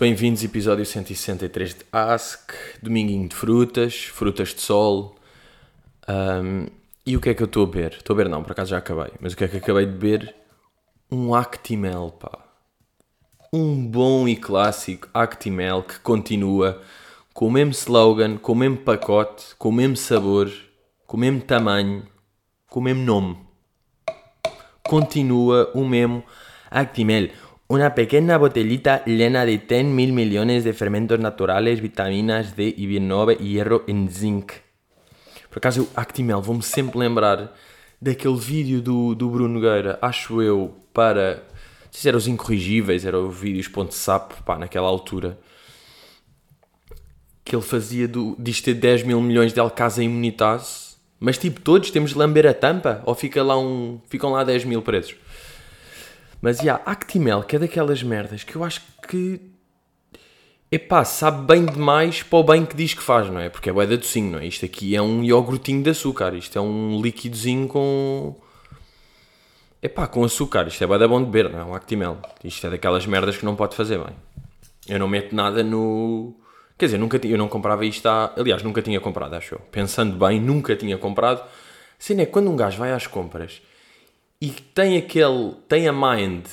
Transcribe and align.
Bem-vindos, 0.00 0.42
episódio 0.42 0.86
163 0.86 1.74
de 1.74 1.84
Ask, 1.92 2.52
dominguinho 2.82 3.28
de 3.28 3.36
frutas, 3.36 4.04
frutas 4.04 4.54
de 4.54 4.62
sol. 4.62 5.14
Um, 6.08 6.68
e 7.04 7.18
o 7.18 7.20
que 7.20 7.28
é 7.28 7.34
que 7.34 7.42
eu 7.42 7.44
estou 7.44 7.64
a 7.64 7.66
beber? 7.66 7.92
Estou 7.98 8.14
a 8.14 8.16
beber 8.16 8.30
não, 8.30 8.42
por 8.42 8.52
acaso 8.52 8.70
já 8.70 8.78
acabei. 8.78 9.12
Mas 9.20 9.34
o 9.34 9.36
que 9.36 9.44
é 9.44 9.48
que 9.48 9.58
acabei 9.58 9.84
de 9.84 9.92
beber? 9.92 10.34
Um 11.12 11.34
Actimel, 11.34 12.16
pá. 12.18 12.30
Um 13.52 13.86
bom 13.86 14.26
e 14.26 14.36
clássico 14.36 15.06
Actimel 15.12 15.82
que 15.82 16.00
continua 16.00 16.80
com 17.34 17.48
o 17.48 17.50
mesmo 17.50 17.72
slogan, 17.72 18.38
com 18.38 18.52
o 18.52 18.56
mesmo 18.56 18.78
pacote, 18.78 19.54
com 19.58 19.68
o 19.68 19.72
mesmo 19.72 19.98
sabor, 19.98 20.50
com 21.06 21.18
o 21.18 21.20
mesmo 21.20 21.42
tamanho, 21.42 22.06
com 22.70 22.80
o 22.80 22.82
mesmo 22.82 23.02
nome. 23.02 23.36
Continua 24.82 25.70
o 25.74 25.86
mesmo 25.86 26.24
Actimel. 26.70 27.49
Una 27.70 27.94
pequeña 27.94 28.36
botellita 28.36 29.04
llena 29.04 29.46
de 29.46 29.58
10 29.58 29.84
mil 29.84 30.12
millones 30.12 30.64
de 30.64 30.72
fermentos 30.72 31.20
naturales, 31.20 31.80
vitaminas 31.80 32.56
D 32.56 32.74
e 32.76 32.84
B9 32.84 33.36
e 33.38 33.44
hierro 33.44 33.84
em 33.86 34.08
zinc. 34.08 34.54
Por 35.48 35.58
acaso, 35.58 35.82
o 35.82 35.88
Actimel, 35.94 36.42
vou-me 36.42 36.64
sempre 36.64 36.98
lembrar 36.98 37.54
daquele 38.02 38.36
vídeo 38.36 38.82
do, 38.82 39.14
do 39.14 39.30
Bruno 39.30 39.54
Nogueira, 39.54 40.00
acho 40.02 40.42
eu, 40.42 40.74
para. 40.92 41.44
Não 41.84 41.92
sei 41.92 42.00
se 42.00 42.08
eram 42.08 42.18
os 42.18 42.26
incorrigíveis, 42.26 43.04
eram 43.04 43.28
os 43.28 43.38
vídeos.sap, 43.38 44.42
pá, 44.44 44.58
naquela 44.58 44.88
altura. 44.88 45.38
Que 47.44 47.54
ele 47.54 47.62
fazia 47.62 48.08
do, 48.08 48.34
disto 48.36 48.64
ter 48.64 48.74
10 48.74 49.04
mil 49.04 49.20
milhões 49.20 49.52
de 49.52 49.60
Alcasa 49.60 50.02
Imunitase. 50.02 50.96
Mas 51.20 51.38
tipo, 51.38 51.60
todos 51.60 51.92
temos 51.92 52.10
de 52.10 52.18
lamber 52.18 52.48
a 52.48 52.54
tampa? 52.54 53.00
Ou 53.06 53.14
fica 53.14 53.44
lá 53.44 53.56
um, 53.56 54.00
ficam 54.08 54.32
lá 54.32 54.42
10 54.42 54.64
mil 54.64 54.82
presos? 54.82 55.14
Mas, 56.40 56.58
já, 56.58 56.62
yeah, 56.62 56.82
Actimel, 56.86 57.42
que 57.42 57.56
é 57.56 57.58
daquelas 57.58 58.02
merdas 58.02 58.44
que 58.44 58.56
eu 58.56 58.64
acho 58.64 58.80
que... 59.06 59.40
Epá, 60.72 61.04
sabe 61.04 61.46
bem 61.46 61.66
demais 61.66 62.22
para 62.22 62.38
o 62.38 62.44
bem 62.44 62.64
que 62.64 62.76
diz 62.76 62.94
que 62.94 63.02
faz, 63.02 63.28
não 63.28 63.40
é? 63.40 63.48
Porque 63.48 63.68
é 63.68 63.72
bué 63.72 63.86
de 63.86 63.96
docinho, 63.96 64.32
não 64.32 64.38
é? 64.38 64.46
Isto 64.46 64.64
aqui 64.64 64.94
é 64.94 65.02
um 65.02 65.22
iogurtinho 65.22 65.82
de 65.82 65.90
açúcar. 65.90 66.32
Isto 66.34 66.58
é 66.58 66.62
um 66.62 67.00
líquidozinho 67.02 67.66
com... 67.66 68.36
Epá, 69.82 70.06
com 70.06 70.22
açúcar. 70.22 70.68
Isto 70.68 70.84
é 70.84 70.86
bué 70.86 70.96
de 70.96 71.08
bom 71.08 71.18
de 71.18 71.28
beber, 71.28 71.50
não 71.50 71.58
é? 71.58 71.64
Um 71.64 71.74
Actimel. 71.74 72.18
Isto 72.44 72.68
é 72.68 72.70
daquelas 72.70 73.04
merdas 73.04 73.36
que 73.36 73.44
não 73.44 73.56
pode 73.56 73.74
fazer 73.74 73.98
bem. 73.98 74.14
Eu 74.88 74.98
não 74.98 75.08
meto 75.08 75.34
nada 75.34 75.62
no... 75.62 76.34
Quer 76.78 76.86
dizer, 76.86 76.98
nunca 76.98 77.20
eu 77.26 77.36
não 77.36 77.48
comprava 77.48 77.84
isto 77.84 78.06
há... 78.06 78.32
Aliás, 78.36 78.62
nunca 78.62 78.80
tinha 78.80 79.00
comprado, 79.00 79.34
acho 79.34 79.56
eu. 79.56 79.60
Pensando 79.72 80.16
bem, 80.16 80.40
nunca 80.40 80.76
tinha 80.76 80.96
comprado. 80.96 81.42
Assim, 81.98 82.18
é 82.20 82.26
quando 82.26 82.48
um 82.48 82.56
gajo 82.56 82.78
vai 82.78 82.92
às 82.92 83.06
compras 83.06 83.60
e 84.40 84.50
tem 84.50 84.96
aquele, 84.96 85.54
tem 85.68 85.86
a 85.86 85.92
mind 85.92 86.46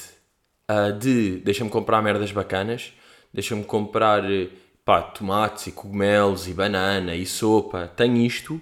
uh, 0.70 0.92
de 0.98 1.38
deixa-me 1.38 1.70
comprar 1.70 2.02
merdas 2.02 2.32
bacanas, 2.32 2.92
deixa-me 3.34 3.64
comprar 3.64 4.24
pá, 4.84 5.02
tomates 5.02 5.68
e 5.68 5.72
cogumelos 5.72 6.48
e 6.48 6.54
banana 6.54 7.16
e 7.16 7.26
sopa, 7.26 7.88
tem 7.96 8.26
isto, 8.26 8.60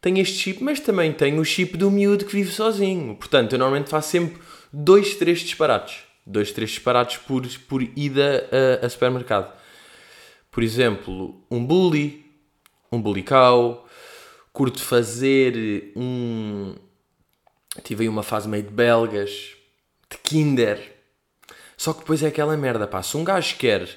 tem 0.00 0.18
este 0.18 0.36
chip, 0.36 0.62
mas 0.62 0.80
também 0.80 1.12
tem 1.12 1.38
o 1.38 1.44
chip 1.44 1.76
do 1.76 1.90
miúdo 1.90 2.24
que 2.24 2.32
vive 2.32 2.50
sozinho. 2.50 3.14
Portanto, 3.14 3.52
eu 3.52 3.58
normalmente 3.58 3.88
faço 3.88 4.10
sempre 4.10 4.42
dois, 4.72 5.14
três 5.14 5.40
disparates. 5.40 6.04
Dois, 6.26 6.52
três 6.52 6.70
disparates 6.70 7.16
por, 7.18 7.46
por 7.68 7.82
ida 7.82 8.48
a, 8.82 8.86
a 8.86 8.88
supermercado. 8.88 9.52
Por 10.50 10.62
exemplo, 10.62 11.40
um 11.50 11.64
bully, 11.64 12.24
um 12.90 13.00
bully 13.00 13.22
cow, 13.22 13.88
curto 14.52 14.82
fazer 14.82 15.92
um, 15.96 16.74
Tive 17.80 18.04
aí 18.04 18.08
uma 18.08 18.22
fase 18.22 18.48
meio 18.48 18.62
de 18.62 18.70
belgas, 18.70 19.54
de 20.10 20.18
kinder. 20.18 20.92
Só 21.76 21.92
que 21.92 22.00
depois 22.00 22.22
é 22.22 22.28
aquela 22.28 22.56
merda, 22.56 22.86
pá. 22.86 23.02
Se 23.02 23.16
um 23.16 23.24
gajo 23.24 23.56
quer, 23.56 23.88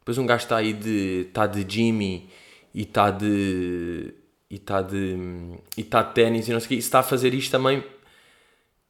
depois 0.00 0.18
um 0.18 0.26
gajo 0.26 0.44
está 0.44 0.56
aí 0.56 0.72
de. 0.72 1.26
está 1.28 1.46
de 1.46 1.64
Jimmy 1.68 2.28
e 2.74 2.82
está 2.82 3.10
de. 3.10 4.12
e 4.50 4.56
está 4.56 4.82
de. 4.82 5.16
e 5.76 5.80
está 5.80 6.02
de 6.02 6.14
ténis 6.14 6.48
e 6.48 6.52
não 6.52 6.60
sei 6.60 6.66
o 6.66 6.68
quê. 6.70 6.74
Se 6.76 6.88
está 6.88 6.98
a 7.00 7.04
fazer 7.04 7.32
isto 7.32 7.50
também. 7.50 7.84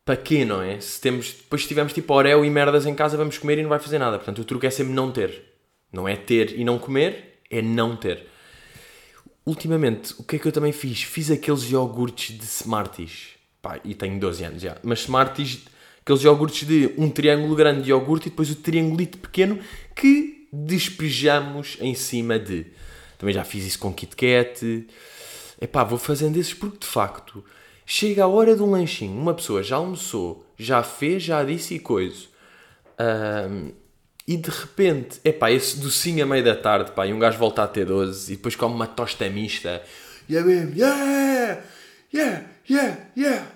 Para 0.05 0.17
quê, 0.17 0.45
não 0.45 0.63
é? 0.63 0.81
Se 0.81 1.01
temos, 1.01 1.35
depois 1.35 1.63
se 1.63 1.69
tivermos 1.69 1.93
tipo 1.93 2.13
Oreo 2.15 2.45
e 2.45 2.51
merdas 2.51 2.87
em 2.87 2.95
casa, 2.95 3.17
vamos 3.17 3.37
comer 3.37 3.59
e 3.59 3.63
não 3.63 3.69
vai 3.69 3.79
fazer 3.79 3.99
nada. 3.99 4.17
Portanto, 4.17 4.41
o 4.41 4.45
truque 4.45 4.67
é 4.67 4.71
sempre 4.71 4.95
não 4.95 5.13
ter. 5.13 5.45
Não 5.93 6.09
é 6.09 6.17
ter 6.17 6.59
e 6.59 6.65
não 6.65 6.79
comer, 6.79 7.41
é 7.51 7.61
não 7.61 7.95
ter. 7.95 8.27
Ultimamente, 9.45 10.15
o 10.19 10.25
que 10.25 10.37
é 10.37 10.39
que 10.39 10.49
eu 10.49 10.53
também 10.53 10.73
fiz? 10.73 11.03
Fiz 11.03 11.31
aqueles 11.31 11.71
iogurtes 11.71 12.37
de 12.37 12.45
Smarties 12.45 13.40
Pá, 13.63 13.79
e 13.85 13.95
tenho 13.95 14.19
12 14.19 14.45
anos 14.45 14.63
já. 14.63 14.77
Mas 14.83 15.01
Smarties, 15.01 15.65
aqueles 16.03 16.23
iogurtes 16.23 16.67
de 16.67 16.95
um 16.97 17.11
triângulo 17.11 17.55
grande 17.55 17.83
de 17.83 17.91
iogurte 17.91 18.29
e 18.29 18.31
depois 18.31 18.51
o 18.51 18.55
triangulito 18.55 19.19
pequeno 19.19 19.59
que 19.95 20.49
despejamos 20.53 21.77
em 21.81 21.95
cima 21.95 22.39
de. 22.39 22.67
Também 23.19 23.35
já 23.35 23.45
fiz 23.45 23.67
isso 23.67 23.79
com 23.79 23.93
Kit 23.93 24.17
Kat. 24.17 24.87
Epá, 25.61 25.85
vou 25.85 25.99
fazendo 25.99 26.39
esses 26.39 26.55
porque 26.55 26.79
de 26.79 26.87
facto 26.87 27.45
chega 27.85 28.25
a 28.25 28.29
hora 28.29 28.57
de 28.57 28.63
um 28.63 28.71
lanchinho. 28.71 29.13
Uma 29.13 29.35
pessoa 29.35 29.63
já 29.63 29.77
almoçou, 29.77 30.47
já 30.59 30.83
fez, 30.83 31.23
já 31.23 31.45
disse 31.45 31.75
e 31.75 31.79
coisa. 31.79 32.25
Um, 32.99 33.73
e 34.27 34.37
de 34.37 34.49
repente, 34.49 35.21
epá, 35.25 35.51
esse 35.51 35.79
docinho 35.79 36.23
a 36.23 36.27
meio 36.27 36.45
da 36.45 36.55
tarde, 36.55 36.93
pá, 36.93 37.07
e 37.07 37.13
um 37.13 37.19
gajo 37.19 37.37
volta 37.37 37.63
a 37.65 37.69
ter 37.69 37.87
12 37.87 38.33
e 38.33 38.37
depois 38.37 38.55
come 38.55 38.75
uma 38.75 38.87
tosta 38.87 39.29
mista. 39.29 39.83
É 40.31 40.41
mesmo, 40.41 40.77
yeah! 40.77 41.63
Yeah! 42.15 42.50
Yeah! 42.71 43.11
Yeah! 43.17 43.47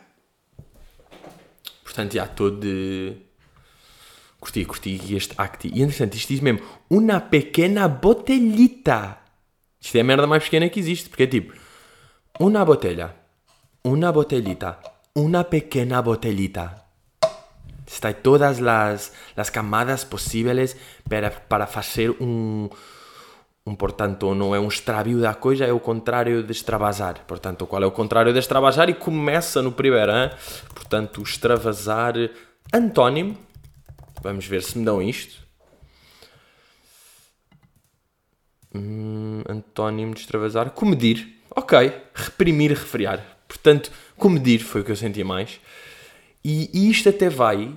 Portanto, 1.85 2.15
já 2.15 2.25
estou 2.25 2.51
de. 2.51 3.15
Curti, 4.41 4.65
curti 4.65 5.15
este 5.15 5.35
acti. 5.39 5.71
E 5.73 5.83
entretanto, 5.83 6.17
isto 6.17 6.33
diz 6.33 6.41
mesmo: 6.41 6.61
Uma 6.91 7.21
pequena 7.21 7.87
botellita. 7.87 9.19
Isto 9.81 9.99
é 9.99 10.01
a 10.01 10.05
merda 10.05 10.27
mais 10.27 10.43
pequena 10.43 10.69
que 10.69 10.81
existe, 10.81 11.09
porque 11.09 11.23
é 11.23 11.27
tipo: 11.29 11.55
Uma 12.41 12.65
botella. 12.65 13.15
Uma 13.85 14.11
botellita. 14.11 14.81
Uma 15.15 15.45
pequena 15.45 16.03
botellita. 16.03 16.83
Está 17.87 18.13
todas 18.13 18.61
as, 18.61 19.13
as 19.37 19.49
camadas 19.49 20.03
possíveis 20.03 20.75
para, 21.09 21.31
para 21.31 21.69
fazer 21.69 22.11
um, 22.21 22.69
portanto, 23.73 24.35
não 24.35 24.55
é 24.55 24.61
um 24.61 24.69
extravio 24.69 25.21
da 25.21 25.33
coisa, 25.33 25.65
é 25.65 25.73
o 25.73 25.81
contrário 25.81 26.43
de 26.43 26.53
extravasar. 26.53 27.25
Portanto, 27.27 27.67
qual 27.67 27.83
é 27.83 27.87
o 27.87 27.91
contrário 27.91 28.31
de 28.31 28.39
extravasar? 28.39 28.91
E 28.91 28.95
começa 28.95 29.63
no 29.63 29.73
primeiro, 29.73 30.13
hein? 30.13 30.31
portanto, 30.75 31.23
extravasar, 31.23 32.15
antónimo. 32.73 33.39
Vamos 34.23 34.47
ver 34.47 34.63
se 34.63 34.77
me 34.77 34.85
dão 34.85 35.01
isto. 35.01 35.43
Hum, 38.75 39.43
antónimo 39.49 40.13
de 40.13 40.21
extravasar, 40.21 40.71
comedir. 40.71 41.41
Ok, 41.57 41.91
reprimir, 42.15 42.71
refriar. 42.71 43.25
Portanto, 43.49 43.91
comedir 44.19 44.59
foi 44.59 44.83
o 44.83 44.85
que 44.85 44.93
eu 44.93 44.97
senti 44.97 45.25
mais. 45.25 45.59
E, 46.45 46.69
e 46.75 46.91
isto 46.91 47.09
até 47.09 47.31
vai. 47.31 47.75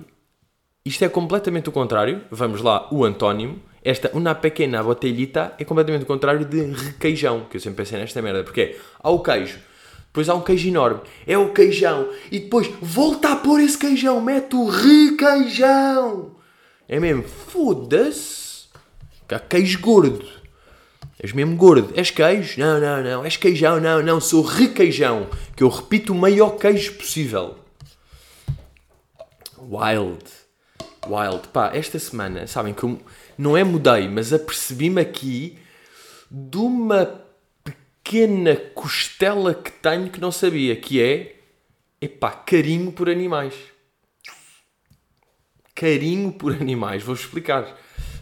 Isto 0.84 1.04
é 1.04 1.08
completamente 1.08 1.70
o 1.70 1.72
contrário. 1.72 2.22
Vamos 2.30 2.60
lá, 2.60 2.92
o 2.92 3.04
antónimo 3.04 3.62
esta 3.88 4.10
uma 4.12 4.34
pequena 4.34 4.82
botellita 4.82 5.54
é 5.58 5.64
completamente 5.64 6.02
o 6.02 6.06
contrário 6.06 6.44
de 6.44 6.60
requeijão, 6.72 7.46
que 7.48 7.56
eu 7.56 7.60
sempre 7.60 7.84
pensei 7.84 7.98
nesta 7.98 8.20
merda, 8.20 8.44
porque 8.44 8.60
é, 8.60 8.76
há 9.00 9.10
o 9.10 9.20
queijo, 9.20 9.58
depois 10.06 10.28
há 10.28 10.34
um 10.34 10.42
queijo 10.42 10.68
enorme, 10.68 11.00
é 11.26 11.38
o 11.38 11.54
queijão, 11.54 12.08
e 12.30 12.38
depois 12.38 12.70
volta 12.82 13.32
a 13.32 13.36
pôr 13.36 13.60
esse 13.60 13.78
queijão, 13.78 14.20
mete 14.20 14.54
o 14.54 14.68
requeijão. 14.68 16.32
É 16.86 17.00
mesmo, 17.00 17.22
foda-se. 17.22 18.68
Há 19.30 19.38
queijo 19.38 19.78
gordo. 19.80 20.26
És 21.18 21.32
mesmo 21.32 21.56
gordo. 21.56 21.92
És 21.94 22.10
queijo? 22.10 22.60
Não, 22.60 22.80
não, 22.80 23.02
não. 23.02 23.24
És 23.24 23.36
queijão? 23.36 23.78
Não, 23.78 24.02
não. 24.02 24.20
Sou 24.20 24.42
requeijão. 24.42 25.28
Que 25.54 25.62
eu 25.62 25.68
repito 25.68 26.12
o 26.12 26.16
maior 26.16 26.56
queijo 26.56 26.94
possível. 26.94 27.58
Wild. 29.58 30.24
Wild. 31.06 31.48
Pá, 31.52 31.72
esta 31.74 31.98
semana, 31.98 32.46
sabem 32.46 32.72
que 32.72 32.84
eu 32.84 32.98
não 33.38 33.56
é 33.56 33.62
mudei, 33.62 34.08
mas 34.08 34.32
apercebi-me 34.32 35.00
aqui 35.00 35.56
de 36.28 36.58
uma 36.58 37.24
pequena 37.62 38.56
costela 38.74 39.54
que 39.54 39.70
tenho 39.70 40.10
que 40.10 40.20
não 40.20 40.32
sabia, 40.32 40.74
que 40.74 41.00
é, 41.00 41.36
epá, 42.00 42.32
carinho 42.32 42.90
por 42.92 43.08
animais. 43.08 43.54
Carinho 45.74 46.32
por 46.32 46.52
animais, 46.52 47.02
vou 47.04 47.14
explicar. 47.14 47.78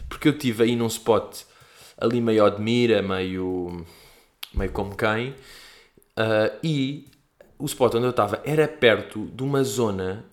Porque 0.07 0.27
eu 0.27 0.33
estive 0.33 0.63
aí 0.63 0.75
num 0.75 0.87
spot 0.87 1.43
ali 1.97 2.21
meio 2.21 2.45
admira, 2.45 3.01
meio, 3.01 3.83
meio 4.53 4.71
como 4.71 4.95
quem, 4.95 5.29
uh, 5.29 6.57
e 6.63 7.09
o 7.57 7.65
spot 7.65 7.95
onde 7.95 8.05
eu 8.05 8.11
estava 8.11 8.41
era 8.45 8.67
perto 8.67 9.25
de 9.25 9.43
uma 9.43 9.63
zona, 9.63 10.23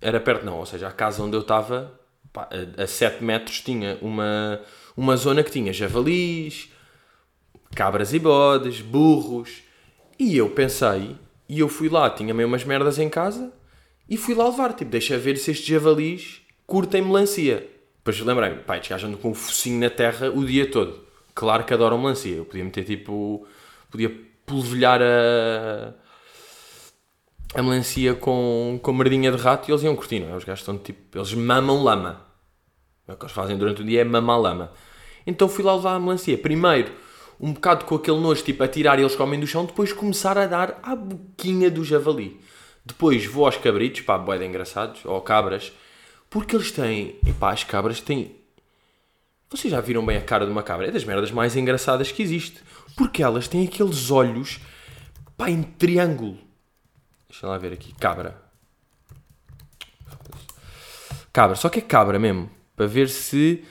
era 0.00 0.20
perto 0.20 0.46
não, 0.46 0.58
ou 0.58 0.66
seja, 0.66 0.86
a 0.86 0.92
casa 0.92 1.22
onde 1.22 1.36
eu 1.36 1.40
estava 1.40 1.97
pá, 2.38 2.48
a, 2.78 2.84
a 2.84 2.86
7 2.86 3.24
metros 3.24 3.60
tinha 3.60 3.98
uma, 4.00 4.60
uma 4.96 5.16
zona 5.16 5.42
que 5.42 5.50
tinha 5.50 5.72
javalis, 5.72 6.70
cabras 7.74 8.14
e 8.14 8.20
bodes, 8.20 8.80
burros. 8.80 9.62
E 10.18 10.36
eu 10.36 10.50
pensei, 10.50 11.16
e 11.48 11.58
eu 11.58 11.68
fui 11.68 11.88
lá, 11.88 12.08
tinha 12.08 12.32
meio 12.32 12.46
umas 12.46 12.64
merdas 12.64 12.98
em 12.98 13.08
casa, 13.08 13.52
e 14.08 14.16
fui 14.16 14.34
lá 14.34 14.48
levar, 14.48 14.72
tipo, 14.72 14.90
deixa 14.90 15.18
ver 15.18 15.36
se 15.36 15.50
estes 15.50 15.66
javalis 15.66 16.42
curtem 16.66 17.02
melancia. 17.02 17.68
Depois 17.96 18.20
lembrei-me, 18.20 18.58
pá, 18.62 18.76
estes 18.76 18.90
gajos 18.90 19.08
andam 19.08 19.20
com 19.20 19.30
o 19.30 19.34
focinho 19.34 19.80
na 19.80 19.90
terra 19.90 20.30
o 20.30 20.44
dia 20.44 20.70
todo. 20.70 21.08
Claro 21.34 21.64
que 21.64 21.74
adoram 21.74 21.98
melancia. 21.98 22.36
Eu 22.36 22.44
podia 22.44 22.64
meter 22.64 22.84
tipo. 22.84 23.46
Podia 23.90 24.10
polvilhar 24.44 25.00
a. 25.00 25.94
a 27.54 27.62
melancia 27.62 28.14
com, 28.14 28.80
com 28.82 28.92
merdinha 28.92 29.30
de 29.30 29.36
rato 29.38 29.68
e 29.68 29.72
eles 29.72 29.84
iam 29.84 29.94
curtir, 29.94 30.18
não 30.20 30.30
é? 30.30 30.36
Os 30.36 30.42
gajos 30.42 30.62
estão 30.62 30.76
tipo. 30.76 31.16
Eles 31.16 31.32
mamam 31.34 31.82
lama. 31.84 32.27
É 33.08 33.12
o 33.12 33.16
que 33.16 33.24
eles 33.24 33.34
fazem 33.34 33.56
durante 33.56 33.80
o 33.80 33.84
dia 33.84 34.02
é 34.02 34.04
mamar 34.04 34.38
lama. 34.38 34.72
Então 35.26 35.48
fui 35.48 35.64
lá 35.64 35.74
levar 35.74 35.94
a 35.94 36.00
melancia. 36.00 36.36
Primeiro, 36.36 36.92
um 37.40 37.52
bocado 37.52 37.86
com 37.86 37.94
aquele 37.94 38.20
nojo, 38.20 38.44
tipo, 38.44 38.62
a 38.62 38.68
tirar 38.68 38.98
e 38.98 39.02
eles 39.02 39.16
comem 39.16 39.40
do 39.40 39.46
chão. 39.46 39.64
Depois 39.64 39.92
começar 39.92 40.36
a 40.36 40.46
dar 40.46 40.78
à 40.82 40.94
boquinha 40.94 41.70
do 41.70 41.82
javali. 41.82 42.38
Depois 42.84 43.24
vou 43.26 43.46
aos 43.46 43.56
cabritos, 43.56 44.02
pá, 44.02 44.18
boeda 44.18 44.44
engraçados, 44.44 45.04
ou 45.04 45.20
cabras, 45.20 45.72
porque 46.30 46.56
eles 46.56 46.72
têm, 46.72 47.18
epá, 47.26 47.52
as 47.52 47.64
cabras 47.64 48.00
têm. 48.00 48.36
Vocês 49.50 49.70
já 49.70 49.80
viram 49.80 50.04
bem 50.04 50.16
a 50.16 50.22
cara 50.22 50.44
de 50.44 50.52
uma 50.52 50.62
cabra? 50.62 50.88
É 50.88 50.90
das 50.90 51.04
merdas 51.04 51.30
mais 51.30 51.56
engraçadas 51.56 52.12
que 52.12 52.22
existe. 52.22 52.62
Porque 52.96 53.22
elas 53.22 53.48
têm 53.48 53.66
aqueles 53.66 54.10
olhos, 54.10 54.60
pá, 55.36 55.48
em 55.50 55.62
triângulo. 55.62 56.38
Deixa 57.28 57.46
lá 57.46 57.56
ver 57.56 57.72
aqui, 57.72 57.94
cabra. 57.94 58.42
Cabra, 61.32 61.56
só 61.56 61.68
que 61.68 61.78
é 61.78 61.82
cabra 61.82 62.18
mesmo. 62.18 62.57
Para 62.78 62.86
ver 62.86 63.08
se. 63.08 63.64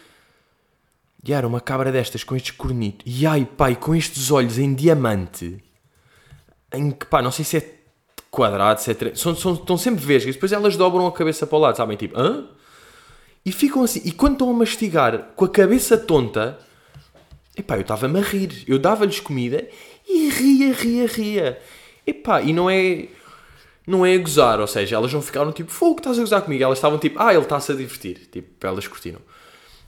E 1.26 1.32
era 1.32 1.48
uma 1.48 1.62
cabra 1.62 1.94
destas 1.94 2.26
com 2.26 2.36
estes 2.36 2.52
cornitos. 2.52 3.06
E 3.06 3.26
ai, 3.26 3.46
pai, 3.46 3.76
com 3.76 3.96
estes 3.96 4.30
olhos 4.32 4.60
em 4.60 4.74
diamante. 4.74 5.64
Em 6.74 6.92
que, 6.92 7.06
pá, 7.06 7.22
não 7.22 7.32
sei 7.32 7.46
se 7.46 7.58
é 7.58 7.76
quadrado, 8.30 8.82
se 8.82 8.92
é 8.92 8.94
tre... 8.94 9.16
são, 9.16 9.34
são, 9.34 9.54
estão 9.54 9.78
sempre 9.78 10.06
vesgas. 10.06 10.36
Depois 10.36 10.52
elas 10.52 10.76
dobram 10.76 11.08
a 11.08 11.12
cabeça 11.12 11.48
para 11.48 11.58
o 11.58 11.62
lado, 11.62 11.78
sabem? 11.78 11.96
Tipo, 11.96 12.20
hã? 12.20 12.50
E 13.46 13.52
ficam 13.54 13.82
assim. 13.82 14.02
E 14.04 14.12
quando 14.12 14.34
estão 14.34 14.50
a 14.50 14.54
mastigar 14.54 15.30
com 15.38 15.46
a 15.46 15.50
cabeça 15.50 15.98
tonta, 15.98 16.60
epá, 17.58 17.78
eu 17.78 17.82
estava-me 17.82 18.20
a 18.20 18.22
rir. 18.22 18.66
Eu 18.68 18.78
dava-lhes 18.78 19.22
comida 19.22 19.66
e 20.06 20.28
ria, 20.28 20.74
ria, 20.74 21.08
ria. 21.08 21.62
Epá, 22.06 22.42
e 22.42 22.52
não 22.52 22.70
é. 22.70 23.08
Não 23.88 24.06
é 24.06 24.14
a 24.14 24.18
gozar, 24.18 24.60
ou 24.60 24.68
seja, 24.68 24.98
elas 24.98 25.14
não 25.14 25.22
ficaram 25.22 25.52
tipo, 25.54 25.72
fogo, 25.72 26.00
estás 26.00 26.18
a 26.18 26.22
gozar 26.22 26.42
comigo. 26.42 26.62
Elas 26.62 26.78
estavam 26.78 27.00
tipo, 27.00 27.18
ah, 27.20 27.34
ele 27.34 27.44
está-se 27.44 27.72
a 27.72 27.76
divertir. 27.76 28.28
Tipo, 28.30 28.68
elas 28.68 28.86
curtiram. 28.86 29.22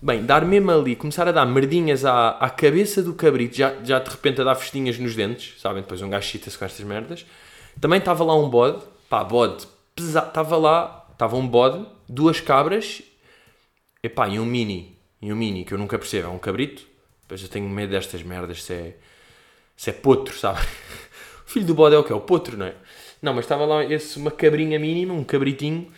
Bem, 0.02 0.26
dar 0.26 0.46
mesmo 0.46 0.72
ali, 0.72 0.96
começar 0.96 1.28
a 1.28 1.32
dar 1.34 1.46
merdinhas 1.46 2.06
à, 2.06 2.30
à 2.30 2.50
cabeça 2.50 3.04
do 3.04 3.14
cabrito, 3.14 3.58
já, 3.58 3.76
já 3.84 4.00
de 4.00 4.10
repente 4.10 4.40
a 4.40 4.46
dar 4.46 4.56
festinhas 4.56 4.98
nos 4.98 5.14
dentes, 5.14 5.60
sabem? 5.60 5.82
Depois 5.82 6.02
um 6.02 6.10
gajo 6.10 6.26
chita-se 6.26 6.58
com 6.58 6.64
estas 6.64 6.86
merdas. 6.86 7.26
Também 7.82 8.00
estava 8.00 8.24
lá 8.24 8.34
um 8.34 8.50
bode, 8.50 8.82
pá, 9.10 9.22
bode 9.26 9.68
pesado, 9.94 10.30
estava 10.30 10.56
lá, 10.56 11.06
estava 11.12 11.36
um 11.36 11.46
bode, 11.46 11.86
duas 12.08 12.40
cabras, 12.40 13.02
epá, 14.02 14.30
e 14.30 14.40
um 14.40 14.46
mini, 14.46 14.98
e 15.22 15.34
um 15.34 15.36
mini, 15.36 15.66
que 15.66 15.74
eu 15.74 15.78
nunca 15.78 16.00
percebo, 16.00 16.28
é 16.28 16.32
um 16.32 16.40
cabrito, 16.40 16.88
depois 17.22 17.42
eu 17.44 17.50
tenho 17.50 17.68
medo 17.70 17.92
destas 17.92 18.24
merdas, 18.24 18.64
se 18.64 18.74
é, 18.74 18.98
se 19.76 19.90
é 19.90 19.94
potro, 19.94 20.38
sabe? 20.38 20.60
O 21.46 21.52
filho 21.52 21.66
do 21.66 21.74
bode 21.74 21.96
é 21.96 21.98
o 21.98 22.04
que? 22.04 22.14
É 22.14 22.16
o 22.16 22.22
potro, 22.22 22.56
não 22.56 22.68
é? 22.68 22.76
Não, 23.22 23.34
mas 23.34 23.46
estava 23.46 23.66
lá 23.66 23.84
esse, 23.84 24.18
uma 24.18 24.32
cabrinha 24.32 24.80
mínima, 24.80 25.14
um 25.14 25.24
cabritinho. 25.24 25.92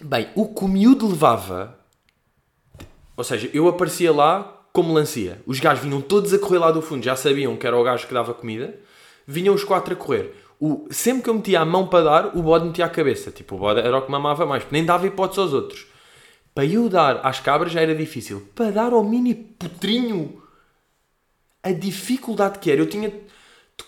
Bem, 0.00 0.28
o 0.34 0.54
que 0.54 0.64
o 0.64 0.68
miúdo 0.68 1.08
levava, 1.08 1.78
ou 3.16 3.24
seja, 3.24 3.50
eu 3.52 3.68
aparecia 3.68 4.12
lá 4.12 4.60
como 4.72 4.94
lancia. 4.94 5.42
Os 5.46 5.58
gajos 5.60 5.84
vinham 5.84 6.00
todos 6.00 6.32
a 6.32 6.38
correr 6.38 6.58
lá 6.58 6.70
do 6.70 6.80
fundo, 6.80 7.04
já 7.04 7.16
sabiam 7.16 7.56
que 7.56 7.66
era 7.66 7.76
o 7.76 7.82
gajo 7.82 8.06
que 8.06 8.14
dava 8.14 8.32
comida. 8.32 8.78
Vinham 9.26 9.54
os 9.54 9.64
quatro 9.64 9.94
a 9.94 9.96
correr. 9.96 10.34
O, 10.58 10.86
sempre 10.90 11.22
que 11.22 11.30
eu 11.30 11.34
metia 11.34 11.60
a 11.60 11.64
mão 11.64 11.86
para 11.86 12.04
dar, 12.04 12.36
o 12.36 12.42
bode 12.42 12.66
metia 12.66 12.84
a 12.84 12.88
cabeça. 12.88 13.30
Tipo, 13.30 13.56
o 13.56 13.58
bode 13.58 13.80
era 13.80 13.96
o 13.96 14.02
que 14.02 14.10
mamava 14.10 14.46
mais, 14.46 14.64
nem 14.70 14.84
dava 14.84 15.06
hipótese 15.06 15.40
aos 15.40 15.52
outros. 15.52 15.86
Para 16.54 16.64
eu 16.64 16.88
dar 16.88 17.20
às 17.24 17.40
cabras 17.40 17.72
já 17.72 17.80
era 17.80 17.94
difícil. 17.94 18.48
Para 18.54 18.70
dar 18.70 18.92
ao 18.92 19.04
mini 19.04 19.34
potrinho, 19.34 20.42
a 21.62 21.72
dificuldade 21.72 22.58
que 22.58 22.70
era. 22.70 22.80
Eu 22.80 22.88
tinha 22.88 23.12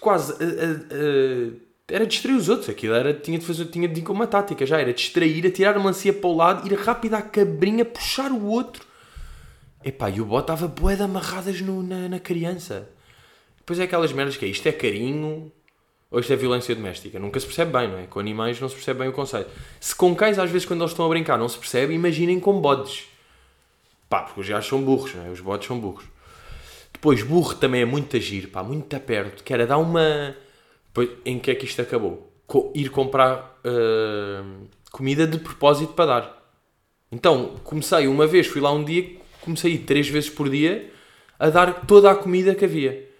quase. 0.01 0.33
Uh, 0.33 0.37
uh, 0.37 1.57
uh, 1.57 1.72
era 1.93 2.07
distrair 2.07 2.37
os 2.37 2.49
outros. 2.49 2.69
Aquilo 2.69 2.95
era, 2.95 3.13
tinha 3.13 3.39
de 3.39 3.45
fazer, 3.45 3.67
tinha 3.67 3.87
de 3.87 4.01
ir 4.01 4.03
com 4.03 4.13
uma 4.13 4.27
tática 4.27 4.65
já. 4.65 4.81
Era 4.81 4.93
distrair, 4.93 5.47
atirar 5.47 5.77
a 5.77 5.79
melancia 5.79 6.13
para 6.13 6.29
o 6.29 6.37
lado, 6.37 6.67
ir 6.67 6.75
rápido 6.79 7.15
à 7.15 7.23
cabrinha, 7.23 7.85
puxar 7.85 8.31
o 8.33 8.47
outro. 8.47 8.85
Epá, 9.85 10.09
e 10.11 10.21
o 10.21 10.25
bode 10.25 10.45
estava 10.45 10.69
boeda 10.69 11.05
amarradas 11.05 11.61
no, 11.61 11.83
na, 11.83 12.09
na 12.09 12.21
criança. 12.21 12.89
Depois 13.59 13.79
é 13.79 13.85
aquelas 13.85 14.13
merdas 14.13 14.37
que 14.37 14.45
é 14.45 14.49
isto 14.49 14.67
é 14.67 14.73
carinho 14.73 15.53
ou 16.11 16.21
isto 16.21 16.33
é 16.33 16.37
violência 16.37 16.75
doméstica. 16.75 17.19
Nunca 17.19 17.41
se 17.41 17.47
percebe 17.47 17.73
bem, 17.73 17.89
não 17.89 17.99
é? 17.99 18.07
Com 18.07 18.21
animais 18.21 18.61
não 18.61 18.69
se 18.69 18.75
percebe 18.75 19.01
bem 19.01 19.09
o 19.09 19.13
conceito. 19.13 19.51
Se 19.81 19.95
com 19.95 20.15
cães, 20.15 20.39
às 20.39 20.51
vezes, 20.51 20.67
quando 20.67 20.81
eles 20.81 20.91
estão 20.91 21.07
a 21.07 21.09
brincar, 21.09 21.39
não 21.39 21.49
se 21.49 21.59
percebe, 21.59 21.95
imaginem 21.95 22.39
com 22.39 22.61
bodes. 22.61 23.07
Pá, 24.09 24.23
porque 24.23 24.41
os 24.41 24.49
gajos 24.49 24.69
são 24.69 24.83
burros, 24.83 25.15
não 25.15 25.25
é? 25.25 25.31
Os 25.31 25.41
bodes 25.41 25.67
são 25.67 25.81
burros. 25.81 26.05
Depois, 26.93 27.23
burro 27.23 27.55
também 27.55 27.81
é 27.81 27.85
muito 27.87 28.15
agir, 28.15 28.49
pá, 28.49 28.63
muito 28.63 28.95
a 28.95 29.01
perto. 29.01 29.43
Que 29.43 29.55
era 29.55 29.67
dar 29.67 29.79
uma. 29.79 30.37
Em 31.25 31.39
que 31.39 31.51
é 31.51 31.55
que 31.55 31.65
isto 31.65 31.81
acabou? 31.81 32.33
Ir 32.75 32.91
comprar 32.91 33.59
uh, 33.65 34.69
comida 34.91 35.27
de 35.27 35.39
propósito 35.39 35.95
para 35.95 36.07
dar. 36.07 36.43
Então, 37.11 37.57
comecei 37.65 38.07
uma 38.07 38.27
vez, 38.27 38.47
fui 38.47 38.61
lá 38.61 38.73
um 38.73 38.85
dia, 38.85 39.17
comecei 39.41 39.79
três 39.79 40.09
vezes 40.09 40.31
por 40.31 40.49
dia 40.49 40.91
a 41.39 41.51
dar 41.51 41.87
toda 41.87 42.11
a 42.11 42.15
comida 42.15 42.55
que 42.55 42.65
havia. 42.65 43.11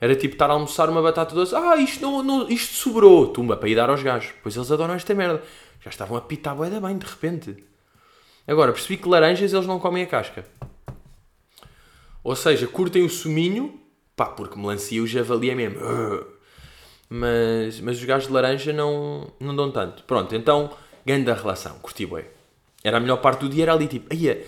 Era 0.00 0.14
tipo 0.14 0.34
estar 0.34 0.48
a 0.48 0.52
almoçar 0.52 0.88
uma 0.88 1.02
batata 1.02 1.34
doce. 1.34 1.54
Ah, 1.54 1.76
isto, 1.76 2.00
não, 2.00 2.22
não, 2.22 2.48
isto 2.48 2.74
sobrou. 2.74 3.28
Tumba, 3.28 3.56
para 3.56 3.68
ir 3.68 3.74
dar 3.74 3.90
aos 3.90 4.02
gajos. 4.02 4.32
Pois 4.42 4.56
eles 4.56 4.70
adoram 4.70 4.94
esta 4.94 5.14
merda. 5.14 5.42
Já 5.80 5.90
estavam 5.90 6.16
a 6.16 6.20
pitar 6.20 6.54
bué 6.54 6.70
da 6.70 6.80
bem, 6.80 6.96
de 6.96 7.06
repente. 7.06 7.64
Agora, 8.46 8.72
percebi 8.72 8.96
que 8.96 9.08
laranjas 9.08 9.52
eles 9.52 9.66
não 9.66 9.78
comem 9.78 10.04
a 10.04 10.06
casca. 10.06 10.44
Ou 12.22 12.36
seja, 12.36 12.66
curtem 12.66 13.04
o 13.04 13.10
suminho. 13.10 13.80
Pá, 14.14 14.26
porque 14.26 14.58
melancia 14.58 15.02
o 15.02 15.06
javali 15.06 15.50
é 15.50 15.54
mesmo. 15.54 15.80
Mas, 17.08 17.80
mas 17.80 17.98
os 17.98 18.04
gajos 18.04 18.28
de 18.28 18.34
laranja 18.34 18.72
não, 18.72 19.26
não 19.40 19.54
dão 19.56 19.70
tanto. 19.70 20.02
Pronto, 20.04 20.34
então, 20.34 20.70
grande 21.04 21.32
relação. 21.32 21.78
Curti 21.78 22.04
bué. 22.04 22.26
Era 22.84 22.98
a 22.98 23.00
melhor 23.00 23.18
parte 23.18 23.40
do 23.40 23.48
dia, 23.48 23.64
era 23.64 23.72
ali 23.72 23.88
tipo... 23.88 24.12
Aí, 24.12 24.44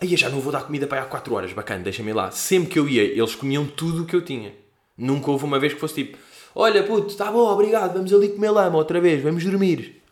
aí 0.00 0.16
já 0.16 0.28
não 0.28 0.40
vou 0.40 0.52
dar 0.52 0.62
comida 0.62 0.86
para 0.86 0.98
aí 0.98 1.04
há 1.04 1.08
4 1.08 1.34
horas. 1.34 1.52
Bacana, 1.52 1.84
deixa-me 1.84 2.12
lá. 2.12 2.30
Sempre 2.30 2.70
que 2.70 2.78
eu 2.78 2.88
ia, 2.88 3.02
eles 3.02 3.34
comiam 3.34 3.66
tudo 3.66 4.02
o 4.02 4.06
que 4.06 4.16
eu 4.16 4.22
tinha. 4.22 4.54
Nunca 4.96 5.30
houve 5.30 5.44
uma 5.44 5.58
vez 5.58 5.72
que 5.72 5.80
fosse 5.80 5.94
tipo: 5.94 6.18
Olha, 6.54 6.82
puto, 6.82 7.08
está 7.08 7.30
bom, 7.30 7.48
obrigado, 7.48 7.94
vamos 7.94 8.12
ali 8.12 8.28
comer 8.28 8.50
lama 8.50 8.76
outra 8.76 9.00
vez, 9.00 9.22
vamos 9.22 9.44
dormir. 9.44 10.02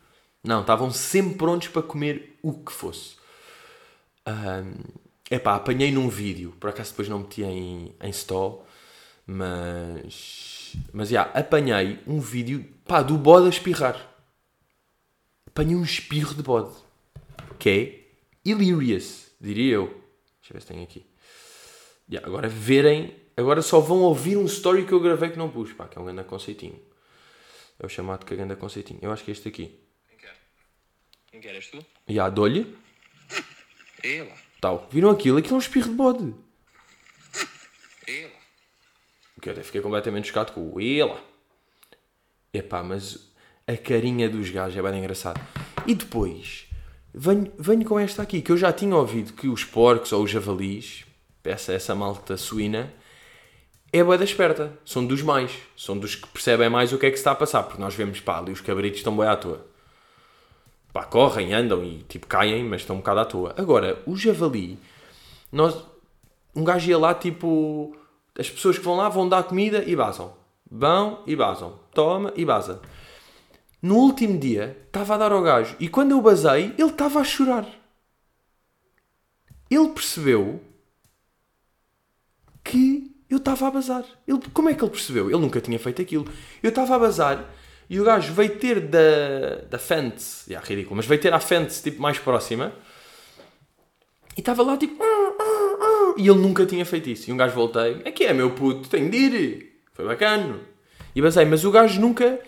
Não, 0.43 0.61
estavam 0.61 0.89
sempre 0.89 1.35
prontos 1.35 1.67
para 1.67 1.81
comer 1.81 2.37
o 2.41 2.53
que 2.53 2.71
fosse. 2.71 3.17
É 4.25 5.35
um, 5.35 5.39
pá, 5.39 5.55
apanhei 5.55 5.91
num 5.91 6.09
vídeo, 6.09 6.55
por 6.59 6.69
acaso 6.69 6.91
depois 6.91 7.09
não 7.09 7.19
meti 7.19 7.43
em, 7.43 7.93
em 8.01 8.09
stall, 8.09 8.65
mas. 9.27 10.48
Mas 10.93 11.09
já, 11.09 11.21
yeah, 11.21 11.39
apanhei 11.39 11.99
um 12.05 12.19
vídeo 12.19 12.65
pá, 12.85 13.01
do 13.01 13.17
bode 13.17 13.47
a 13.47 13.49
espirrar. 13.49 13.95
Apanhei 15.47 15.75
um 15.75 15.83
espirro 15.83 16.33
de 16.35 16.43
bode. 16.43 16.75
Que 17.57 17.69
é 17.69 18.49
hilarious, 18.49 19.31
diria 19.39 19.75
eu. 19.75 19.85
Deixa 19.85 20.51
eu 20.51 20.53
ver 20.53 20.61
se 20.61 20.67
tem 20.67 20.83
aqui. 20.83 21.05
Yeah, 22.09 22.27
agora 22.27 22.47
verem 22.47 23.13
Agora 23.39 23.61
só 23.61 23.79
vão 23.79 23.99
ouvir 23.99 24.35
um 24.35 24.43
story 24.43 24.85
que 24.85 24.91
eu 24.91 24.99
gravei 24.99 25.29
que 25.29 25.37
não 25.37 25.49
pus, 25.49 25.71
pá, 25.71 25.87
que 25.87 25.97
é 25.97 26.01
um 26.01 26.03
grande 26.03 26.25
conceitinho. 26.25 26.77
É 27.79 27.85
o 27.85 27.87
chamado 27.87 28.25
que 28.25 28.33
é 28.33 28.37
grande 28.37 28.53
conceitinho. 28.57 28.99
Eu 29.01 29.13
acho 29.13 29.23
que 29.23 29.31
é 29.31 29.33
este 29.33 29.47
aqui. 29.47 29.79
Quem 30.09 30.17
quer? 30.17 30.37
Quem 31.31 31.39
quer? 31.39 31.55
És 31.55 31.67
tu? 31.67 31.79
E 32.05 32.19
a 32.19 32.29
dou-lhe. 32.29 32.75
Ela. 34.03 34.35
Tal. 34.59 34.89
Viram 34.91 35.09
aquilo? 35.09 35.37
Aquilo 35.37 35.53
é 35.53 35.55
um 35.55 35.59
espirro 35.59 35.89
de 35.89 35.95
bode. 35.95 36.35
Que 39.41 39.49
eu 39.49 39.53
até 39.53 39.63
fiquei 39.63 39.81
completamente 39.81 40.27
chocado 40.27 40.51
com 40.51 40.69
o 40.69 40.81
ela. 40.81 41.19
Epá, 42.53 42.83
mas 42.83 43.31
a 43.67 43.77
carinha 43.77 44.29
dos 44.29 44.49
gajos 44.49 44.77
é 44.77 44.81
bem 44.81 44.99
engraçado. 44.99 45.39
E 45.85 45.93
depois, 45.93 46.67
venho, 47.13 47.51
venho 47.57 47.85
com 47.85 47.99
esta 47.99 48.21
aqui, 48.21 48.41
que 48.41 48.51
eu 48.51 48.57
já 48.57 48.73
tinha 48.73 48.95
ouvido 48.95 49.33
que 49.33 49.47
os 49.47 49.63
porcos 49.63 50.11
ou 50.11 50.23
os 50.23 50.31
javalis, 50.31 51.05
essa, 51.43 51.73
essa 51.73 51.95
malta 51.95 52.35
suína, 52.35 52.91
é 53.91 54.03
boa 54.03 54.17
da 54.17 54.23
esperta. 54.23 54.73
São 54.85 55.05
dos 55.05 55.21
mais. 55.21 55.51
São 55.75 55.97
dos 55.97 56.15
que 56.15 56.27
percebem 56.27 56.69
mais 56.69 56.93
o 56.93 56.97
que 56.97 57.07
é 57.07 57.09
que 57.09 57.17
se 57.17 57.21
está 57.21 57.31
a 57.31 57.35
passar. 57.35 57.63
Porque 57.63 57.81
nós 57.81 57.95
vemos, 57.95 58.19
pá, 58.19 58.37
ali 58.37 58.51
os 58.51 58.61
cabritos 58.61 58.99
estão 58.99 59.15
bem 59.15 59.27
à 59.27 59.35
toa. 59.35 59.65
Pá, 60.93 61.03
correm, 61.03 61.53
andam 61.53 61.83
e 61.83 62.03
tipo 62.03 62.27
caem, 62.27 62.63
mas 62.63 62.81
estão 62.81 62.95
um 62.95 62.99
bocado 62.99 63.19
à 63.19 63.25
toa. 63.25 63.55
Agora, 63.57 64.01
o 64.05 64.15
javali, 64.15 64.79
nós, 65.51 65.75
um 66.55 66.63
gajo 66.63 66.89
ia 66.89 66.97
lá, 66.97 67.13
tipo, 67.13 67.95
as 68.39 68.49
pessoas 68.49 68.77
que 68.77 68.83
vão 68.83 68.95
lá 68.95 69.09
vão 69.09 69.27
dar 69.27 69.43
comida 69.43 69.83
e 69.85 69.95
basam. 69.95 70.33
Vão 70.69 71.23
e 71.27 71.35
basam. 71.35 71.79
Toma 71.93 72.31
e 72.35 72.45
basa. 72.45 72.81
No 73.81 73.95
último 73.95 74.37
dia, 74.37 74.77
estava 74.85 75.15
a 75.15 75.17
dar 75.17 75.31
ao 75.31 75.41
gajo. 75.41 75.75
E 75.79 75.87
quando 75.87 76.11
eu 76.11 76.21
basei, 76.21 76.73
ele 76.77 76.89
estava 76.89 77.19
a 77.19 77.23
chorar. 77.23 77.65
Ele 79.69 79.87
percebeu 79.89 80.61
que 82.63 83.15
eu 83.29 83.37
estava 83.37 83.67
a 83.67 83.71
bazar. 83.71 84.03
Ele, 84.27 84.39
como 84.53 84.69
é 84.69 84.73
que 84.73 84.83
ele 84.83 84.91
percebeu? 84.91 85.29
Ele 85.29 85.39
nunca 85.39 85.61
tinha 85.61 85.79
feito 85.79 86.01
aquilo. 86.01 86.27
Eu 86.61 86.69
estava 86.69 86.95
a 86.95 86.99
bazar 86.99 87.49
e 87.89 87.99
o 87.99 88.03
gajo 88.03 88.33
veio 88.33 88.57
ter 88.57 88.79
da, 88.81 89.61
da 89.69 89.79
fence, 89.79 90.49
yeah, 90.49 90.65
ridículo, 90.65 90.95
mas 90.95 91.07
veio 91.07 91.19
ter 91.19 91.33
a 91.33 91.39
fence 91.39 91.81
tipo, 91.81 91.99
mais 91.99 92.19
próxima 92.19 92.71
E 94.37 94.41
estava 94.41 94.61
lá 94.61 94.77
tipo. 94.77 95.03
E 96.19 96.27
ele 96.27 96.39
nunca 96.39 96.65
tinha 96.65 96.85
feito 96.85 97.09
isso. 97.09 97.29
E 97.29 97.33
um 97.33 97.37
gajo 97.37 97.55
voltei. 97.55 98.01
É 98.03 98.11
que 98.11 98.25
é, 98.25 98.33
meu 98.33 98.51
puto, 98.51 98.89
tenho 98.89 99.09
de 99.09 99.17
ir. 99.17 99.81
Foi 99.93 100.05
bacana. 100.05 100.59
E 101.15 101.21
basei, 101.21 101.45
mas 101.45 101.63
o 101.63 101.71
gajo 101.71 101.99
nunca. 102.01 102.39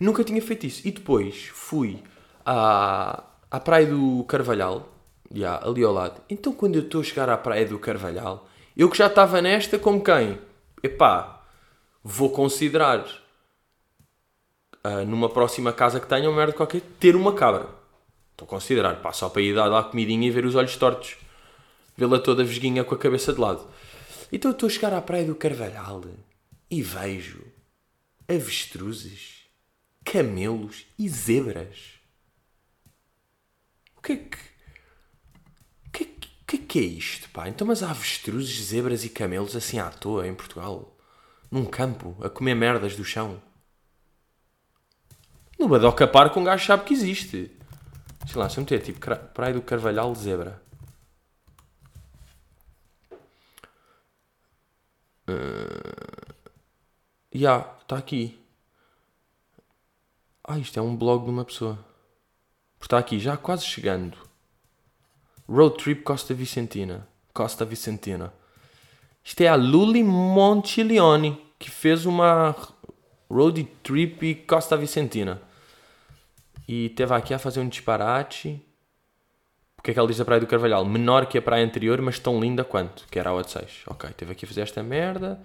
Nunca 0.00 0.24
tinha 0.24 0.40
feito 0.40 0.64
isso. 0.64 0.88
E 0.88 0.90
depois 0.90 1.50
fui 1.52 2.02
à, 2.46 3.22
à 3.50 3.60
praia 3.60 3.86
do 3.86 4.24
Carvalhal. 4.24 4.88
Já, 5.30 5.60
ali 5.62 5.84
ao 5.84 5.92
lado. 5.92 6.22
Então 6.30 6.54
quando 6.54 6.76
eu 6.76 6.82
estou 6.82 7.02
a 7.02 7.04
chegar 7.04 7.28
à 7.28 7.36
praia 7.36 7.66
do 7.66 7.78
Carvalhal, 7.78 8.48
eu 8.74 8.88
que 8.88 8.96
já 8.96 9.06
estava 9.06 9.42
nesta, 9.42 9.78
como 9.78 10.02
quem? 10.02 10.38
Epá, 10.82 11.42
vou 12.02 12.30
considerar 12.30 13.04
ah, 14.82 15.04
numa 15.04 15.28
próxima 15.28 15.72
casa 15.72 16.00
que 16.00 16.06
tenha, 16.06 16.28
uma 16.28 16.36
merda 16.36 16.54
qualquer, 16.54 16.80
ter 16.98 17.16
uma 17.16 17.34
cabra. 17.34 17.68
Estou 18.32 18.46
a 18.46 18.48
considerar, 18.48 18.96
pá, 19.02 19.12
só 19.12 19.28
para 19.28 19.42
ir 19.42 19.54
dar 19.54 19.66
lá 19.66 19.82
comidinha 19.82 20.26
e 20.26 20.30
ver 20.30 20.46
os 20.46 20.54
olhos 20.54 20.76
tortos. 20.76 21.16
Vê-la 21.96 22.18
toda 22.18 22.44
vesguinha 22.44 22.84
com 22.84 22.94
a 22.94 22.98
cabeça 22.98 23.32
de 23.32 23.40
lado. 23.40 23.68
Então 24.32 24.50
eu 24.50 24.54
estou 24.54 24.66
a 24.66 24.70
chegar 24.70 24.92
à 24.92 25.00
praia 25.00 25.24
do 25.24 25.34
Carvalhal 25.34 26.02
e 26.70 26.82
vejo 26.82 27.44
avestruzes, 28.28 29.44
camelos 30.04 30.86
e 30.98 31.08
zebras. 31.08 32.00
O 33.96 34.02
que 34.02 34.12
é 34.12 34.16
que... 34.16 34.38
O 35.86 35.90
que 35.92 36.02
é 36.02 36.06
que, 36.46 36.56
é 36.56 36.58
que 36.58 36.78
é 36.78 36.82
isto, 36.82 37.30
pá? 37.30 37.48
Então, 37.48 37.66
mas 37.66 37.82
há 37.82 37.90
avestruzes, 37.90 38.66
zebras 38.66 39.04
e 39.04 39.08
camelos 39.08 39.54
assim 39.54 39.78
à 39.78 39.88
toa 39.90 40.26
em 40.26 40.34
Portugal? 40.34 40.96
Num 41.50 41.64
campo, 41.64 42.16
a 42.20 42.28
comer 42.28 42.54
merdas 42.54 42.96
do 42.96 43.04
chão? 43.04 43.40
No 45.56 45.68
Badoca 45.68 46.06
Park 46.06 46.36
um 46.36 46.44
gajo 46.44 46.66
sabe 46.66 46.84
que 46.84 46.94
existe. 46.94 47.50
Sei 48.26 48.36
lá, 48.36 48.48
se 48.48 48.58
eu 48.58 48.62
meter 48.62 48.82
tipo 48.82 48.98
Praia 49.32 49.54
do 49.54 49.62
Carvalhal 49.62 50.12
de 50.12 50.18
Zebra. 50.18 50.63
Já, 57.32 57.34
yeah, 57.34 57.74
está 57.82 57.96
aqui. 57.96 58.38
Ah, 60.42 60.58
isto 60.58 60.78
é 60.78 60.82
um 60.82 60.94
blog 60.94 61.24
de 61.24 61.30
uma 61.30 61.44
pessoa. 61.44 61.78
Está 62.80 62.98
aqui, 62.98 63.18
já 63.18 63.36
quase 63.36 63.64
chegando. 63.64 64.16
Road 65.48 65.76
Trip 65.76 66.02
Costa 66.02 66.34
Vicentina. 66.34 67.08
Costa 67.32 67.64
Vicentina. 67.64 68.32
Isto 69.24 69.40
é 69.40 69.48
a 69.48 69.54
Luli 69.54 70.04
Montilioni, 70.04 71.40
que 71.58 71.70
fez 71.70 72.04
uma 72.04 72.54
road 73.30 73.64
trip 73.82 74.34
Costa 74.46 74.76
Vicentina. 74.76 75.40
E 76.68 76.90
teve 76.90 77.14
aqui 77.14 77.32
a 77.32 77.38
fazer 77.38 77.60
um 77.60 77.68
disparate. 77.68 78.62
Porque 79.84 79.90
é 79.90 79.92
que 79.94 80.00
ela 80.00 80.08
diz 80.08 80.18
a 80.18 80.24
Praia 80.24 80.40
do 80.40 80.46
Carvalhal? 80.46 80.82
Menor 80.86 81.26
que 81.26 81.36
a 81.36 81.42
praia 81.42 81.62
anterior, 81.62 82.00
mas 82.00 82.18
tão 82.18 82.40
linda 82.40 82.64
quanto, 82.64 83.04
que 83.10 83.18
era 83.18 83.28
a 83.28 83.34
outra 83.34 83.60
6. 83.60 83.82
Ok, 83.86 84.08
teve 84.16 84.32
aqui 84.32 84.46
a 84.46 84.48
fazer 84.48 84.62
esta 84.62 84.82
merda. 84.82 85.38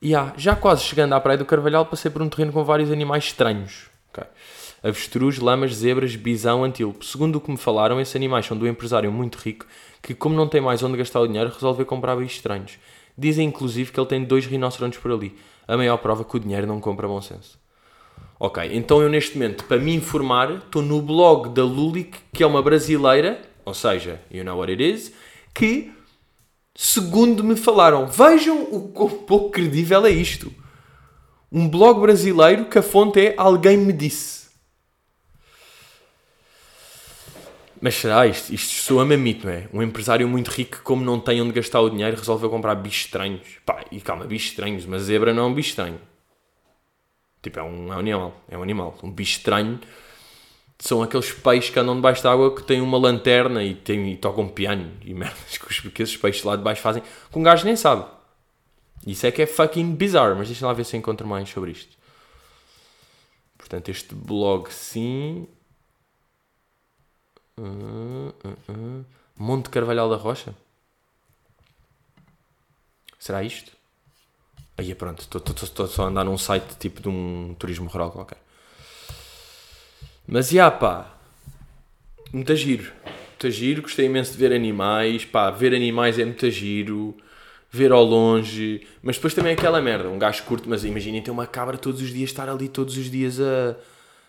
E 0.00 0.14
ah, 0.14 0.32
já 0.38 0.56
quase 0.56 0.82
chegando 0.82 1.12
à 1.12 1.20
Praia 1.20 1.36
do 1.36 1.44
Carvalhal, 1.44 1.84
passei 1.84 2.10
por 2.10 2.22
um 2.22 2.30
terreno 2.30 2.50
com 2.50 2.64
vários 2.64 2.90
animais 2.90 3.24
estranhos. 3.24 3.90
Ok. 4.08 4.24
Avestruz, 4.82 5.38
lamas, 5.38 5.74
zebras, 5.74 6.16
bisão, 6.16 6.64
antílope. 6.64 7.04
Segundo 7.04 7.36
o 7.36 7.40
que 7.42 7.50
me 7.50 7.58
falaram, 7.58 8.00
esses 8.00 8.16
animais 8.16 8.46
são 8.46 8.56
de 8.56 8.64
um 8.64 8.68
empresário 8.68 9.12
muito 9.12 9.36
rico 9.36 9.66
que, 10.00 10.14
como 10.14 10.34
não 10.34 10.48
tem 10.48 10.62
mais 10.62 10.82
onde 10.82 10.96
gastar 10.96 11.20
o 11.20 11.26
dinheiro, 11.26 11.52
resolveu 11.52 11.84
comprar 11.84 12.16
bichos 12.16 12.36
estranhos. 12.36 12.78
Dizem 13.18 13.48
inclusive 13.48 13.92
que 13.92 14.00
ele 14.00 14.08
tem 14.08 14.24
dois 14.24 14.46
rinocerontes 14.46 14.98
por 14.98 15.12
ali. 15.12 15.36
A 15.68 15.76
maior 15.76 15.98
prova 15.98 16.24
que 16.24 16.36
o 16.38 16.40
dinheiro 16.40 16.66
não 16.66 16.80
compra 16.80 17.06
bom 17.06 17.20
senso. 17.20 17.58
Ok, 18.38 18.68
então 18.70 19.00
eu 19.00 19.08
neste 19.08 19.38
momento, 19.38 19.64
para 19.64 19.78
me 19.78 19.94
informar, 19.94 20.56
estou 20.56 20.82
no 20.82 21.00
blog 21.00 21.48
da 21.54 21.64
Lulic, 21.64 22.18
que 22.34 22.42
é 22.42 22.46
uma 22.46 22.60
brasileira, 22.62 23.40
ou 23.64 23.72
seja, 23.72 24.20
you 24.30 24.44
know 24.44 24.58
what 24.58 24.70
it 24.70 24.82
is, 24.82 25.10
que, 25.54 25.90
segundo 26.74 27.42
me 27.42 27.56
falaram, 27.56 28.06
vejam 28.06 28.62
o 28.64 28.88
quão 28.88 29.08
pouco 29.08 29.50
credível 29.50 30.04
é 30.04 30.10
isto. 30.10 30.52
Um 31.50 31.66
blog 31.66 31.98
brasileiro 31.98 32.66
que 32.66 32.78
a 32.78 32.82
fonte 32.82 33.20
é 33.20 33.34
Alguém 33.38 33.78
Me 33.78 33.92
Disse. 33.92 34.46
Mas 37.80 37.94
será 37.94 38.26
isto? 38.26 38.52
Isto 38.52 38.74
soa-me 38.82 39.14
a 39.14 39.18
mito, 39.18 39.46
não 39.46 39.52
é? 39.52 39.68
Um 39.72 39.82
empresário 39.82 40.28
muito 40.28 40.48
rico, 40.48 40.80
como 40.82 41.02
não 41.02 41.18
tem 41.18 41.40
onde 41.40 41.52
gastar 41.52 41.80
o 41.80 41.88
dinheiro, 41.88 42.16
resolveu 42.16 42.50
comprar 42.50 42.74
bichos 42.74 43.06
estranhos. 43.06 43.46
Pá, 43.64 43.82
e 43.90 44.00
calma, 44.00 44.26
bichos 44.26 44.50
estranhos. 44.50 44.84
Uma 44.84 44.98
zebra 44.98 45.32
não 45.32 45.44
é 45.44 45.46
um 45.46 45.54
bicho 45.54 45.70
estranho. 45.70 45.98
Tipo, 47.42 47.60
é 47.60 47.62
um, 47.62 47.92
é 47.92 47.96
um 47.96 47.98
animal. 47.98 48.44
É 48.48 48.58
um 48.58 48.62
animal. 48.62 48.98
Um 49.02 49.10
bicho 49.10 49.38
estranho 49.38 49.78
são 50.78 51.02
aqueles 51.02 51.32
peixes 51.32 51.70
que 51.70 51.78
andam 51.78 51.96
debaixo 51.96 52.22
da 52.22 52.32
água 52.32 52.54
que 52.54 52.62
têm 52.62 52.80
uma 52.80 52.98
lanterna 52.98 53.62
e, 53.64 53.74
têm, 53.74 54.12
e 54.12 54.16
tocam 54.16 54.48
piano 54.48 54.92
e 55.04 55.14
merdas 55.14 55.56
que, 55.58 55.66
os, 55.66 55.80
que 55.80 56.02
esses 56.02 56.16
peixes 56.16 56.44
lá 56.44 56.54
debaixo 56.56 56.82
fazem 56.82 57.02
que 57.02 57.38
um 57.38 57.42
gajo 57.42 57.64
nem 57.64 57.76
sabe. 57.76 58.04
Isso 59.06 59.26
é 59.26 59.30
que 59.30 59.42
é 59.42 59.46
fucking 59.46 59.94
bizarro, 59.94 60.36
mas 60.36 60.48
deixa 60.48 60.66
lá 60.66 60.72
ver 60.72 60.84
se 60.84 60.96
encontro 60.96 61.26
mais 61.26 61.48
sobre 61.48 61.70
isto. 61.70 61.96
Portanto, 63.56 63.88
este 63.88 64.14
blog 64.14 64.72
sim. 64.72 65.48
Uh, 67.58 68.34
uh, 68.44 68.72
uh. 68.72 69.04
Monte 69.36 69.70
Carvalhal 69.70 70.10
da 70.10 70.16
Rocha? 70.16 70.54
Será 73.18 73.42
isto? 73.42 73.75
Aí 74.78 74.94
pronto, 74.94 75.22
estou 75.22 75.86
só 75.86 76.04
a 76.04 76.08
andar 76.08 76.24
num 76.24 76.36
site 76.36 76.76
tipo 76.78 77.00
de 77.00 77.08
um 77.08 77.54
turismo 77.58 77.88
rural 77.88 78.10
qualquer. 78.10 78.38
Mas 80.26 80.50
já 80.50 80.70
pá, 80.70 81.16
muito 82.32 82.54
giro. 82.54 82.92
Muito 83.30 83.50
giro, 83.50 83.82
gostei 83.82 84.06
imenso 84.06 84.32
de 84.32 84.38
ver 84.38 84.52
animais. 84.52 85.24
Pá, 85.24 85.50
ver 85.50 85.74
animais 85.74 86.18
é 86.18 86.24
muito 86.24 86.50
giro. 86.50 87.16
Ver 87.70 87.92
ao 87.92 88.04
longe. 88.04 88.86
Mas 89.02 89.16
depois 89.16 89.34
também 89.34 89.52
é 89.52 89.54
aquela 89.54 89.80
merda. 89.80 90.08
Um 90.08 90.18
gajo 90.18 90.42
curto, 90.44 90.68
mas 90.68 90.84
imaginem 90.84 91.22
ter 91.22 91.30
uma 91.30 91.46
cabra 91.46 91.78
todos 91.78 92.02
os 92.02 92.12
dias, 92.12 92.30
estar 92.30 92.48
ali 92.48 92.68
todos 92.68 92.96
os 92.96 93.04
didias 93.04 93.40
a, 93.40 93.76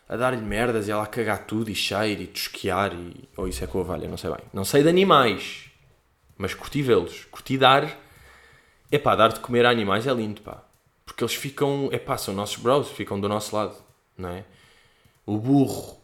a 0.07 0.15
dar-lhe 0.15 0.41
merdas 0.41 0.87
e 0.87 0.91
ela 0.91 1.03
a 1.03 1.07
cagar 1.07 1.45
tudo 1.45 1.69
e 1.69 1.75
cheiro 1.75 2.21
e 2.21 2.27
tosquear. 2.27 2.93
E... 2.93 3.27
Ou 3.35 3.47
isso 3.47 3.63
é 3.63 3.67
com 3.67 3.79
a 3.79 3.81
ovelha, 3.81 4.07
não 4.07 4.17
sei 4.17 4.29
bem. 4.29 4.39
Não 4.53 4.63
sei 4.63 4.83
de 4.83 4.89
animais, 4.89 5.65
mas 6.37 6.53
curti 6.53 6.81
vê-los. 6.81 7.25
Curti 7.31 7.57
dar. 7.57 8.06
É 8.91 8.97
pá, 8.97 9.15
dar 9.15 9.33
de 9.33 9.39
comer 9.39 9.65
a 9.65 9.69
animais 9.69 10.07
é 10.07 10.13
lindo, 10.13 10.41
pá. 10.41 10.63
Porque 11.05 11.23
eles 11.23 11.35
ficam. 11.35 11.89
É 11.91 11.97
pá, 11.97 12.17
são 12.17 12.33
nossos 12.33 12.57
bros, 12.57 12.89
ficam 12.89 13.19
do 13.19 13.27
nosso 13.27 13.55
lado, 13.55 13.75
não 14.17 14.29
é? 14.29 14.45
O 15.25 15.37
burro, 15.37 15.97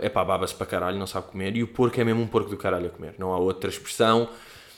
é 0.00 0.08
pá, 0.08 0.24
baba-se 0.24 0.54
para 0.54 0.66
caralho, 0.66 0.96
não 0.98 1.08
sabe 1.08 1.26
comer. 1.28 1.56
E 1.56 1.62
o 1.62 1.68
porco 1.68 2.00
é 2.00 2.04
mesmo 2.04 2.22
um 2.22 2.26
porco 2.26 2.50
do 2.50 2.56
caralho 2.56 2.86
a 2.86 2.90
comer. 2.90 3.14
Não 3.18 3.32
há 3.32 3.38
outra 3.38 3.68
expressão. 3.68 4.28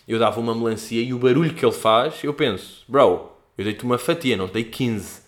Eu 0.08 0.18
dava 0.18 0.40
uma 0.40 0.54
melancia 0.54 1.02
e 1.02 1.12
o 1.14 1.18
barulho 1.18 1.54
que 1.54 1.64
ele 1.64 1.72
faz, 1.72 2.22
eu 2.22 2.34
penso, 2.34 2.84
bro, 2.86 3.32
eu 3.56 3.64
dei-te 3.64 3.84
uma 3.84 3.96
fatia, 3.96 4.36
não 4.36 4.46
dei 4.46 4.64
15. 4.64 5.22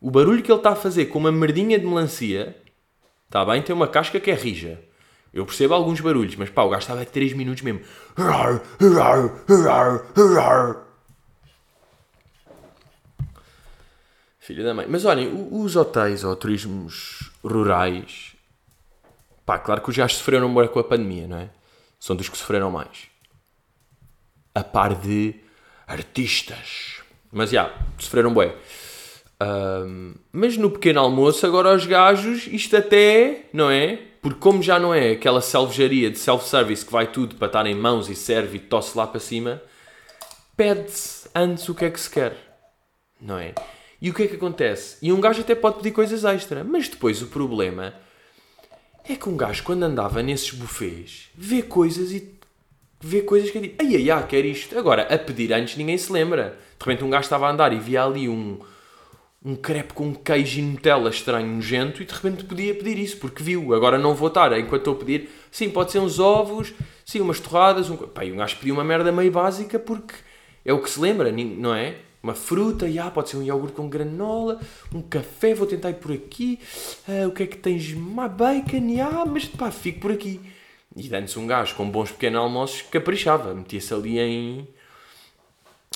O 0.00 0.10
barulho 0.10 0.42
que 0.42 0.50
ele 0.50 0.58
está 0.58 0.70
a 0.70 0.76
fazer 0.76 1.06
com 1.06 1.18
uma 1.18 1.32
merdinha 1.32 1.78
de 1.78 1.84
melancia, 1.84 2.56
está 3.26 3.44
bem, 3.44 3.60
tem 3.62 3.74
uma 3.74 3.88
casca 3.88 4.20
que 4.20 4.30
é 4.30 4.34
rija. 4.34 4.80
Eu 5.32 5.44
percebo 5.44 5.74
alguns 5.74 6.00
barulhos, 6.00 6.36
mas 6.36 6.50
pá, 6.50 6.62
o 6.62 6.68
gajo 6.68 6.82
estava 6.82 7.02
a 7.02 7.04
3 7.04 7.32
minutos 7.32 7.62
mesmo. 7.62 7.80
Filho 14.38 14.64
da 14.64 14.74
mãe. 14.74 14.86
Mas 14.88 15.04
olhem, 15.04 15.48
os 15.52 15.76
hotéis 15.76 16.24
ou 16.24 16.34
turismos 16.34 17.30
rurais, 17.44 18.34
pá, 19.46 19.58
claro 19.58 19.80
que 19.80 19.90
os 19.90 19.96
gajos 19.96 20.18
sofreram 20.18 20.48
muito 20.48 20.70
com 20.70 20.80
a 20.80 20.84
pandemia, 20.84 21.28
não 21.28 21.38
é? 21.38 21.50
São 21.98 22.16
dos 22.16 22.28
que 22.28 22.36
sofreram 22.36 22.70
mais. 22.70 23.08
A 24.54 24.64
par 24.64 24.94
de 24.94 25.34
artistas. 25.86 27.00
Mas 27.30 27.50
já, 27.50 27.72
sofreram 27.98 28.34
bem. 28.34 28.52
Ahm, 29.38 30.14
mas 30.32 30.56
no 30.56 30.70
pequeno 30.70 31.00
almoço, 31.00 31.46
agora 31.46 31.74
os 31.74 31.86
gajos, 31.86 32.46
isto 32.48 32.76
até, 32.76 33.46
não 33.52 33.70
é? 33.70 34.09
Porque 34.22 34.38
como 34.38 34.62
já 34.62 34.78
não 34.78 34.92
é 34.92 35.12
aquela 35.12 35.40
selvageria 35.40 36.10
de 36.10 36.18
self-service 36.18 36.84
que 36.84 36.92
vai 36.92 37.06
tudo 37.06 37.36
para 37.36 37.46
estar 37.46 37.66
em 37.66 37.74
mãos 37.74 38.08
e 38.10 38.14
serve 38.14 38.58
e 38.58 38.60
tosse 38.60 38.96
lá 38.96 39.06
para 39.06 39.18
cima, 39.18 39.62
pede-se 40.56 41.28
antes 41.34 41.68
o 41.68 41.74
que 41.74 41.86
é 41.86 41.90
que 41.90 42.00
se 42.00 42.10
quer, 42.10 42.36
não 43.20 43.38
é? 43.38 43.54
E 44.00 44.10
o 44.10 44.14
que 44.14 44.24
é 44.24 44.26
que 44.26 44.36
acontece? 44.36 44.98
E 45.00 45.12
um 45.12 45.20
gajo 45.20 45.40
até 45.40 45.54
pode 45.54 45.76
pedir 45.78 45.92
coisas 45.92 46.24
extra, 46.24 46.62
mas 46.64 46.88
depois 46.88 47.22
o 47.22 47.28
problema 47.28 47.94
é 49.08 49.16
que 49.16 49.28
um 49.28 49.36
gajo 49.36 49.62
quando 49.62 49.82
andava 49.82 50.22
nesses 50.22 50.50
buffets 50.50 51.30
vê 51.34 51.62
coisas 51.62 52.12
e 52.12 52.38
vê 53.00 53.22
coisas 53.22 53.50
que 53.50 53.58
é 53.58 53.60
tipo, 53.62 53.82
ai 53.82 53.96
ai 53.96 54.10
ai, 54.10 54.26
quer 54.26 54.44
isto. 54.44 54.78
Agora, 54.78 55.02
a 55.02 55.18
pedir 55.18 55.52
antes 55.52 55.76
ninguém 55.76 55.96
se 55.96 56.12
lembra. 56.12 56.58
De 56.78 56.84
repente 56.84 57.04
um 57.04 57.10
gajo 57.10 57.24
estava 57.24 57.46
a 57.46 57.50
andar 57.50 57.72
e 57.72 57.78
via 57.78 58.04
ali 58.04 58.28
um, 58.28 58.60
um 59.44 59.56
crepe 59.56 59.94
com 59.94 60.14
queijo 60.14 60.60
e 60.60 60.62
Nutella 60.62 61.08
estranho, 61.08 61.46
nojento, 61.46 62.02
e 62.02 62.04
de 62.04 62.12
repente 62.12 62.44
podia 62.44 62.74
pedir 62.74 62.98
isso, 62.98 63.16
porque 63.16 63.42
viu. 63.42 63.72
Agora 63.74 63.98
não 63.98 64.14
vou 64.14 64.28
estar, 64.28 64.52
enquanto 64.58 64.80
estou 64.82 64.94
a 64.94 64.98
pedir, 64.98 65.30
sim, 65.50 65.70
pode 65.70 65.92
ser 65.92 65.98
uns 65.98 66.18
ovos, 66.18 66.74
sim, 67.04 67.20
umas 67.20 67.40
torradas, 67.40 67.88
um... 67.88 67.96
Pá, 67.96 68.24
e 68.24 68.32
um 68.32 68.36
gajo 68.36 68.56
pediu 68.58 68.74
uma 68.74 68.84
merda 68.84 69.10
meio 69.10 69.32
básica 69.32 69.78
porque 69.78 70.14
é 70.64 70.72
o 70.72 70.82
que 70.82 70.90
se 70.90 71.00
lembra, 71.00 71.32
não 71.32 71.74
é? 71.74 71.96
Uma 72.22 72.34
fruta, 72.34 72.90
já, 72.90 73.10
pode 73.10 73.30
ser 73.30 73.38
um 73.38 73.42
iogurte 73.42 73.76
com 73.76 73.88
granola, 73.88 74.60
um 74.94 75.00
café, 75.00 75.54
vou 75.54 75.66
tentar 75.66 75.88
ir 75.88 75.94
por 75.94 76.12
aqui, 76.12 76.58
ah, 77.08 77.26
o 77.26 77.30
que 77.30 77.44
é 77.44 77.46
que 77.46 77.56
tens? 77.56 77.94
Uma 77.94 78.28
bacon, 78.28 78.94
já, 78.94 79.24
mas 79.24 79.46
pá, 79.46 79.70
fico 79.70 80.00
por 80.00 80.12
aqui. 80.12 80.38
E 80.94 81.14
antes 81.14 81.34
um 81.38 81.46
gajo 81.46 81.74
com 81.76 81.88
bons 81.88 82.10
pequenos 82.10 82.40
almoços 82.40 82.82
caprichava, 82.82 83.54
metia-se 83.54 83.94
ali 83.94 84.18
em, 84.18 84.68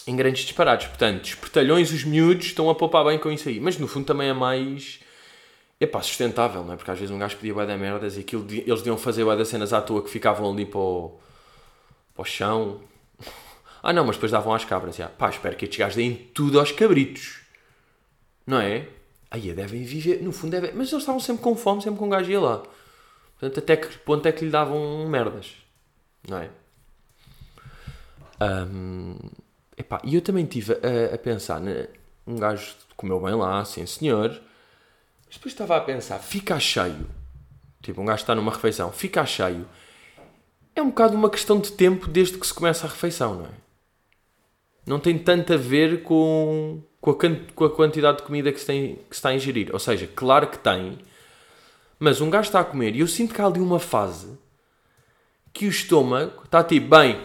em 0.06 0.14
grandes 0.16 0.44
disparados. 0.44 0.86
Portanto, 0.86 1.24
espertalhões, 1.26 1.90
os 1.92 2.04
miúdos 2.04 2.46
estão 2.46 2.68
a 2.70 2.74
poupar 2.74 3.04
bem 3.04 3.18
com 3.18 3.30
isso 3.30 3.48
aí. 3.48 3.58
Mas 3.60 3.78
no 3.78 3.86
fundo 3.88 4.06
também 4.06 4.28
é 4.28 4.32
mais. 4.32 5.00
É 5.80 5.86
pá, 5.86 6.00
sustentável, 6.02 6.62
não 6.64 6.74
é? 6.74 6.76
Porque 6.76 6.90
às 6.90 6.98
vezes 6.98 7.14
um 7.14 7.18
gajo 7.18 7.36
pedia 7.36 7.52
bué 7.52 7.66
da 7.66 7.76
merdas 7.76 8.16
e 8.16 8.20
aquilo, 8.20 8.44
de- 8.44 8.60
eles 8.60 8.78
deviam 8.80 8.96
fazer 8.96 9.24
bué 9.24 9.36
das 9.36 9.48
cenas 9.48 9.72
à 9.72 9.82
toa 9.82 10.02
que 10.02 10.08
ficavam 10.10 10.50
ali 10.52 10.64
para 10.64 10.78
o, 10.78 11.18
para 12.14 12.22
o 12.22 12.24
chão. 12.24 12.80
Ah 13.86 13.92
não, 13.92 14.02
mas 14.06 14.16
depois 14.16 14.32
davam 14.32 14.54
às 14.54 14.64
cabras. 14.64 14.96
Já. 14.96 15.08
Pá, 15.10 15.28
espero 15.28 15.54
que 15.56 15.66
estes 15.66 15.78
gajos 15.78 15.96
deem 15.96 16.14
tudo 16.32 16.58
aos 16.58 16.72
cabritos. 16.72 17.40
Não 18.46 18.58
é? 18.58 18.88
Aí 19.30 19.52
devem 19.52 19.84
viver, 19.84 20.22
no 20.22 20.32
fundo 20.32 20.52
devem. 20.52 20.70
Mas 20.72 20.88
eles 20.90 21.02
estavam 21.02 21.20
sempre 21.20 21.42
com 21.42 21.54
fome, 21.54 21.82
sempre 21.82 21.98
com 21.98 22.06
um 22.06 22.08
gajo 22.08 22.30
ia 22.30 22.40
lá. 22.40 22.62
Portanto, 23.38 23.58
até 23.58 23.76
que 23.76 23.98
ponto 23.98 24.24
é 24.26 24.32
que 24.32 24.42
lhe 24.42 24.50
davam 24.50 25.06
merdas? 25.06 25.52
Não 26.26 26.38
é? 26.38 26.48
Ahm, 28.40 29.16
epá, 29.76 30.00
e 30.04 30.14
eu 30.14 30.20
também 30.20 30.44
estive 30.44 30.74
a, 30.74 31.14
a 31.14 31.18
pensar, 31.18 31.60
né? 31.60 31.88
um 32.26 32.36
gajo 32.36 32.74
comeu 32.96 33.20
bem 33.20 33.34
lá, 33.34 33.64
sim 33.64 33.84
senhor, 33.86 34.30
mas 35.26 35.36
depois 35.36 35.52
estava 35.52 35.76
a 35.76 35.80
pensar, 35.80 36.18
fica 36.18 36.58
cheio, 36.58 37.06
tipo 37.82 38.00
um 38.00 38.04
gajo 38.04 38.22
está 38.22 38.34
numa 38.34 38.52
refeição, 38.52 38.90
fica 38.92 39.24
cheio, 39.26 39.66
é 40.74 40.82
um 40.82 40.88
bocado 40.88 41.16
uma 41.16 41.30
questão 41.30 41.60
de 41.60 41.72
tempo 41.72 42.08
desde 42.08 42.38
que 42.38 42.46
se 42.46 42.54
começa 42.54 42.86
a 42.86 42.90
refeição, 42.90 43.34
não 43.34 43.46
é? 43.46 43.64
Não 44.86 45.00
tem 45.00 45.18
tanto 45.18 45.52
a 45.52 45.56
ver 45.56 46.02
com, 46.02 46.82
com, 47.00 47.10
a, 47.10 47.14
com 47.54 47.64
a 47.64 47.70
quantidade 47.70 48.18
de 48.18 48.24
comida 48.24 48.52
que 48.52 48.60
se, 48.60 48.66
tem, 48.66 48.96
que 49.08 49.14
se 49.14 49.18
está 49.18 49.30
a 49.30 49.34
ingerir. 49.34 49.70
Ou 49.72 49.78
seja, 49.78 50.06
claro 50.06 50.46
que 50.48 50.58
tem, 50.58 50.98
mas 51.98 52.20
um 52.20 52.28
gajo 52.28 52.48
está 52.48 52.60
a 52.60 52.64
comer 52.64 52.94
e 52.94 53.00
eu 53.00 53.06
sinto 53.06 53.32
que 53.32 53.40
há 53.40 53.46
ali 53.46 53.60
uma 53.60 53.78
fase 53.78 54.38
que 55.54 55.66
o 55.66 55.70
estômago 55.70 56.42
está 56.44 56.62
tipo, 56.62 56.88
bem, 56.88 57.18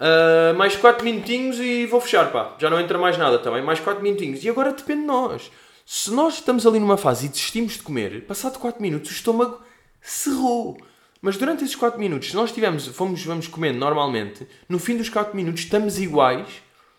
ah, 0.00 0.54
mais 0.56 0.74
4 0.74 1.04
minutinhos 1.04 1.60
e 1.60 1.84
vou 1.86 2.00
fechar, 2.00 2.32
pá. 2.32 2.56
Já 2.58 2.70
não 2.70 2.80
entra 2.80 2.96
mais 2.96 3.18
nada 3.18 3.38
também, 3.38 3.62
mais 3.62 3.78
4 3.78 4.02
minutinhos. 4.02 4.42
E 4.42 4.48
agora 4.48 4.72
depende 4.72 5.02
de 5.02 5.06
nós. 5.06 5.52
Se 5.84 6.10
nós 6.10 6.34
estamos 6.34 6.66
ali 6.66 6.78
numa 6.78 6.96
fase 6.96 7.26
e 7.26 7.28
desistimos 7.28 7.74
de 7.74 7.82
comer, 7.82 8.24
passado 8.26 8.58
4 8.58 8.80
minutos 8.80 9.10
o 9.10 9.14
estômago 9.14 9.60
cerrou. 10.00 10.78
Mas 11.20 11.36
durante 11.36 11.64
esses 11.64 11.76
4 11.76 12.00
minutos, 12.00 12.30
se 12.30 12.36
nós 12.36 12.50
tivermos, 12.50 12.86
fomos, 12.86 13.22
vamos 13.22 13.46
comendo 13.46 13.78
normalmente, 13.78 14.48
no 14.68 14.78
fim 14.78 14.96
dos 14.96 15.10
4 15.10 15.36
minutos 15.36 15.62
estamos 15.62 15.98
iguais 15.98 16.48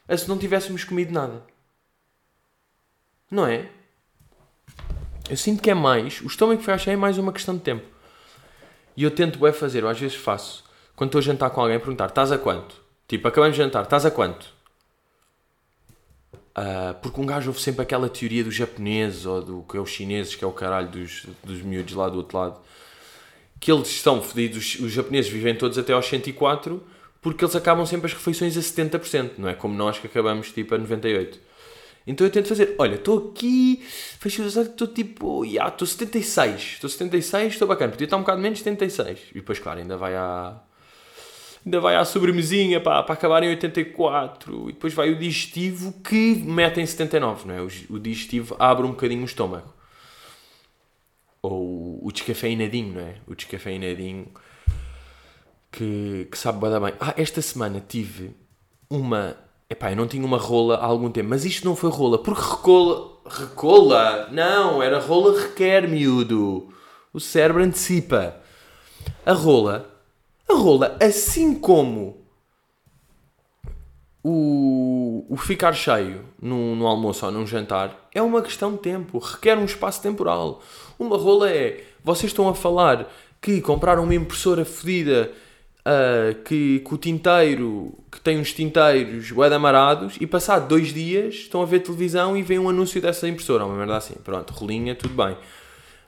a 0.07 0.15
se 0.15 0.29
não 0.29 0.37
tivéssemos 0.37 0.83
comido 0.83 1.11
nada. 1.11 1.43
Não 3.31 3.47
é? 3.47 3.69
Eu 5.27 5.37
sinto 5.37 5.63
que 5.63 5.71
é 5.71 5.73
mais, 5.73 6.21
o 6.21 6.27
estômago 6.27 6.61
foi 6.61 6.73
achar 6.73 6.91
é 6.91 6.95
mais 6.95 7.17
uma 7.17 7.31
questão 7.31 7.55
de 7.55 7.61
tempo. 7.61 7.85
E 8.95 9.03
eu 9.03 9.09
tento 9.09 9.47
é 9.47 9.53
fazer, 9.53 9.83
eu 9.83 9.87
às 9.87 9.99
vezes 9.99 10.17
faço, 10.17 10.65
quando 10.95 11.07
estou 11.07 11.19
a 11.19 11.23
jantar 11.23 11.49
com 11.49 11.61
alguém, 11.61 11.79
perguntar, 11.79 12.07
estás 12.07 12.31
a 12.31 12.37
quanto? 12.37 12.80
Tipo, 13.11 13.27
acabamos 13.27 13.57
de 13.57 13.61
jantar, 13.61 13.83
estás 13.83 14.05
a 14.05 14.09
quanto? 14.09 14.47
Ah, 16.55 16.95
porque 17.01 17.19
um 17.19 17.25
gajo 17.25 17.49
ouve 17.49 17.59
sempre 17.59 17.81
aquela 17.81 18.07
teoria 18.07 18.41
dos 18.41 18.55
japoneses 18.55 19.25
ou 19.25 19.41
do 19.41 19.65
que 19.69 19.75
é 19.75 19.81
os 19.81 19.89
chineses, 19.89 20.33
que 20.33 20.45
é 20.45 20.47
o 20.47 20.53
caralho 20.53 20.87
dos, 20.87 21.25
dos 21.43 21.61
miúdos 21.61 21.93
lá 21.93 22.07
do 22.07 22.15
outro 22.15 22.37
lado, 22.37 22.61
que 23.59 23.69
eles 23.69 23.89
estão 23.89 24.21
fodidos, 24.21 24.79
os 24.79 24.93
japoneses 24.93 25.29
vivem 25.29 25.53
todos 25.53 25.77
até 25.77 25.91
aos 25.91 26.05
104, 26.05 26.81
porque 27.21 27.43
eles 27.43 27.53
acabam 27.53 27.85
sempre 27.85 28.07
as 28.07 28.13
refeições 28.13 28.55
a 28.55 28.61
70%, 28.61 29.31
não 29.39 29.49
é 29.49 29.55
como 29.55 29.75
nós 29.75 29.99
que 29.99 30.07
acabamos 30.07 30.49
tipo 30.53 30.73
a 30.73 30.79
98%. 30.79 31.37
Então 32.07 32.25
eu 32.25 32.31
tento 32.31 32.47
fazer, 32.47 32.75
olha, 32.77 32.95
estou 32.95 33.33
aqui, 33.35 33.83
fecho 34.21 34.41
os 34.41 34.55
olhos, 34.55 34.69
estou 34.69 34.87
tipo, 34.87 35.43
estou 35.43 35.85
76, 35.85 36.61
estou 36.75 36.89
76, 36.89 37.51
estou 37.51 37.67
bacana, 37.67 37.91
podia 37.91 38.05
estar 38.05 38.15
um 38.15 38.21
bocado 38.21 38.39
menos 38.39 38.59
76. 38.59 39.19
E 39.31 39.33
depois, 39.33 39.59
claro, 39.59 39.79
ainda 39.79 39.97
vai 39.97 40.15
à. 40.15 40.61
Ainda 41.63 41.79
vai 41.79 41.95
à 41.95 42.03
sobremesinha 42.03 42.79
para, 42.79 43.03
para 43.03 43.13
acabar 43.13 43.43
em 43.43 43.49
84 43.49 44.69
e 44.69 44.73
depois 44.73 44.93
vai 44.93 45.11
o 45.11 45.19
digestivo 45.19 45.93
que 46.03 46.35
mete 46.43 46.79
em 46.81 46.85
79, 46.85 47.47
não 47.47 47.55
é? 47.55 47.61
O, 47.61 47.99
digestivo 47.99 48.55
abre 48.57 48.85
um 48.85 48.91
bocadinho 48.91 49.21
o 49.21 49.25
estômago. 49.25 49.71
Ou 51.43 51.99
o 52.03 52.11
descafeinadinho, 52.11 52.93
não 52.93 53.01
é? 53.01 53.15
O 53.27 53.35
descafeinadinho 53.35 54.27
que, 55.71 56.27
que 56.31 56.37
sabe 56.37 56.59
bué 56.59 56.69
da 56.69 56.79
bem. 56.79 56.93
Ah, 56.99 57.13
esta 57.15 57.41
semana 57.41 57.83
tive 57.87 58.35
uma. 58.89 59.37
Epá, 59.69 59.91
eu 59.91 59.95
não 59.95 60.07
tinha 60.07 60.25
uma 60.25 60.37
rola 60.37 60.75
há 60.75 60.85
algum 60.85 61.09
tempo, 61.09 61.29
mas 61.29 61.45
isto 61.45 61.65
não 61.65 61.75
foi 61.75 61.89
rola, 61.91 62.17
porque 62.21 62.41
recola. 62.41 63.11
Recola? 63.25 64.29
Não, 64.31 64.81
era 64.81 64.99
rola 64.99 65.39
requer, 65.39 65.87
miúdo. 65.87 66.69
O 67.13 67.19
cérebro 67.19 67.63
antecipa. 67.63 68.35
A 69.25 69.33
rola. 69.33 69.90
A 70.51 70.53
rola, 70.53 70.97
assim 70.99 71.55
como 71.55 72.17
o, 74.21 75.25
o 75.29 75.37
ficar 75.37 75.71
cheio 75.71 76.25
no, 76.41 76.75
no 76.75 76.85
almoço 76.85 77.25
ou 77.25 77.31
num 77.31 77.47
jantar, 77.47 78.09
é 78.13 78.21
uma 78.21 78.41
questão 78.41 78.73
de 78.73 78.79
tempo, 78.79 79.17
requer 79.17 79.57
um 79.57 79.63
espaço 79.63 80.01
temporal. 80.01 80.61
Uma 80.99 81.17
rola 81.17 81.49
é. 81.49 81.83
Vocês 82.03 82.31
estão 82.31 82.49
a 82.49 82.53
falar 82.53 83.09
que 83.41 83.61
compraram 83.61 84.03
uma 84.03 84.13
impressora 84.13 84.65
fodida 84.65 85.31
ah, 85.85 86.35
que, 86.45 86.79
que 86.79 86.93
o 86.93 86.97
tinteiro, 86.97 87.97
que 88.11 88.19
tem 88.19 88.37
uns 88.37 88.53
tinteiros 88.53 89.31
bué 89.31 89.53
amarados 89.53 90.15
e 90.19 90.27
passado 90.27 90.67
dois 90.67 90.93
dias 90.93 91.33
estão 91.33 91.61
a 91.61 91.65
ver 91.65 91.79
televisão 91.79 92.35
e 92.35 92.43
veem 92.43 92.59
um 92.59 92.69
anúncio 92.69 93.01
dessa 93.01 93.27
impressora, 93.27 93.65
uma 93.65 93.75
merda 93.75 93.97
assim. 93.97 94.15
Pronto, 94.23 94.51
rolinha, 94.53 94.95
tudo 94.95 95.13
bem. 95.15 95.35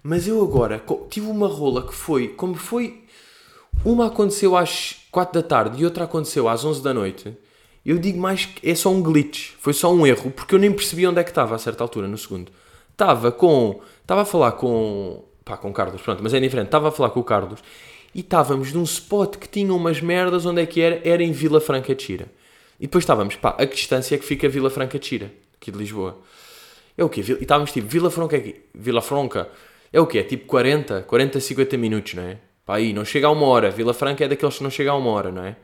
Mas 0.04 0.28
eu 0.28 0.44
agora 0.44 0.84
tive 1.10 1.28
uma 1.28 1.48
rola 1.48 1.88
que 1.88 1.94
foi, 1.94 2.28
como 2.28 2.56
foi, 2.56 3.03
uma 3.86 4.08
aconteceu 4.08 4.56
às 4.56 4.98
4 5.12 5.42
da 5.42 5.48
tarde 5.48 5.82
e 5.82 5.86
outra 5.86 6.06
aconteceu 6.06 6.48
às 6.48 6.64
11 6.64 6.82
da 6.82 6.94
noite. 6.94 7.38
Eu 7.86 7.98
digo 7.98 8.20
mais 8.20 8.46
que 8.46 8.70
é 8.70 8.76
só 8.76 8.90
um 8.90 9.02
glitch, 9.02 9.52
foi 9.60 9.74
só 9.74 9.94
um 9.94 10.08
erro, 10.08 10.32
porque 10.32 10.56
eu 10.56 10.60
nem 10.60 10.72
percebi 10.72 11.06
onde 11.06 11.20
é 11.20 11.24
que 11.24 11.32
estava 11.32 11.54
a 11.56 11.60
certa 11.60 11.84
altura, 11.84 12.08
no 12.08 12.18
segundo. 12.18 12.52
Estava 12.92 13.32
com. 13.32 13.82
Estava 14.02 14.22
a 14.22 14.26
falar 14.26 14.54
com. 14.54 15.24
pá, 15.44 15.58
com 15.58 15.70
o 15.70 15.74
Carlos, 15.74 16.02
pronto, 16.02 16.24
mas 16.24 16.34
é 16.34 16.40
diferente. 16.40 16.68
Estava 16.68 16.90
a 16.90 16.92
falar 16.92 17.10
com 17.10 17.20
o 17.20 17.24
Carlos 17.24 17.60
e 18.16 18.20
estávamos 18.20 18.72
num 18.74 18.84
spot 18.84 19.38
que 19.38 19.50
tinha 19.50 19.74
umas 19.74 20.00
merdas, 20.00 20.46
onde 20.46 20.62
é 20.62 20.66
que 20.66 20.80
era? 20.80 21.02
Era 21.04 21.24
em 21.24 21.32
Vila 21.32 21.60
Franca 21.60 21.94
de 21.94 22.04
Xira. 22.04 22.28
E 22.80 22.88
depois 22.88 23.04
estávamos, 23.04 23.36
pá, 23.36 23.56
a 23.58 23.66
que 23.66 23.76
distância 23.76 24.16
é 24.16 24.18
que 24.18 24.26
fica 24.26 24.48
Vila 24.48 24.70
Franca 24.70 25.00
de 25.00 25.06
Xira, 25.06 25.32
aqui 25.56 25.72
de 25.72 25.78
Lisboa? 25.78 26.20
É 26.98 27.04
o 27.04 27.10
quê? 27.10 27.22
E 27.22 27.44
estávamos 27.44 27.72
tipo, 27.72 27.88
Vila 27.88 28.12
Franca, 28.12 28.38
é 28.38 28.40
quê? 28.40 28.62
Vila 28.74 29.02
Franca 29.02 29.50
é 29.92 30.00
o 30.00 30.06
quê? 30.06 30.20
É 30.20 30.24
tipo 30.24 30.46
40, 30.46 31.04
40, 31.04 31.40
50 31.40 31.78
minutos, 31.78 32.14
não 32.14 32.24
é? 32.24 32.38
Pá, 32.66 32.76
aí, 32.78 32.94
não 32.94 33.04
chega 33.04 33.28
a 33.28 33.32
uma 33.32 33.46
hora. 33.46 33.70
Vila 33.70 33.94
Franca 33.94 34.24
é 34.24 34.28
daqueles 34.28 34.58
que 34.58 34.64
não 34.64 34.70
chega 34.70 34.92
a 34.92 34.96
uma 34.96 35.10
hora, 35.10 35.32
não 35.32 35.44
é? 35.44 35.56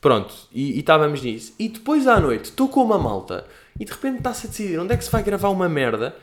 Pronto, 0.00 0.34
e 0.52 0.78
estávamos 0.78 1.22
nisso. 1.22 1.54
E 1.58 1.68
depois 1.68 2.06
à 2.06 2.20
noite, 2.20 2.46
estou 2.46 2.68
com 2.68 2.82
uma 2.82 2.98
malta 2.98 3.46
e 3.78 3.84
de 3.84 3.90
repente 3.92 4.18
está-se 4.18 4.46
a 4.46 4.50
decidir 4.50 4.78
onde 4.78 4.92
é 4.94 4.96
que 4.96 5.04
se 5.04 5.10
vai 5.10 5.22
gravar 5.22 5.48
uma 5.48 5.68
merda, 5.68 6.16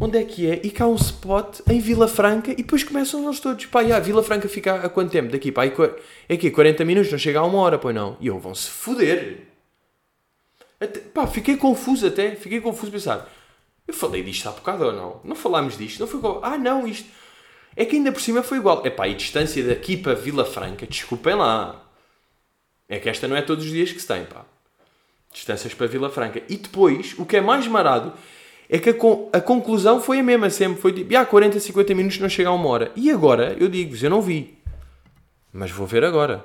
onde 0.00 0.18
é 0.18 0.24
que 0.24 0.50
é, 0.50 0.60
e 0.62 0.70
cá 0.70 0.86
um 0.86 0.96
spot 0.96 1.60
em 1.68 1.80
Vila 1.80 2.08
Franca 2.08 2.50
e 2.52 2.56
depois 2.56 2.84
começam 2.84 3.24
eles 3.24 3.40
todos. 3.40 3.66
Pá, 3.66 3.82
já, 3.84 3.98
Vila 4.00 4.22
Franca 4.22 4.48
fica 4.48 4.74
a 4.74 4.88
quanto 4.88 5.10
tempo? 5.10 5.30
Daqui, 5.32 5.50
pá, 5.50 5.64
é 5.64 6.34
aqui 6.34 6.50
40 6.50 6.84
minutos, 6.84 7.10
não 7.10 7.18
chega 7.18 7.40
a 7.40 7.44
uma 7.44 7.58
hora, 7.58 7.78
pois 7.78 7.94
não. 7.94 8.16
E 8.20 8.26
eu, 8.26 8.38
vão-se 8.38 8.68
foder. 8.68 9.46
Até- 10.80 11.00
pá, 11.00 11.26
fiquei 11.26 11.56
confuso 11.56 12.06
até, 12.06 12.34
fiquei 12.36 12.60
confuso 12.60 12.88
a 12.88 12.92
pensar. 12.92 13.32
Eu 13.86 13.94
falei 13.94 14.22
disto 14.22 14.48
há 14.48 14.52
bocado 14.52 14.84
ou 14.84 14.92
não? 14.92 15.20
Não 15.24 15.36
falámos 15.36 15.78
disto? 15.78 16.00
Não 16.00 16.06
foi? 16.06 16.20
Ah, 16.42 16.58
não, 16.58 16.86
isto. 16.86 17.08
É 17.76 17.84
que 17.84 17.96
ainda 17.96 18.10
por 18.10 18.20
cima 18.22 18.42
foi 18.42 18.58
igual. 18.58 18.84
Epá, 18.86 19.06
e 19.06 19.14
distância 19.14 19.62
daqui 19.62 19.96
para 19.96 20.14
Vila 20.14 20.44
Franca, 20.44 20.86
desculpem 20.86 21.34
lá. 21.34 21.84
É 22.88 22.98
que 22.98 23.08
esta 23.08 23.28
não 23.28 23.36
é 23.36 23.42
todos 23.42 23.64
os 23.66 23.70
dias 23.70 23.92
que 23.92 24.00
se 24.00 24.06
tem, 24.06 24.24
pá. 24.24 24.44
Distâncias 25.32 25.74
para 25.74 25.86
Vila 25.86 26.08
Franca. 26.08 26.42
E 26.48 26.56
depois, 26.56 27.14
o 27.18 27.26
que 27.26 27.36
é 27.36 27.40
mais 27.40 27.66
marado, 27.66 28.14
é 28.70 28.78
que 28.78 28.90
a, 28.90 28.94
con- 28.94 29.28
a 29.32 29.40
conclusão 29.40 30.00
foi 30.00 30.20
a 30.20 30.22
mesma 30.22 30.48
sempre. 30.48 30.80
Foi 30.80 30.92
tipo, 30.92 31.14
ah, 31.16 31.26
40, 31.26 31.60
50 31.60 31.94
minutos 31.94 32.18
não 32.18 32.28
chega 32.28 32.48
a 32.48 32.52
uma 32.54 32.68
hora. 32.68 32.90
E 32.96 33.10
agora, 33.10 33.54
eu 33.60 33.68
digo-vos, 33.68 34.02
eu 34.02 34.08
não 34.08 34.22
vi. 34.22 34.56
Mas 35.52 35.70
vou 35.70 35.86
ver 35.86 36.02
agora. 36.04 36.44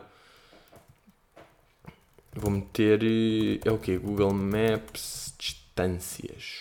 Vou 2.34 2.52
meter. 2.52 3.02
eh, 3.04 3.60
É 3.64 3.72
o 3.72 3.78
quê? 3.78 3.98
Google 3.98 4.34
Maps 4.34 5.34
distâncias. 5.38 6.58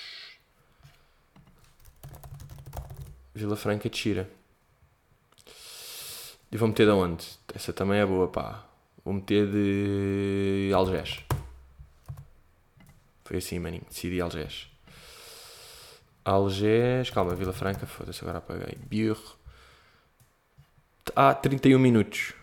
Vila 3.34 3.56
Franca 3.56 3.88
de 3.88 3.96
Xira. 3.96 4.30
E 6.52 6.56
vou 6.56 6.68
meter 6.68 6.86
de 6.86 6.92
onde? 6.92 7.26
Essa 7.54 7.72
também 7.72 8.00
é 8.00 8.06
boa, 8.06 8.28
pá. 8.28 8.64
Vou 9.04 9.14
meter 9.14 9.46
de 9.46 10.70
Algés. 10.74 11.24
Foi 13.24 13.36
assim, 13.36 13.58
maninho. 13.58 13.84
Decidi 13.88 14.20
Algés. 14.20 14.68
Algés. 16.24 17.10
Calma, 17.10 17.34
Vila 17.34 17.52
Franca. 17.52 17.86
Foda-se, 17.86 18.22
agora 18.22 18.38
apaguei. 18.38 18.76
Bir. 18.88 19.16
Ah, 21.14 21.34
31 21.34 21.78
minutos. 21.78 22.34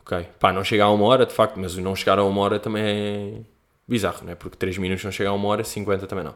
Ok. 0.00 0.28
Pá, 0.38 0.52
não 0.52 0.64
chega 0.64 0.84
a 0.84 0.90
uma 0.90 1.04
hora, 1.06 1.24
de 1.24 1.32
facto, 1.32 1.58
mas 1.58 1.76
não 1.76 1.94
chegar 1.94 2.18
a 2.18 2.24
uma 2.24 2.40
hora 2.40 2.58
também 2.58 2.82
é 2.84 3.40
bizarro, 3.86 4.24
não 4.24 4.32
é? 4.32 4.34
Porque 4.34 4.56
3 4.56 4.78
minutos 4.78 5.04
não 5.04 5.12
chega 5.12 5.30
a 5.30 5.32
uma 5.32 5.48
hora, 5.48 5.64
50 5.64 6.06
também 6.06 6.24
não. 6.24 6.34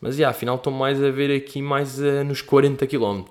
Mas, 0.00 0.16
já, 0.16 0.30
afinal 0.30 0.56
estou 0.56 0.72
mais 0.72 1.02
a 1.02 1.10
ver 1.10 1.34
aqui 1.34 1.60
mais 1.60 2.00
eh, 2.00 2.24
nos 2.24 2.40
40 2.40 2.86
km. 2.86 3.24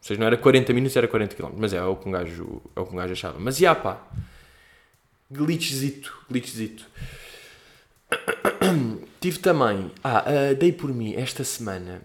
Ou 0.00 0.04
seja, 0.04 0.20
não 0.20 0.26
era 0.26 0.36
40 0.36 0.72
minutos, 0.72 0.96
era 0.96 1.08
40 1.08 1.34
km. 1.34 1.50
Mas 1.56 1.72
é, 1.72 1.76
é 1.76 1.84
o 1.84 1.96
que 1.96 2.08
um 2.08 2.12
gajo, 2.12 2.62
é 2.74 2.80
o 2.80 2.86
que 2.86 2.92
um 2.92 2.96
gajo 2.96 3.12
achava. 3.12 3.38
Mas, 3.38 3.56
já 3.56 3.74
pá, 3.74 4.00
glitchzito, 5.30 6.16
glitchzito. 6.30 6.86
Tive 9.20 9.38
também, 9.38 9.90
ah, 10.02 10.24
ah, 10.26 10.54
dei 10.54 10.72
por 10.72 10.92
mim 10.92 11.14
esta 11.14 11.44
semana 11.44 12.02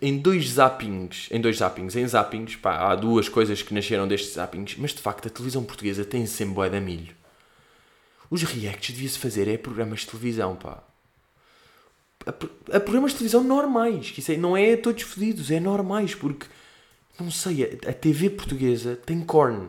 em 0.00 0.18
dois 0.18 0.50
zappings, 0.50 1.28
em 1.30 1.40
dois 1.40 1.58
zappings, 1.58 1.96
em 1.96 2.06
zappings, 2.06 2.56
pá, 2.56 2.90
há 2.90 2.94
duas 2.94 3.28
coisas 3.28 3.62
que 3.62 3.74
nasceram 3.74 4.06
destes 4.06 4.34
zappings, 4.34 4.76
mas 4.78 4.92
de 4.92 5.00
facto 5.00 5.26
a 5.26 5.30
televisão 5.30 5.64
portuguesa 5.64 6.04
tem 6.04 6.26
sempre 6.26 6.54
bué 6.54 6.68
de 6.68 6.80
milho. 6.80 7.14
Os 8.30 8.42
reacts 8.42 8.94
devia-se 8.94 9.18
fazer 9.18 9.48
é 9.48 9.56
programas 9.56 10.00
de 10.00 10.06
televisão, 10.06 10.56
pá. 10.56 10.82
A, 12.26 12.80
programas 12.80 13.12
de 13.12 13.18
televisão 13.18 13.44
normais, 13.44 14.10
que 14.10 14.20
isso 14.20 14.32
é, 14.32 14.36
não 14.36 14.56
é 14.56 14.76
todos 14.76 15.02
fodidos, 15.02 15.50
é 15.50 15.60
normais, 15.60 16.14
porque, 16.14 16.46
não 17.20 17.30
sei, 17.30 17.80
a, 17.86 17.90
a 17.90 17.92
TV 17.92 18.30
portuguesa 18.30 18.96
tem 18.96 19.20
corn. 19.20 19.68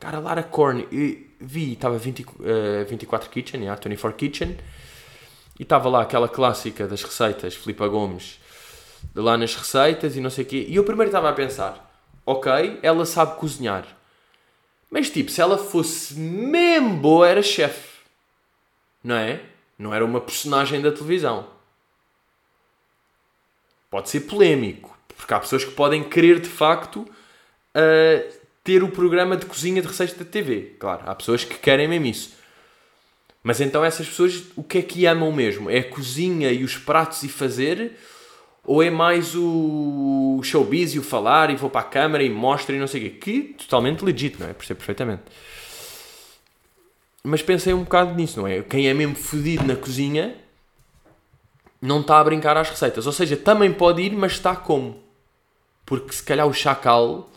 Cara, 0.00 0.18
Lara 0.18 0.42
Corn, 0.42 0.86
eu 0.92 1.16
vi, 1.40 1.72
estava 1.72 1.96
20, 1.96 2.20
uh, 2.20 2.84
24 2.88 3.30
Kitchen, 3.30 3.60
yeah, 3.62 3.80
24 3.80 4.16
Kitchen, 4.18 4.56
e 5.58 5.62
estava 5.62 5.88
lá 5.88 6.02
aquela 6.02 6.28
clássica 6.28 6.86
das 6.86 7.02
receitas, 7.02 7.54
Filipa 7.54 7.86
Gomes, 7.88 8.38
lá 9.14 9.36
nas 9.36 9.54
receitas 9.54 10.16
e 10.16 10.20
não 10.20 10.30
sei 10.30 10.44
o 10.44 10.46
quê. 10.46 10.66
E 10.68 10.76
eu 10.76 10.84
primeiro 10.84 11.08
estava 11.08 11.30
a 11.30 11.32
pensar, 11.32 11.90
ok, 12.26 12.80
ela 12.82 13.06
sabe 13.06 13.38
cozinhar. 13.38 13.86
Mas 14.90 15.10
tipo, 15.10 15.30
se 15.30 15.40
ela 15.40 15.56
fosse 15.56 16.14
mesmo 16.14 16.96
boa, 16.96 17.28
era 17.28 17.42
chefe. 17.42 18.00
Não 19.02 19.16
é? 19.16 19.40
Não 19.78 19.92
era 19.92 20.04
uma 20.04 20.20
personagem 20.20 20.80
da 20.80 20.92
televisão. 20.92 21.48
Pode 23.90 24.08
ser 24.08 24.20
polémico, 24.20 24.96
porque 25.16 25.32
há 25.32 25.40
pessoas 25.40 25.64
que 25.64 25.72
podem 25.72 26.02
querer 26.02 26.40
de 26.40 26.48
facto 26.48 27.00
uh, 27.00 28.32
ter 28.62 28.82
o 28.82 28.88
programa 28.88 29.36
de 29.36 29.46
cozinha 29.46 29.80
de 29.80 29.86
receitas 29.86 30.16
da 30.16 30.24
TV. 30.24 30.74
Claro, 30.78 31.02
há 31.06 31.14
pessoas 31.14 31.44
que 31.44 31.58
querem 31.58 31.86
mesmo 31.86 32.06
isso. 32.06 32.34
Mas 33.42 33.60
então 33.60 33.84
essas 33.84 34.08
pessoas, 34.08 34.42
o 34.56 34.62
que 34.62 34.78
é 34.78 34.82
que 34.82 35.06
amam 35.06 35.30
mesmo? 35.30 35.68
É 35.68 35.78
a 35.80 35.90
cozinha 35.90 36.50
e 36.50 36.64
os 36.64 36.78
pratos 36.78 37.22
e 37.22 37.28
fazer? 37.28 37.98
Ou 38.64 38.82
é 38.82 38.88
mais 38.88 39.34
o 39.34 40.40
showbiz 40.42 40.94
e 40.94 40.98
o 40.98 41.02
falar 41.02 41.50
e 41.50 41.56
vou 41.56 41.68
para 41.68 41.82
a 41.82 41.84
câmara 41.84 42.22
e 42.22 42.30
mostro 42.30 42.74
e 42.74 42.78
não 42.78 42.86
sei 42.86 43.06
o 43.06 43.10
quê? 43.10 43.10
Que 43.10 43.54
totalmente 43.58 44.02
legítimo, 44.02 44.44
é? 44.44 44.54
Percebo 44.54 44.78
perfeitamente. 44.78 45.22
Mas 47.26 47.42
pensei 47.42 47.72
um 47.72 47.84
bocado 47.84 48.14
nisso, 48.14 48.38
não 48.38 48.46
é? 48.46 48.62
Quem 48.62 48.86
é 48.86 48.92
mesmo 48.92 49.16
fodido 49.16 49.64
na 49.64 49.74
cozinha 49.74 50.36
não 51.80 52.02
está 52.02 52.20
a 52.20 52.24
brincar 52.24 52.54
às 52.54 52.68
receitas. 52.68 53.06
Ou 53.06 53.12
seja, 53.12 53.34
também 53.34 53.72
pode 53.72 54.02
ir, 54.02 54.12
mas 54.12 54.32
está 54.32 54.54
como? 54.54 55.02
Porque 55.86 56.12
se 56.12 56.22
calhar 56.22 56.46
o 56.46 56.52
Chacal. 56.52 57.30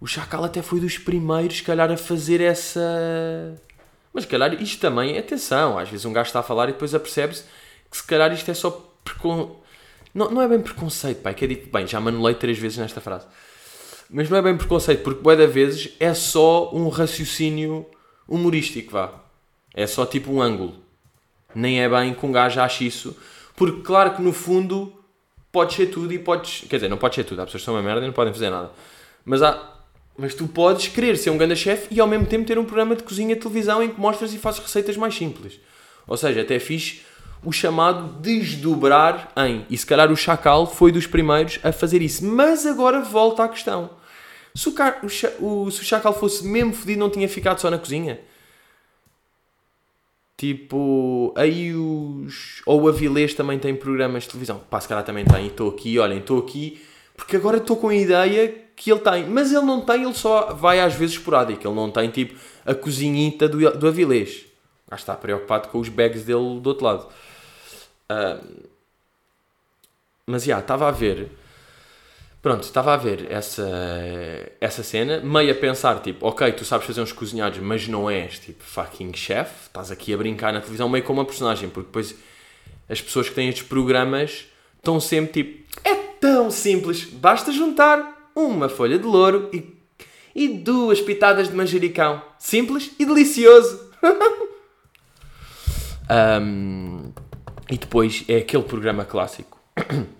O 0.00 0.06
Chacal 0.06 0.44
até 0.44 0.62
foi 0.62 0.80
dos 0.80 0.96
primeiros, 0.96 1.58
se 1.58 1.62
calhar, 1.62 1.92
a 1.92 1.96
fazer 1.98 2.40
essa. 2.40 3.60
Mas 4.14 4.24
se 4.24 4.30
calhar 4.30 4.52
isto 4.62 4.80
também, 4.80 5.18
atenção, 5.18 5.78
às 5.78 5.90
vezes 5.90 6.06
um 6.06 6.12
gajo 6.12 6.28
está 6.28 6.40
a 6.40 6.42
falar 6.42 6.70
e 6.70 6.72
depois 6.72 6.94
apercebe-se 6.94 7.44
que 7.90 7.98
se 7.98 8.02
calhar 8.02 8.32
isto 8.32 8.50
é 8.50 8.54
só 8.54 8.70
precon... 9.04 9.60
não, 10.14 10.30
não 10.30 10.40
é 10.40 10.48
bem 10.48 10.60
preconceito, 10.60 11.20
pai, 11.20 11.34
que 11.34 11.44
é 11.44 11.48
bem, 11.48 11.86
já 11.86 12.00
manulei 12.00 12.34
três 12.34 12.58
vezes 12.58 12.78
nesta 12.78 13.00
frase. 13.00 13.26
Mas 14.08 14.30
não 14.30 14.38
é 14.38 14.42
bem 14.42 14.56
preconceito, 14.56 15.02
porque 15.02 15.20
boa 15.20 15.36
vezes 15.46 15.94
é 16.00 16.14
só 16.14 16.74
um 16.74 16.88
raciocínio 16.88 17.86
humorístico, 18.28 18.92
vá. 18.92 19.12
É 19.74 19.86
só 19.86 20.06
tipo 20.06 20.32
um 20.32 20.40
ângulo. 20.40 20.74
Nem 21.54 21.80
é 21.80 21.88
bem 21.88 22.14
que 22.14 22.24
um 22.24 22.32
gajo 22.32 22.60
ache 22.60 22.86
isso. 22.86 23.16
Porque 23.54 23.82
claro 23.82 24.14
que 24.14 24.22
no 24.22 24.32
fundo 24.32 24.92
pode 25.50 25.74
ser 25.74 25.86
tudo 25.86 26.12
e 26.12 26.18
podes... 26.18 26.64
Quer 26.68 26.76
dizer, 26.76 26.88
não 26.88 26.98
pode 26.98 27.14
ser 27.14 27.24
tudo. 27.24 27.40
Há 27.40 27.44
pessoas 27.44 27.62
que 27.62 27.64
são 27.64 27.74
uma 27.74 27.82
merda 27.82 28.02
e 28.02 28.06
não 28.06 28.12
podem 28.12 28.32
fazer 28.32 28.50
nada. 28.50 28.70
Mas 29.24 29.42
há... 29.42 29.72
Mas 30.18 30.34
tu 30.34 30.48
podes 30.48 30.88
querer 30.88 31.16
ser 31.18 31.28
um 31.28 31.36
grande 31.36 31.56
chefe 31.56 31.88
e 31.90 32.00
ao 32.00 32.06
mesmo 32.06 32.26
tempo 32.26 32.46
ter 32.46 32.58
um 32.58 32.64
programa 32.64 32.96
de 32.96 33.02
cozinha 33.02 33.34
de 33.34 33.40
televisão 33.42 33.82
em 33.82 33.90
que 33.90 34.00
mostras 34.00 34.32
e 34.32 34.38
fazes 34.38 34.60
receitas 34.60 34.96
mais 34.96 35.14
simples. 35.14 35.60
Ou 36.06 36.16
seja, 36.16 36.40
até 36.40 36.54
é 36.54 36.58
fixe 36.58 37.02
o 37.44 37.52
chamado 37.52 38.20
desdobrar 38.20 39.30
em. 39.36 39.66
E 39.68 39.76
se 39.76 39.84
calhar 39.84 40.10
o 40.10 40.16
Chacal 40.16 40.66
foi 40.66 40.90
dos 40.90 41.06
primeiros 41.06 41.60
a 41.62 41.70
fazer 41.70 42.00
isso. 42.00 42.24
Mas 42.24 42.64
agora 42.64 43.00
volta 43.00 43.44
à 43.44 43.48
questão. 43.48 43.90
Se 44.56 44.70
o, 44.70 44.72
car... 44.72 45.00
o, 45.02 45.06
o, 45.06 45.70
se 45.70 45.82
o 45.82 45.84
Chacal 45.84 46.18
fosse 46.18 46.44
mesmo 46.46 46.72
fedido, 46.72 46.98
não 46.98 47.10
tinha 47.10 47.28
ficado 47.28 47.60
só 47.60 47.70
na 47.70 47.78
cozinha? 47.78 48.18
Tipo, 50.36 51.32
aí 51.36 51.74
os. 51.74 52.62
Ou 52.64 52.82
o 52.82 52.88
Avilés 52.88 53.34
também 53.34 53.58
tem 53.58 53.74
programas 53.76 54.24
de 54.24 54.30
televisão. 54.30 54.58
Pá, 54.70 54.80
se 54.80 54.88
calhar 54.88 55.04
também 55.04 55.24
tem. 55.24 55.46
Estou 55.46 55.70
aqui, 55.70 55.98
olhem, 55.98 56.18
estou 56.18 56.38
aqui. 56.38 56.82
Porque 57.14 57.36
agora 57.36 57.58
estou 57.58 57.76
com 57.76 57.88
a 57.88 57.94
ideia 57.94 58.48
que 58.74 58.90
ele 58.90 59.00
tem. 59.00 59.26
Mas 59.26 59.52
ele 59.52 59.64
não 59.64 59.82
tem, 59.82 60.02
ele 60.02 60.14
só 60.14 60.54
vai 60.54 60.80
às 60.80 60.94
vezes 60.94 61.16
esporádico. 61.16 61.66
Ele 61.66 61.74
não 61.74 61.90
tem, 61.90 62.10
tipo, 62.10 62.38
a 62.64 62.74
cozinhita 62.74 63.48
do, 63.48 63.78
do 63.78 63.88
Avilés. 63.88 64.46
Já 64.90 64.96
está 64.96 65.14
preocupado 65.14 65.68
com 65.68 65.78
os 65.78 65.88
bags 65.88 66.24
dele 66.24 66.60
do 66.60 66.66
outro 66.66 66.84
lado. 66.84 67.08
Uh, 68.10 68.66
mas 70.26 70.44
já, 70.44 70.58
estava 70.58 70.88
a 70.88 70.90
ver. 70.90 71.30
Pronto, 72.46 72.62
estava 72.62 72.94
a 72.94 72.96
ver 72.96 73.26
essa, 73.28 73.68
essa 74.60 74.80
cena, 74.84 75.18
meio 75.18 75.50
a 75.50 75.54
pensar, 75.56 75.98
tipo, 75.98 76.28
ok, 76.28 76.52
tu 76.52 76.64
sabes 76.64 76.86
fazer 76.86 77.00
uns 77.00 77.10
cozinhados, 77.10 77.58
mas 77.58 77.88
não 77.88 78.08
és, 78.08 78.38
tipo, 78.38 78.62
fucking 78.62 79.12
chef, 79.14 79.50
estás 79.66 79.90
aqui 79.90 80.14
a 80.14 80.16
brincar 80.16 80.52
na 80.52 80.60
televisão 80.60 80.88
meio 80.88 81.02
como 81.02 81.18
uma 81.18 81.24
personagem, 81.26 81.68
porque 81.68 81.88
depois 81.88 82.14
as 82.88 83.02
pessoas 83.02 83.28
que 83.28 83.34
têm 83.34 83.48
estes 83.48 83.64
programas 83.64 84.44
estão 84.76 85.00
sempre, 85.00 85.42
tipo, 85.42 85.78
é 85.82 85.96
tão 86.20 86.48
simples, 86.48 87.02
basta 87.06 87.50
juntar 87.50 88.30
uma 88.32 88.68
folha 88.68 88.96
de 88.96 89.06
louro 89.06 89.50
e, 89.52 89.76
e 90.32 90.46
duas 90.46 91.00
pitadas 91.00 91.48
de 91.48 91.54
manjericão. 91.56 92.22
Simples 92.38 92.92
e 92.96 93.04
delicioso. 93.04 93.90
um, 96.40 97.10
e 97.68 97.76
depois 97.76 98.24
é 98.28 98.36
aquele 98.36 98.62
programa 98.62 99.04
clássico. 99.04 99.60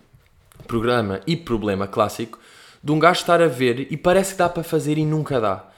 programa 0.66 1.20
e 1.26 1.36
problema 1.36 1.86
clássico 1.86 2.38
de 2.82 2.92
um 2.92 2.98
gajo 2.98 3.20
estar 3.20 3.42
a 3.42 3.48
ver 3.48 3.88
e 3.90 3.96
parece 3.96 4.32
que 4.32 4.38
dá 4.38 4.48
para 4.48 4.62
fazer 4.62 4.98
e 4.98 5.04
nunca 5.04 5.40
dá. 5.40 5.68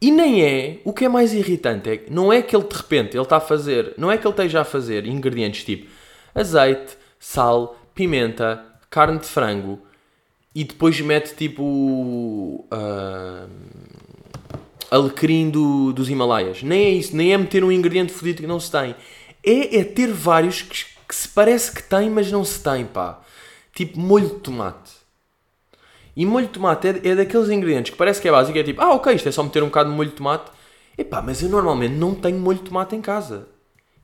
E 0.00 0.10
nem 0.10 0.42
é, 0.42 0.78
o 0.84 0.92
que 0.92 1.04
é 1.04 1.08
mais 1.08 1.34
irritante 1.34 1.90
é 1.90 2.04
não 2.10 2.32
é 2.32 2.40
que 2.40 2.56
ele 2.56 2.64
de 2.64 2.74
repente 2.74 3.16
ele 3.16 3.22
está 3.22 3.36
a 3.36 3.40
fazer, 3.40 3.94
não 3.98 4.10
é 4.10 4.16
que 4.16 4.26
ele 4.26 4.32
esteja 4.32 4.62
a 4.62 4.64
fazer 4.64 5.06
ingredientes 5.06 5.62
tipo 5.62 5.88
azeite, 6.34 6.96
sal, 7.18 7.76
pimenta, 7.94 8.64
carne 8.88 9.18
de 9.18 9.26
frango 9.26 9.78
e 10.54 10.64
depois 10.64 11.00
mete 11.00 11.34
tipo 11.36 11.62
uh, 11.62 13.48
alecrim 14.90 15.50
do, 15.50 15.92
dos 15.92 16.10
Himalaias. 16.10 16.62
Nem 16.62 16.84
é 16.84 16.90
isso, 16.90 17.14
nem 17.14 17.32
é 17.32 17.38
meter 17.38 17.62
um 17.62 17.70
ingrediente 17.70 18.12
fodido 18.12 18.40
que 18.40 18.48
não 18.48 18.58
se 18.58 18.70
tem. 18.70 18.94
É, 19.44 19.78
é 19.80 19.84
ter 19.84 20.08
vários 20.08 20.62
que, 20.62 20.84
que 21.06 21.14
se 21.14 21.28
parece 21.28 21.72
que 21.72 21.82
tem, 21.82 22.10
mas 22.10 22.30
não 22.32 22.44
se 22.44 22.62
tem, 22.62 22.84
pá. 22.84 23.20
Tipo 23.74 23.98
molho 23.98 24.28
de 24.28 24.40
tomate. 24.40 25.00
E 26.16 26.26
molho 26.26 26.46
de 26.46 26.52
tomate 26.52 26.88
é, 26.88 27.08
é 27.08 27.14
daqueles 27.14 27.48
ingredientes 27.48 27.92
que 27.92 27.96
parece 27.96 28.20
que 28.20 28.28
é 28.28 28.32
básico, 28.32 28.58
é 28.58 28.62
tipo, 28.62 28.82
ah, 28.82 28.94
ok, 28.94 29.14
isto 29.14 29.28
é 29.28 29.32
só 29.32 29.42
meter 29.42 29.62
um 29.62 29.66
bocado 29.66 29.90
de 29.90 29.96
molho 29.96 30.10
de 30.10 30.16
tomate. 30.16 30.50
Epá, 30.98 31.22
mas 31.22 31.42
eu 31.42 31.48
normalmente 31.48 31.94
não 31.94 32.14
tenho 32.14 32.38
molho 32.38 32.58
de 32.58 32.64
tomate 32.64 32.94
em 32.94 33.00
casa. 33.00 33.48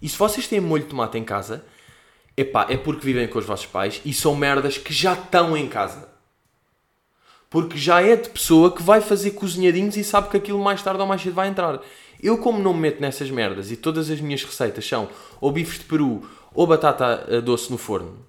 E 0.00 0.08
se 0.08 0.16
vocês 0.16 0.46
têm 0.46 0.60
molho 0.60 0.84
de 0.84 0.90
tomate 0.90 1.18
em 1.18 1.24
casa, 1.24 1.64
epá, 2.36 2.66
é 2.68 2.76
porque 2.76 3.04
vivem 3.04 3.26
com 3.28 3.38
os 3.38 3.44
vossos 3.44 3.66
pais 3.66 4.00
e 4.04 4.12
são 4.12 4.34
merdas 4.36 4.78
que 4.78 4.92
já 4.92 5.14
estão 5.14 5.56
em 5.56 5.68
casa. 5.68 6.08
Porque 7.50 7.76
já 7.76 8.00
é 8.00 8.16
de 8.16 8.28
pessoa 8.28 8.72
que 8.74 8.82
vai 8.82 9.00
fazer 9.00 9.32
cozinhadinhos 9.32 9.96
e 9.96 10.04
sabe 10.04 10.28
que 10.28 10.36
aquilo 10.36 10.62
mais 10.62 10.82
tarde 10.82 11.00
ou 11.00 11.06
mais 11.06 11.22
cedo 11.22 11.34
vai 11.34 11.48
entrar. 11.48 11.80
Eu, 12.22 12.38
como 12.38 12.58
não 12.58 12.72
me 12.72 12.80
meto 12.80 13.00
nessas 13.00 13.30
merdas 13.30 13.70
e 13.70 13.76
todas 13.76 14.10
as 14.10 14.20
minhas 14.20 14.42
receitas 14.42 14.86
são 14.86 15.08
ou 15.40 15.52
bifes 15.52 15.78
de 15.78 15.84
peru 15.84 16.28
ou 16.54 16.66
batata 16.66 17.26
eh, 17.28 17.40
doce 17.40 17.70
no 17.70 17.76
forno, 17.76 18.24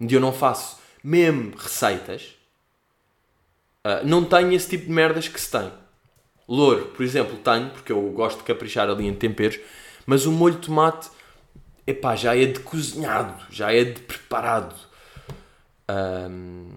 onde 0.00 0.14
eu 0.14 0.20
não 0.20 0.32
faço 0.32 0.79
mesmo 1.02 1.52
receitas, 1.56 2.36
uh, 3.84 4.06
não 4.06 4.24
tenho 4.24 4.52
esse 4.52 4.68
tipo 4.68 4.86
de 4.86 4.92
merdas 4.92 5.28
que 5.28 5.40
se 5.40 5.50
tem. 5.50 5.70
Louro, 6.48 6.86
por 6.86 7.04
exemplo, 7.04 7.36
tenho, 7.38 7.70
porque 7.70 7.92
eu 7.92 8.00
gosto 8.10 8.38
de 8.38 8.44
caprichar 8.44 8.88
ali 8.88 9.06
em 9.06 9.14
temperos, 9.14 9.60
mas 10.04 10.26
o 10.26 10.32
molho 10.32 10.56
de 10.56 10.66
tomate, 10.66 11.08
epá, 11.86 12.16
já 12.16 12.36
é 12.36 12.46
de 12.46 12.60
cozinhado, 12.60 13.34
já 13.50 13.72
é 13.72 13.84
de 13.84 14.00
preparado. 14.00 14.74
Um, 15.88 16.70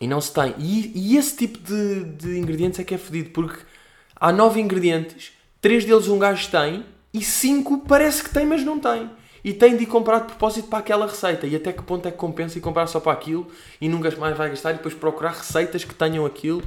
e 0.00 0.06
não 0.06 0.20
se 0.20 0.32
tem. 0.32 0.54
E, 0.58 0.92
e 0.94 1.16
esse 1.16 1.36
tipo 1.36 1.58
de, 1.58 2.04
de, 2.04 2.38
ingredientes 2.38 2.78
é 2.80 2.84
que 2.84 2.94
é 2.94 2.98
fedido, 2.98 3.30
porque 3.30 3.62
há 4.14 4.32
nove 4.32 4.60
ingredientes, 4.60 5.32
três 5.60 5.84
deles 5.84 6.08
um 6.08 6.18
gajo 6.18 6.50
tem, 6.50 6.84
e 7.14 7.22
cinco 7.22 7.84
parece 7.86 8.22
que 8.22 8.30
tem, 8.30 8.44
mas 8.44 8.62
não 8.62 8.78
tem 8.78 9.08
e 9.46 9.52
tem 9.52 9.76
de 9.76 9.84
ir 9.84 9.86
comprar 9.86 10.18
de 10.18 10.24
propósito 10.24 10.66
para 10.68 10.80
aquela 10.80 11.06
receita. 11.06 11.46
E 11.46 11.54
até 11.54 11.72
que 11.72 11.80
ponto 11.80 12.04
é 12.08 12.10
que 12.10 12.16
compensa 12.16 12.58
ir 12.58 12.60
comprar 12.60 12.88
só 12.88 12.98
para 12.98 13.12
aquilo 13.12 13.46
e 13.80 13.88
nunca 13.88 14.10
mais 14.16 14.36
vai 14.36 14.50
gastar 14.50 14.72
e 14.72 14.74
depois 14.74 14.92
procurar 14.92 15.34
receitas 15.34 15.84
que 15.84 15.94
tenham 15.94 16.26
aquilo. 16.26 16.64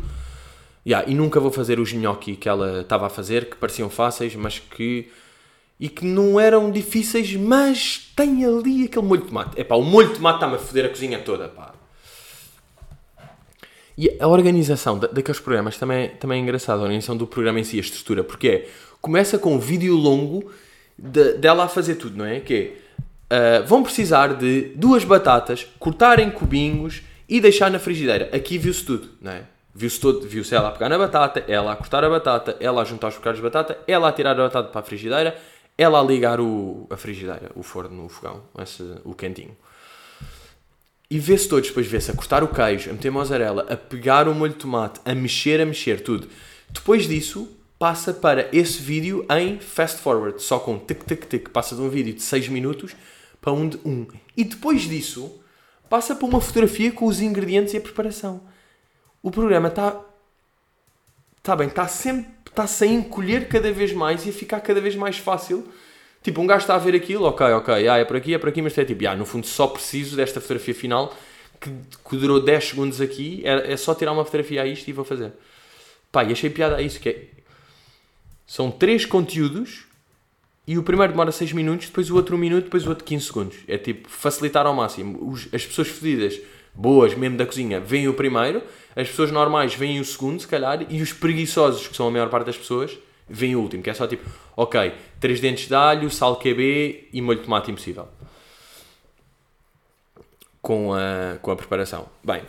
Yeah, 0.88 1.06
e 1.12 1.14
nunca 1.14 1.42
vou 1.42 1.52
fazer 1.52 1.78
os 1.78 1.92
gnocchi 1.92 2.38
que 2.38 2.48
ela 2.48 2.80
estava 2.80 3.08
a 3.08 3.10
fazer, 3.10 3.50
que 3.50 3.58
pareciam 3.58 3.90
fáceis, 3.90 4.34
mas 4.34 4.60
que. 4.60 5.12
e 5.78 5.90
que 5.90 6.06
não 6.06 6.40
eram 6.40 6.72
difíceis, 6.72 7.36
mas 7.36 8.14
tem 8.16 8.46
ali 8.46 8.86
aquele 8.86 9.06
molho 9.06 9.24
de 9.24 9.28
tomate. 9.28 9.60
É 9.60 9.64
pá, 9.66 9.76
o 9.76 9.84
molho 9.84 10.08
de 10.08 10.14
tomate 10.16 10.38
está-me 10.38 10.56
a 10.56 10.60
foder 10.60 10.86
a 10.86 10.90
cozinha 10.90 11.20
toda, 11.20 11.50
pá. 11.50 11.74
E 13.98 14.10
a 14.22 14.28
organização 14.30 14.98
da- 14.98 15.08
daqueles 15.08 15.42
programas 15.42 15.78
também, 15.78 16.12
também 16.16 16.40
é 16.40 16.44
engraçada, 16.44 16.80
a 16.80 16.84
organização 16.84 17.18
do 17.18 17.28
programa 17.28 17.60
em 17.60 17.66
si, 17.66 17.76
a 17.76 17.82
estrutura, 17.82 18.24
porque 18.24 18.48
é, 18.48 18.70
começa 19.02 19.38
com 19.38 19.54
um 19.56 19.60
vídeo 19.60 19.98
longo 19.98 20.50
de- 21.02 21.34
dela 21.34 21.66
a 21.66 21.68
fazer 21.68 21.96
tudo, 21.96 22.18
não 22.18 22.26
é? 22.26 22.40
Que 22.40 22.74
ah, 23.30 23.64
vão 23.66 23.84
precisar 23.84 24.34
de 24.36 24.72
duas 24.76 25.04
batatas, 25.04 25.68
cortar 25.80 26.20
em 26.20 26.30
cubinhos 26.32 27.02
e 27.28 27.40
deixar 27.40 27.70
na 27.70 27.80
frigideira. 27.80 28.30
Aqui 28.34 28.58
viu-se 28.58 28.84
tudo, 28.84 29.10
não 29.22 29.32
é? 29.32 29.44
Viu-se 29.74 30.00
todo, 30.00 30.28
viu-se 30.28 30.54
ela 30.54 30.70
a 30.70 30.72
pegar 30.72 30.90
na 30.90 30.98
batata, 30.98 31.44
ela 31.48 31.72
a 31.72 31.76
cortar 31.76 32.04
a 32.04 32.10
batata, 32.10 32.58
ela 32.60 32.82
a 32.82 32.86
juntar 32.86 33.10
os 33.10 33.16
bocados 33.16 33.38
de 33.38 33.44
batata, 33.44 33.78
ela 33.88 34.10
a 34.10 34.12
tirar 34.12 34.32
a 34.32 34.44
batata 34.44 34.70
para 34.70 34.82
a 34.82 34.84
frigideira, 34.84 35.38
ela 35.78 36.00
a 36.00 36.04
ligar 36.04 36.42
o, 36.42 36.88
a 36.90 36.98
frigideira, 36.98 37.52
o 37.56 37.62
forno, 37.64 38.06
o 38.06 38.10
fogão, 38.10 38.42
esse, 38.62 38.84
o 39.06 39.14
quentinho. 39.14 39.56
E 41.10 41.18
vê-se 41.18 41.48
todos, 41.48 41.70
depois 41.70 41.88
vê-se 41.88 42.12
a 42.12 42.14
cortar 42.14 42.44
o 42.44 42.48
queijo, 42.48 42.90
a 42.90 42.94
meter 42.94 43.10
mozzarella, 43.12 43.66
a 43.70 43.78
pegar 43.78 44.28
o 44.28 44.34
molho 44.36 44.54
de 44.54 44.60
tomate, 44.60 45.00
a 45.06 45.16
mexer, 45.16 45.62
a 45.62 45.66
mexer, 45.66 46.02
tudo. 46.02 46.28
Depois 46.70 47.08
disso, 47.08 47.48
passa 47.80 48.14
para 48.14 48.50
esse 48.52 48.82
vídeo 48.82 49.26
em 49.30 49.58
fast 49.58 50.02
forward, 50.02 50.44
só 50.44 50.60
com 50.60 50.78
tic 50.78 51.06
tic 51.06 51.26
tic, 51.26 51.50
passa 51.50 51.76
de 51.76 51.82
um 51.82 51.90
vídeo 51.90 52.14
de 52.14 52.22
6 52.22 52.50
minutos 52.50 52.94
para 53.40 53.54
um 53.54 53.70
de 53.70 53.78
1. 53.86 53.90
Um. 53.90 54.08
E 54.36 54.44
depois 54.44 54.82
disso, 54.82 55.42
passa 55.90 56.14
para 56.14 56.28
uma 56.28 56.42
fotografia 56.42 56.92
com 56.92 57.06
os 57.06 57.22
ingredientes 57.22 57.74
e 57.74 57.78
a 57.78 57.82
preparação. 57.82 58.42
O 59.24 59.32
programa 59.32 59.70
está. 59.70 60.02
Está 61.38 61.56
bem, 61.56 61.70
está 61.70 61.88
sempre. 61.88 62.38
Está-se 62.46 62.84
a 62.84 62.88
encolher 62.88 63.48
cada 63.48 63.72
vez 63.72 63.94
mais 63.94 64.26
e 64.26 64.30
a 64.30 64.34
ficar 64.34 64.60
cada 64.60 64.82
vez 64.82 64.96
mais 64.96 65.18
fácil. 65.18 65.66
Tipo, 66.22 66.42
um 66.42 66.48
gajo 66.48 66.64
está 66.64 66.76
a 66.76 66.80
ver 66.80 66.94
aquilo, 66.94 67.24
ok, 67.24 67.46
ok, 67.48 67.88
ah, 67.88 67.98
é 67.98 68.04
por 68.04 68.18
aqui, 68.18 68.34
é 68.34 68.38
por 68.38 68.50
aqui, 68.50 68.62
mas 68.62 68.78
é 68.78 68.84
tipo, 68.84 69.08
ah, 69.08 69.16
no 69.16 69.26
fundo 69.26 69.48
só 69.48 69.68
preciso 69.68 70.18
desta 70.18 70.42
fotografia 70.42 70.76
final 70.76 71.16
que, 71.62 71.70
que 71.70 72.18
durou 72.18 72.42
10 72.42 72.66
segundos 72.66 73.00
aqui, 73.00 73.42
é, 73.46 73.72
é 73.72 73.78
só 73.78 73.96
tirar 73.96 74.12
uma 74.12 74.26
fotografia 74.26 74.64
a 74.64 74.66
isto 74.66 74.86
e 74.90 74.92
vou 74.92 75.06
fazer. 75.06 75.32
Pá, 76.12 76.26
e 76.26 76.34
achei 76.34 76.50
piada 76.50 76.76
a 76.76 76.82
isso, 76.82 77.00
que 77.00 77.10
é... 77.10 77.39
São 78.52 78.72
três 78.72 79.06
conteúdos 79.06 79.86
e 80.66 80.76
o 80.76 80.82
primeiro 80.82 81.14
demora 81.14 81.32
6 81.32 81.54
minutos, 81.54 81.86
depois 81.86 82.10
o 82.10 82.16
outro 82.16 82.36
1 82.36 82.40
minuto, 82.40 82.64
depois 82.64 82.84
o 82.84 82.90
outro 82.90 83.06
15 83.06 83.26
segundos. 83.26 83.58
É 83.68 83.78
tipo, 83.78 84.10
facilitar 84.10 84.66
ao 84.66 84.74
máximo. 84.74 85.30
Os- 85.30 85.48
as 85.54 85.64
pessoas 85.64 85.88
fedidas, 85.88 86.42
boas 86.74 87.14
mesmo 87.14 87.38
da 87.38 87.46
cozinha, 87.46 87.80
veem 87.80 88.08
o 88.08 88.14
primeiro, 88.16 88.64
as 88.96 89.08
pessoas 89.08 89.30
normais 89.32 89.76
veem 89.76 90.00
o 90.00 90.04
segundo, 90.06 90.40
se 90.42 90.48
calhar, 90.48 90.84
e 90.92 91.00
os 91.00 91.14
preguiçosos, 91.14 91.88
que 91.88 91.96
são 91.96 92.08
a 92.08 92.12
maior 92.12 92.28
parte 92.28 92.48
das 92.48 92.58
pessoas, 92.58 92.98
veem 93.30 93.56
o 93.56 93.60
último, 93.62 93.84
que 93.84 93.90
é 93.92 93.94
só 93.94 94.08
tipo, 94.08 94.28
ok, 94.58 94.96
três 95.20 95.40
dentes 95.40 95.68
de 95.68 95.76
alho, 95.76 96.10
sal 96.10 96.36
QB 96.38 97.10
e 97.14 97.22
molho 97.22 97.38
de 97.38 97.44
tomate 97.46 97.70
impossível. 97.70 98.08
Com 100.60 100.92
a, 100.96 101.38
com 101.40 101.52
a 101.52 101.56
preparação. 101.56 102.10
Bem, 102.24 102.42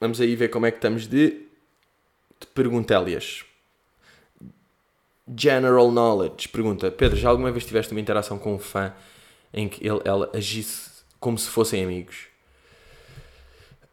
vamos 0.00 0.22
aí 0.22 0.34
ver 0.34 0.48
como 0.48 0.64
é 0.64 0.70
que 0.70 0.78
estamos 0.78 1.06
de, 1.06 1.28
de 2.40 2.46
perguntélias. 2.54 3.44
General 5.36 5.90
Knowledge. 5.90 6.48
Pergunta, 6.48 6.90
Pedro, 6.90 7.16
já 7.16 7.28
alguma 7.28 7.50
vez 7.50 7.64
tiveste 7.64 7.92
uma 7.92 8.00
interação 8.00 8.38
com 8.38 8.54
um 8.54 8.58
fã 8.58 8.92
em 9.52 9.68
que 9.68 9.86
ele, 9.86 10.00
ela 10.04 10.30
agisse 10.34 10.90
como 11.20 11.38
se 11.38 11.48
fossem 11.48 11.82
amigos? 11.82 12.26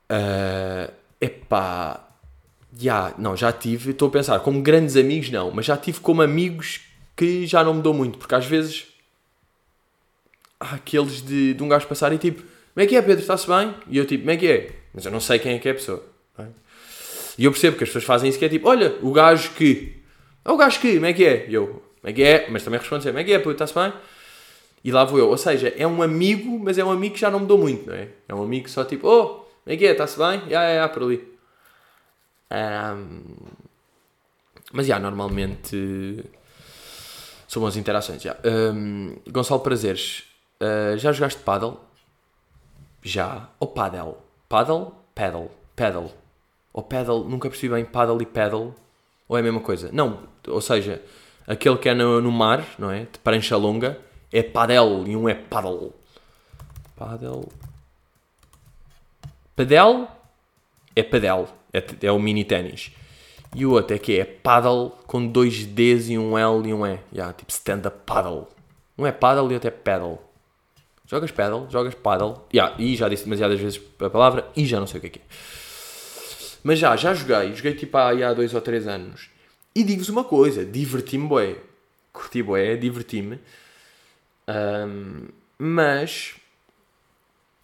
Ah, 0.10 0.89
epá, 1.19 2.08
já, 2.78 3.13
não, 3.17 3.36
já 3.36 3.52
tive, 3.52 3.91
estou 3.91 4.08
a 4.10 4.12
pensar, 4.12 4.39
como 4.39 4.62
grandes 4.62 4.95
amigos 4.95 5.30
não, 5.30 5.52
mas 5.52 5.65
já 5.65 5.78
tive 5.78 6.00
como 6.00 6.21
amigos 6.21 6.82
que 7.15 7.48
já 7.48 7.63
não 7.63 7.76
me 7.76 7.82
dou 7.82 7.93
muito, 7.93 8.17
porque 8.17 8.36
às 8.36 8.45
vezes 8.45 8.88
há 10.60 10.76
aqueles 10.76 11.21
de, 11.21 11.54
de 11.54 11.63
um 11.63 11.67
gajo 11.67 11.88
passar 11.88 12.12
e 12.13 12.17
tipo, 12.17 12.41
como 12.41 12.84
é 12.84 12.86
que 12.86 12.95
é 12.95 13.02
Pedro, 13.02 13.21
está-se 13.21 13.48
bem? 13.48 13.74
E 13.89 13.98
eu 13.98 14.06
tipo, 14.06 14.24
como 14.24 14.32
é 14.32 14.38
que 14.38 14.48
é? 14.48 14.76
Mas 14.93 15.06
eu 15.06 15.12
não 15.12 15.19
sei 15.19 15.39
quem 15.39 15.54
é 15.56 15.60
que 15.60 15.67
é 15.67 15.71
a 15.71 15.76
pessoa. 15.76 16.04
é? 16.38 16.48
E 17.38 17.45
eu 17.45 17.52
percebo 17.52 17.78
que 17.78 17.84
as 17.84 17.89
pessoas 17.89 18.04
fazem 18.04 18.30
isso 18.30 18.39
que 18.39 18.45
é 18.45 18.50
tipo, 18.50 18.67
olha, 18.67 18.95
o 19.02 19.12
gajo 19.12 19.52
que, 19.52 19.95
é 20.45 20.51
o 20.51 20.58
gajo 20.58 20.79
que, 20.79 20.93
como 20.93 21.05
é 21.08 21.13
que 21.13 21.25
é? 21.25 21.49
E 21.49 21.53
eu, 21.53 21.67
como 21.67 21.84
é 22.03 22.13
que 22.13 22.23
é? 22.23 22.47
Mas 22.49 22.63
também 22.63 22.79
respondo 22.79 23.03
sempre, 23.03 23.23
como 23.23 23.36
é 23.36 23.39
que 23.39 23.49
é, 23.49 23.51
está-se 23.51 23.73
bem? 23.73 23.91
E 24.84 24.91
lá 24.91 25.03
vou 25.03 25.17
eu, 25.17 25.27
ou 25.29 25.38
seja, 25.38 25.73
é 25.75 25.88
um 25.88 26.01
amigo, 26.01 26.60
mas 26.60 26.77
é 26.77 26.86
um 26.86 26.91
amigo 26.91 27.15
que 27.15 27.21
já 27.21 27.31
não 27.31 27.39
me 27.39 27.47
dou 27.47 27.58
muito, 27.58 27.89
não 27.89 27.95
é? 27.95 28.10
É 28.29 28.36
um 28.36 28.43
amigo 28.43 28.69
só 28.69 28.86
tipo, 28.86 29.08
oh, 29.08 29.27
como 29.27 29.47
é 29.65 29.75
que 29.75 29.86
é, 29.86 29.91
está-se 29.91 30.17
bem? 30.17 30.41
Já, 30.41 30.62
já, 30.62 30.75
já, 30.75 30.89
por 30.89 31.03
ali. 31.03 31.36
Ahm, 32.51 33.23
mas, 34.71 34.86
já, 34.86 34.99
normalmente 34.99 36.23
são 37.47 37.62
boas 37.62 37.75
interações, 37.75 38.21
já. 38.21 38.38
Ahm, 38.43 39.15
Gonçalo 39.27 39.62
Prazeres, 39.62 40.25
ah, 40.60 40.95
já 40.97 41.12
jogaste 41.12 41.41
paddle? 41.41 41.79
Já. 43.03 43.49
Ou 43.60 43.67
paddle? 43.67 44.17
Paddle? 44.49 44.93
Paddle. 45.13 45.51
Paddle. 45.75 46.13
Ou 46.73 46.84
paddle, 46.84 47.23
nunca 47.25 47.49
percebi 47.49 47.73
bem 47.73 47.86
paddle 47.86 48.21
e 48.21 48.25
paddle. 48.25 48.75
Ou 49.27 49.38
é 49.38 49.39
a 49.39 49.43
mesma 49.43 49.62
coisa? 49.62 49.89
Não, 49.91 50.27
ou 50.47 50.62
seja, 50.62 51.01
aquele 51.47 51.77
que 51.77 51.89
é 51.89 51.93
no, 51.93 52.21
no 52.21 52.31
mar, 52.31 52.65
não 52.77 52.91
é? 52.91 53.01
De 53.01 53.19
prancha 53.23 53.55
longa, 53.58 53.97
é 54.31 54.43
paddle 54.43 55.08
e 55.08 55.15
um 55.15 55.29
é 55.29 55.34
paddle. 55.34 55.93
Paddle. 56.95 57.49
Padel 59.55 60.08
é 60.95 61.03
padel, 61.03 61.47
é, 61.73 61.84
é 62.01 62.12
o 62.12 62.19
mini 62.19 62.43
ténis. 62.43 62.91
E 63.55 63.65
o 63.65 63.71
outro 63.71 63.95
é 63.95 63.99
que 63.99 64.19
é 64.19 64.25
paddle 64.25 64.91
com 65.08 65.25
dois 65.25 65.65
Ds 65.65 66.10
e 66.10 66.17
um 66.17 66.38
L 66.38 66.67
e 66.67 66.73
um 66.73 66.86
E. 66.86 66.99
Yeah, 67.13 67.34
tipo 67.34 67.51
stand-up 67.51 67.99
paddle. 68.05 68.47
Um 68.97 69.05
é 69.05 69.12
paddle 69.12 69.49
e 69.51 69.53
outro 69.53 69.67
é 69.69 69.71
paddle. 69.71 70.19
Jogas 71.05 71.31
paddle, 71.31 71.67
jogas 71.69 71.95
paddle. 71.95 72.41
Yeah, 72.53 72.75
e 72.77 72.95
já 72.95 73.08
disse 73.08 73.23
demasiadas 73.23 73.60
vezes 73.60 73.81
a 73.99 74.10
palavra 74.10 74.45
e 74.55 74.65
já 74.65 74.79
não 74.79 74.88
sei 74.88 74.97
o 74.97 75.01
que 75.01 75.08
é 75.08 75.10
que 75.12 75.19
é. 75.19 75.21
Mas 76.63 76.79
já, 76.79 76.95
já 76.95 77.13
joguei. 77.13 77.53
Joguei 77.53 77.75
tipo 77.75 77.95
há, 77.97 78.10
há 78.10 78.34
dois 78.34 78.53
ou 78.53 78.60
três 78.60 78.88
anos. 78.88 79.29
E 79.75 79.83
digo-vos 79.83 80.09
uma 80.09 80.23
coisa, 80.23 80.65
diverti-me 80.65 81.27
bué. 81.27 81.57
Curti 82.13 82.41
bué, 82.41 82.77
diverti-me. 82.77 83.39
Ahm, 84.47 85.27
mas... 85.57 86.35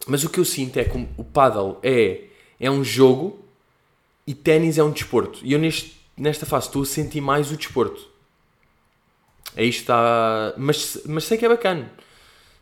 Mas 0.07 0.23
o 0.23 0.29
que 0.29 0.39
eu 0.39 0.45
sinto 0.45 0.77
é 0.77 0.83
que 0.83 1.07
o 1.15 1.23
paddle 1.23 1.79
é, 1.81 2.23
é 2.59 2.69
um 2.69 2.83
jogo 2.83 3.39
e 4.27 4.33
ténis 4.33 4.77
é 4.77 4.83
um 4.83 4.91
desporto. 4.91 5.39
E 5.43 5.53
eu 5.53 5.59
neste, 5.59 5.95
nesta 6.17 6.45
fase 6.45 6.67
estou 6.67 6.81
a 6.81 6.85
sentir 6.85 7.21
mais 7.21 7.51
o 7.51 7.55
desporto. 7.55 8.09
Aí 9.55 9.69
está... 9.69 10.53
Mas, 10.57 11.01
mas 11.05 11.23
sei 11.23 11.37
que 11.37 11.45
é 11.45 11.49
bacana. 11.49 11.89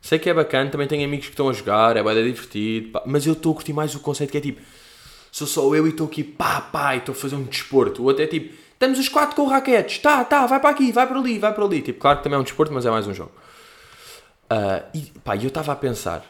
Sei 0.02 0.20
que 0.20 0.30
é 0.30 0.34
bacana, 0.34 0.70
também 0.70 0.88
tenho 0.88 1.04
amigos 1.06 1.26
que 1.26 1.34
estão 1.34 1.50
a 1.50 1.54
jogar, 1.54 1.98
é 1.98 2.04
bem 2.04 2.24
divertido, 2.24 2.90
pá, 2.92 3.04
mas 3.06 3.26
eu 3.26 3.34
estou 3.34 3.52
a 3.52 3.56
curtir 3.56 3.74
mais 3.74 3.94
o 3.96 4.00
conceito 4.00 4.32
que 4.32 4.38
é 4.38 4.42
tipo, 4.42 4.62
sou 5.30 5.46
só 5.46 5.76
eu 5.76 5.86
e 5.86 5.90
estou 5.90 6.08
aqui, 6.08 6.24
pá, 6.24 6.62
pá, 6.62 6.96
e 6.96 7.00
estou 7.00 7.12
a 7.14 7.16
fazer 7.16 7.36
um 7.36 7.44
desporto. 7.44 8.02
O 8.02 8.06
outro 8.06 8.24
é 8.24 8.28
tipo, 8.28 8.56
estamos 8.80 8.98
os 8.98 9.10
quatro 9.10 9.36
com 9.36 9.46
raquetes, 9.46 10.00
tá, 10.00 10.24
tá, 10.24 10.46
vai 10.46 10.58
para 10.58 10.70
aqui, 10.70 10.90
vai 10.94 11.06
para 11.06 11.20
ali, 11.20 11.38
vai 11.38 11.54
para 11.54 11.66
ali. 11.66 11.82
Tipo, 11.82 12.00
claro 12.00 12.20
que 12.20 12.24
também 12.24 12.38
é 12.38 12.40
um 12.40 12.44
desporto, 12.44 12.74
mas 12.74 12.86
é 12.86 12.90
mais 12.90 13.06
um 13.06 13.14
jogo. 13.14 13.32
Ah, 14.50 14.84
e 14.94 15.02
pá, 15.22 15.36
eu 15.36 15.50
estava 15.50 15.74
a 15.74 15.76
pensar, 15.76 16.24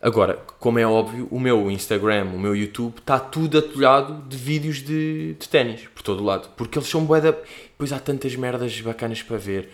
agora, 0.00 0.38
como 0.58 0.78
é 0.78 0.86
óbvio, 0.86 1.28
o 1.30 1.38
meu 1.38 1.70
Instagram, 1.70 2.24
o 2.32 2.38
meu 2.38 2.56
YouTube, 2.56 2.96
está 2.98 3.20
tudo 3.20 3.58
atolhado 3.58 4.26
de 4.26 4.38
vídeos 4.38 4.78
de, 4.78 5.34
de 5.34 5.48
ténis, 5.50 5.82
por 5.94 6.02
todo 6.02 6.22
o 6.22 6.24
lado. 6.24 6.48
Porque 6.56 6.78
eles 6.78 6.88
são 6.88 7.04
bué 7.04 7.20
da... 7.20 7.32
Depois 7.32 7.92
há 7.92 7.98
tantas 7.98 8.34
merdas 8.34 8.80
bacanas 8.80 9.22
para 9.22 9.36
ver 9.36 9.70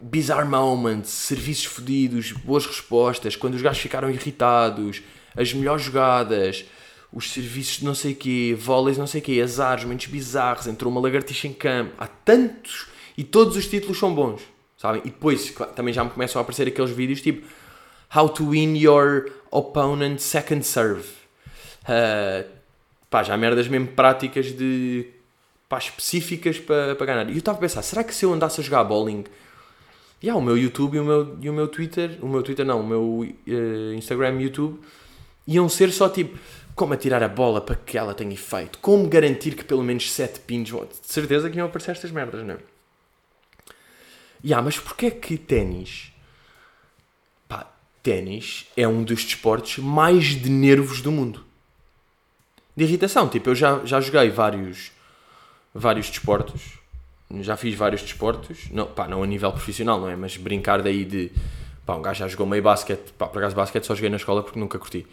bizarre 0.00 0.48
moments, 0.48 1.10
serviços 1.10 1.64
fodidos, 1.64 2.30
boas 2.30 2.64
respostas, 2.64 3.34
quando 3.34 3.54
os 3.54 3.62
gajos 3.62 3.82
ficaram 3.82 4.08
irritados, 4.08 5.02
as 5.36 5.52
melhores 5.52 5.82
jogadas, 5.82 6.64
os 7.12 7.30
serviços 7.30 7.78
de 7.78 7.84
não 7.84 7.94
sei 7.94 8.14
quê, 8.14 8.56
vôleis 8.58 8.98
não 8.98 9.06
sei 9.06 9.20
quê, 9.20 9.40
azares, 9.42 9.84
momentos 9.84 10.06
bizarros, 10.06 10.66
entrou 10.66 10.90
uma 10.90 11.00
lagartixa 11.00 11.48
em 11.48 11.52
campo, 11.52 11.92
há 11.98 12.06
tantos 12.06 12.86
e 13.16 13.24
todos 13.24 13.56
os 13.56 13.66
títulos 13.66 13.98
são 13.98 14.14
bons, 14.14 14.42
sabem? 14.76 15.00
E 15.04 15.10
depois 15.10 15.54
também 15.74 15.94
já 15.94 16.04
me 16.04 16.10
começam 16.10 16.40
a 16.40 16.42
aparecer 16.42 16.68
aqueles 16.68 16.90
vídeos 16.90 17.20
tipo 17.20 17.46
How 18.14 18.28
to 18.28 18.50
win 18.50 18.76
your 18.76 19.32
opponent 19.50 20.18
second 20.20 20.64
serve. 20.64 21.08
Uh, 21.82 22.48
pá, 23.10 23.22
já 23.22 23.36
merdas 23.36 23.68
mesmo 23.68 23.88
práticas 23.88 24.46
de 24.46 25.06
pá, 25.68 25.78
específicas 25.78 26.58
para, 26.58 26.94
para 26.94 27.06
ganhar. 27.06 27.28
E 27.28 27.32
eu 27.32 27.38
estava 27.38 27.58
a 27.58 27.60
pensar, 27.60 27.82
será 27.82 28.04
que 28.04 28.14
se 28.14 28.24
eu 28.24 28.32
andasse 28.32 28.60
a 28.60 28.64
jogar 28.64 28.84
bowling 28.84 29.24
e 30.22 30.26
yeah, 30.26 30.40
o 30.40 30.42
meu 30.42 30.56
YouTube 30.56 30.96
e 30.96 31.00
o 31.00 31.04
meu, 31.04 31.36
e 31.42 31.50
o 31.50 31.52
meu 31.52 31.68
Twitter, 31.68 32.18
o 32.22 32.28
meu 32.28 32.42
Twitter 32.42 32.64
não, 32.64 32.80
o 32.80 32.86
meu 32.86 33.34
eh, 33.46 33.94
Instagram 33.94 34.40
e 34.40 34.44
YouTube 34.44 34.80
iam 35.46 35.68
ser 35.68 35.92
só 35.92 36.08
tipo 36.08 36.38
como 36.76 36.94
atirar 36.94 37.22
a 37.22 37.28
bola 37.28 37.60
para 37.60 37.74
que 37.74 37.98
ela 37.98 38.14
tenha 38.14 38.32
efeito, 38.32 38.78
como 38.78 39.08
garantir 39.08 39.56
que 39.56 39.64
pelo 39.64 39.82
menos 39.82 40.12
7 40.12 40.40
pinos 40.40 40.70
vão. 40.70 40.84
De 40.84 40.94
certeza 41.02 41.50
que 41.50 41.56
iam 41.56 41.66
aparecer 41.66 41.90
estas 41.90 42.12
merdas, 42.12 42.44
não 42.44 42.54
é? 42.54 42.58
Yeah, 44.44 44.64
mas 44.64 44.78
porquê 44.78 45.10
que 45.10 45.36
ténis? 45.36 46.12
Pá, 47.48 47.66
ténis 48.02 48.66
é 48.76 48.86
um 48.86 49.02
dos 49.02 49.24
desportos 49.24 49.78
mais 49.78 50.26
de 50.40 50.48
nervos 50.48 51.02
do 51.02 51.10
mundo. 51.10 51.44
De 52.76 52.84
irritação, 52.84 53.28
tipo, 53.28 53.50
eu 53.50 53.54
já, 53.56 53.84
já 53.84 54.00
joguei 54.00 54.30
vários, 54.30 54.92
vários 55.74 56.08
desportos 56.08 56.76
já 57.40 57.56
fiz 57.56 57.74
vários 57.74 58.02
desportos, 58.02 58.70
não, 58.70 58.86
pá, 58.86 59.08
não 59.08 59.22
a 59.22 59.26
nível 59.26 59.50
profissional, 59.50 60.00
não 60.00 60.08
é? 60.08 60.16
Mas 60.16 60.36
brincar 60.36 60.82
daí 60.82 61.04
de. 61.04 61.30
Pá, 61.84 61.94
um 61.94 62.02
gajo 62.02 62.20
já 62.20 62.28
jogou 62.28 62.46
meio 62.46 62.62
basquete, 62.62 63.12
pá, 63.12 63.26
por 63.26 63.38
acaso 63.38 63.54
basquete 63.54 63.84
só 63.84 63.94
joguei 63.94 64.10
na 64.10 64.16
escola 64.16 64.42
porque 64.42 64.58
nunca 64.58 64.78
curti. 64.78 65.06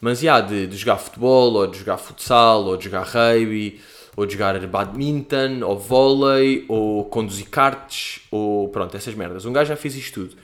Mas, 0.00 0.20
já, 0.20 0.40
de, 0.40 0.66
de 0.66 0.76
jogar 0.76 0.98
futebol, 0.98 1.52
ou 1.54 1.66
de 1.66 1.78
jogar 1.78 1.98
futsal, 1.98 2.64
ou 2.64 2.76
de 2.76 2.84
jogar 2.84 3.04
rugby, 3.04 3.80
ou 4.16 4.26
de 4.26 4.32
jogar 4.32 4.58
badminton, 4.66 5.62
ou 5.62 5.78
vôlei, 5.78 6.64
ou 6.68 7.04
conduzir 7.04 7.48
karts, 7.48 8.20
ou 8.30 8.68
pronto, 8.68 8.96
essas 8.96 9.14
merdas. 9.14 9.44
Um 9.44 9.52
gajo 9.52 9.68
já 9.68 9.76
fez 9.76 9.94
isto 9.94 10.22
tudo. 10.22 10.36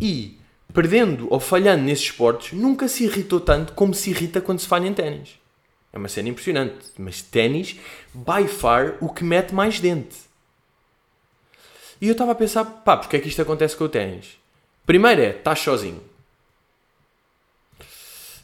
E, 0.00 0.38
perdendo 0.72 1.26
ou 1.30 1.40
falhando 1.40 1.82
nesses 1.82 2.06
esportes, 2.06 2.52
nunca 2.52 2.88
se 2.88 3.04
irritou 3.04 3.40
tanto 3.40 3.72
como 3.72 3.92
se 3.92 4.10
irrita 4.10 4.40
quando 4.40 4.60
se 4.60 4.66
falha 4.66 4.86
em 4.86 4.94
ténis. 4.94 5.38
É 5.92 5.98
uma 5.98 6.08
cena 6.08 6.28
impressionante. 6.28 6.74
Mas 6.98 7.22
ténis, 7.22 7.76
by 8.14 8.46
far, 8.46 8.96
o 9.00 9.08
que 9.08 9.24
mete 9.24 9.54
mais 9.54 9.80
dente. 9.80 10.16
E 12.00 12.06
eu 12.06 12.12
estava 12.12 12.32
a 12.32 12.34
pensar, 12.34 12.64
pá, 12.64 12.96
porque 12.96 13.16
é 13.16 13.20
que 13.20 13.28
isto 13.28 13.42
acontece 13.42 13.76
com 13.76 13.84
o 13.84 13.88
ténis? 13.88 14.38
Primeiro 14.86 15.20
é, 15.20 15.30
estás 15.30 15.58
sozinho. 15.58 16.00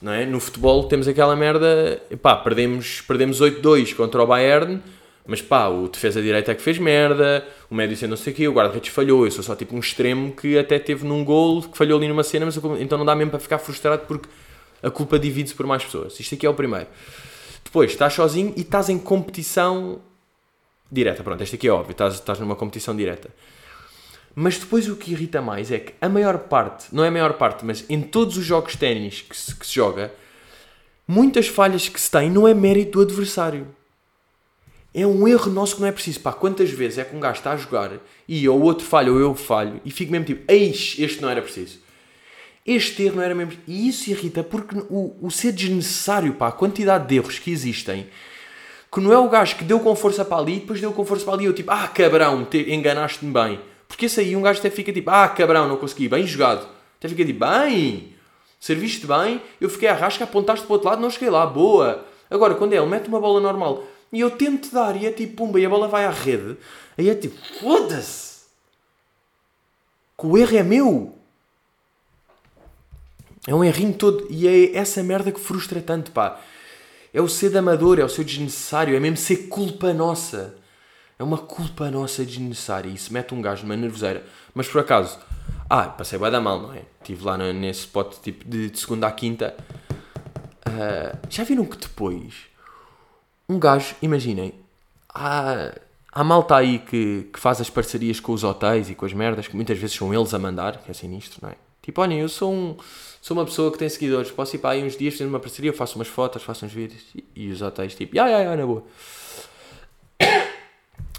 Não 0.05 0.13
é? 0.13 0.27
No 0.27 0.39
futebol 0.39 0.85
temos 0.85 1.09
aquela 1.09 1.35
merda, 1.35 1.99
pá, 2.21 2.37
perdemos, 2.37 3.01
perdemos 3.01 3.41
8-2 3.41 3.95
contra 3.95 4.23
o 4.23 4.27
Bayern, 4.27 4.83
mas 5.27 5.41
pá, 5.41 5.69
o 5.69 5.89
defesa 5.89 6.21
direita 6.21 6.53
é 6.53 6.55
que 6.55 6.61
fez 6.61 6.77
merda, 6.77 7.43
o 7.71 7.75
médio 7.75 7.95
disse 7.95 8.07
não 8.07 8.15
sei 8.15 8.35
o 8.35 8.37
quê, 8.37 8.47
o 8.47 8.53
guarda-redes 8.53 8.93
falhou, 8.93 9.25
eu 9.25 9.31
sou 9.31 9.43
só 9.43 9.57
tipo 9.57 9.75
um 9.75 9.79
extremo 9.79 10.33
que 10.33 10.59
até 10.59 10.79
teve 10.79 11.07
num 11.07 11.25
gol, 11.25 11.63
que 11.63 11.75
falhou 11.75 11.97
ali 11.97 12.07
numa 12.07 12.23
cena, 12.23 12.45
mas 12.45 12.55
então 12.79 12.99
não 12.99 13.05
dá 13.07 13.15
mesmo 13.15 13.31
para 13.31 13.41
ficar 13.41 13.57
frustrado 13.57 14.03
porque 14.07 14.29
a 14.83 14.91
culpa 14.91 15.19
divide-se 15.19 15.55
por 15.55 15.65
mais 15.65 15.83
pessoas. 15.83 16.21
Isto 16.21 16.35
aqui 16.35 16.45
é 16.45 16.51
o 16.51 16.55
primeiro. 16.55 16.87
Depois, 17.65 17.91
estás 17.91 18.13
sozinho 18.13 18.53
e 18.59 18.61
estás 18.61 18.91
em 18.91 18.99
competição 18.99 20.03
direta. 20.93 21.23
Pronto, 21.23 21.43
este 21.43 21.57
aqui 21.57 21.67
é 21.67 21.73
óbvio, 21.73 21.93
estás, 21.93 22.13
estás 22.13 22.39
numa 22.39 22.57
competição 22.57 22.95
direta. 22.95 23.31
Mas 24.35 24.59
depois 24.59 24.89
o 24.89 24.97
que 24.97 25.13
irrita 25.13 25.41
mais 25.41 25.71
é 25.71 25.79
que 25.79 25.95
a 26.01 26.09
maior 26.09 26.39
parte, 26.39 26.87
não 26.93 27.05
é 27.05 27.09
a 27.09 27.11
maior 27.11 27.35
parte, 27.35 27.65
mas 27.65 27.85
em 27.89 28.03
todos 28.03 28.37
os 28.37 28.45
jogos 28.45 28.73
de 28.73 28.79
ténis 28.79 29.21
que 29.21 29.37
se, 29.37 29.55
que 29.55 29.67
se 29.67 29.75
joga, 29.75 30.13
muitas 31.07 31.47
falhas 31.47 31.89
que 31.89 32.01
se 32.01 32.11
têm 32.11 32.31
não 32.31 32.49
é 32.49 32.53
mérito 32.53 32.99
do 32.99 33.03
adversário. 33.03 33.67
É 34.93 35.07
um 35.07 35.27
erro 35.27 35.51
nosso 35.51 35.77
que 35.77 35.81
não 35.81 35.89
é 35.89 35.93
preciso. 35.93 36.21
Pá, 36.21 36.33
quantas 36.33 36.71
vezes 36.71 36.99
é 36.99 37.05
que 37.05 37.15
um 37.15 37.21
gajo 37.21 37.39
está 37.39 37.53
a 37.53 37.57
jogar 37.57 37.93
e 38.29 38.49
ou 38.49 38.61
o 38.61 38.63
outro 38.63 38.87
falha 38.87 39.13
ou 39.13 39.19
eu 39.19 39.35
falho 39.35 39.81
e 39.85 39.91
fico 39.91 40.11
mesmo 40.11 40.27
tipo, 40.27 40.51
eis, 40.51 40.97
este 40.99 41.21
não 41.21 41.29
era 41.29 41.43
preciso. 41.43 41.79
Este 42.67 43.03
erro 43.03 43.17
não 43.17 43.23
era 43.23 43.35
mesmo. 43.35 43.53
E 43.67 43.89
isso 43.89 44.09
irrita 44.11 44.43
porque 44.43 44.77
o, 44.89 45.15
o 45.21 45.31
ser 45.31 45.53
desnecessário, 45.53 46.33
pá, 46.35 46.49
a 46.49 46.53
quantidade 46.53 47.07
de 47.07 47.17
erros 47.17 47.39
que 47.39 47.51
existem, 47.51 48.07
que 48.91 49.01
não 49.01 49.13
é 49.13 49.19
o 49.19 49.29
gajo 49.29 49.57
que 49.57 49.65
deu 49.65 49.81
com 49.81 49.95
força 49.95 50.25
para 50.25 50.39
ali 50.39 50.57
e 50.57 50.61
depois 50.61 50.81
deu 50.81 50.93
com 50.93 51.05
força 51.05 51.25
para 51.25 51.35
ali. 51.35 51.45
Eu 51.45 51.53
tipo, 51.53 51.71
ah, 51.71 51.87
cabrão, 51.89 52.47
enganaste-me 52.53 53.33
bem. 53.33 53.61
Porque 53.89 54.07
esse 54.07 54.21
aí 54.21 54.35
um 54.35 54.43
gajo 54.43 54.59
até 54.59 54.71
fica 54.71 54.93
tipo, 54.93 55.11
ah, 55.11 55.29
cabrão, 55.29 55.69
não 55.69 55.77
consegui, 55.77 56.09
bem 56.09 56.27
jogado. 56.27 56.69
Até 56.99 57.09
fica 57.09 57.25
tipo, 57.25 57.41
bem, 57.41 58.15
serviste 58.59 59.07
bem, 59.07 59.43
eu 59.61 59.69
fiquei 59.69 59.89
à 59.89 59.95
rasca, 59.95 60.25
apontaste 60.25 60.65
para 60.65 60.73
o 60.73 60.75
outro 60.75 60.89
lado, 60.89 61.03
não 61.03 61.11
cheguei 61.11 61.31
lá, 61.31 61.47
boa. 61.47 62.05
Agora, 62.31 62.55
quando 62.55 62.73
é 62.73 62.77
ele 62.77 62.87
mete 62.87 63.09
uma 63.09 63.21
bola 63.21 63.41
normal 63.41 63.85
e 64.13 64.21
eu 64.21 64.31
tento 64.31 64.73
dar 64.73 64.97
e 64.97 65.07
é 65.07 65.11
tipo, 65.11 65.37
pumba, 65.37 65.59
e 65.59 65.67
a 65.67 65.69
bola 65.69 65.89
vai 65.89 66.05
à 66.05 66.11
rede, 66.11 66.57
aí 66.97 67.11
é 67.11 67.15
tipo, 67.15 67.37
foda-se. 67.61 68.45
Que 70.17 70.27
o 70.27 70.39
erro 70.39 70.57
é 70.57 70.63
meu. 70.63 71.19
É 73.47 73.55
um 73.55 73.65
errinho 73.65 73.93
todo. 73.95 74.27
E 74.31 74.47
é 74.47 74.77
essa 74.77 75.03
merda 75.03 75.33
que 75.33 75.41
frustra 75.41 75.81
tanto, 75.83 76.13
pá. 76.13 76.41
É 77.13 77.21
o 77.21 77.29
ser 77.29 77.57
amador, 77.57 77.99
é 77.99 78.05
o 78.05 78.09
ser 78.09 78.25
desnecessário, 78.25 78.97
é 78.97 79.01
mesmo 79.01 79.17
ser 79.17 79.49
culpa 79.49 79.93
nossa. 79.93 80.57
É 81.19 81.23
uma 81.23 81.39
culpa 81.39 81.91
nossa 81.91 82.25
desnecessária. 82.25 82.89
Isso 82.89 83.13
mete 83.13 83.35
um 83.35 83.41
gajo 83.41 83.63
numa 83.63 83.77
nervoseira. 83.77 84.25
Mas 84.53 84.67
por 84.67 84.81
acaso, 84.81 85.19
ah, 85.71 85.85
passei 85.85 86.19
bem 86.19 86.31
da 86.31 86.41
mal, 86.41 86.61
não 86.61 86.73
é? 86.73 86.83
Estive 87.01 87.25
lá 87.25 87.39
no, 87.39 87.53
nesse 87.53 87.81
spot 87.81 88.17
tipo 88.23 88.49
de, 88.49 88.71
de 88.71 88.79
segunda 88.79 89.07
à 89.07 89.13
quinta. 89.13 89.55
Uh, 90.67 91.17
já 91.31 91.45
viram 91.45 91.65
que 91.65 91.77
depois 91.77 92.35
um 93.49 93.59
gajo, 93.59 93.95
imaginem, 94.01 94.55
há, 95.09 95.73
há 96.11 96.25
malta 96.25 96.57
aí 96.57 96.79
que, 96.79 97.29
que 97.33 97.39
faz 97.39 97.61
as 97.61 97.69
parcerias 97.71 98.19
com 98.19 98.33
os 98.33 98.43
hotéis 98.43 98.89
e 98.91 98.95
com 98.95 99.05
as 99.05 99.13
merdas, 99.13 99.47
que 99.47 99.55
muitas 99.55 99.79
vezes 99.79 99.97
são 99.97 100.13
eles 100.13 100.33
a 100.33 100.39
mandar, 100.39 100.79
que 100.79 100.91
é 100.91 100.95
sinistro, 100.95 101.41
não 101.43 101.51
é? 101.51 101.57
Tipo, 101.83 102.01
olhem, 102.01 102.21
eu 102.21 102.29
sou, 102.31 102.51
um, 102.51 102.77
sou 103.21 103.37
uma 103.37 103.45
pessoa 103.45 103.71
que 103.71 103.77
tem 103.77 103.89
seguidores, 103.89 104.31
posso 104.31 104.57
ir 104.57 104.59
para 104.59 104.71
aí 104.71 104.83
uns 104.83 104.97
dias 104.97 105.15
fazer 105.15 105.27
uma 105.27 105.39
parceria, 105.39 105.71
eu 105.71 105.75
faço 105.75 105.97
umas 105.97 106.09
fotos, 106.09 106.43
faço 106.43 106.65
uns 106.65 106.73
vídeos 106.73 107.03
e, 107.15 107.25
e 107.37 107.51
os 107.51 107.61
hotéis, 107.61 107.95
tipo, 107.95 108.17
ya, 108.17 108.27
ya, 108.27 108.39
ya, 108.39 108.57
na 108.57 108.65
boa. 108.65 108.83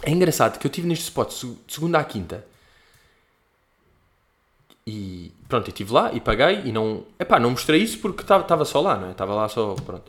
É 0.06 0.10
engraçado 0.10 0.58
que 0.58 0.66
eu 0.66 0.70
tive 0.70 0.88
neste 0.88 1.04
spot 1.04 1.30
de 1.30 1.74
segunda 1.74 1.98
à 1.98 2.04
quinta 2.04 2.46
e 4.86 5.32
pronto, 5.48 5.66
eu 5.66 5.72
estive 5.72 5.92
lá 5.92 6.12
e 6.12 6.20
paguei 6.20 6.62
e 6.64 6.70
não. 6.70 7.04
Epá, 7.18 7.40
não 7.40 7.50
mostrei 7.50 7.82
isso 7.82 7.98
porque 7.98 8.22
estava 8.22 8.64
só 8.64 8.80
lá, 8.80 8.96
não 8.96 9.08
é? 9.08 9.10
Estava 9.10 9.34
lá 9.34 9.48
só. 9.48 9.74
Pronto. 9.74 10.08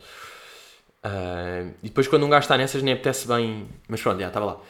Uh, 1.04 1.74
e 1.82 1.88
depois 1.88 2.06
quando 2.06 2.24
um 2.24 2.28
gajo 2.28 2.44
está 2.44 2.56
nessas 2.56 2.80
nem 2.80 2.94
apetece 2.94 3.26
bem. 3.26 3.66
Mas 3.88 4.00
pronto, 4.00 4.20
já 4.20 4.28
estava 4.28 4.46
lá. 4.46 4.60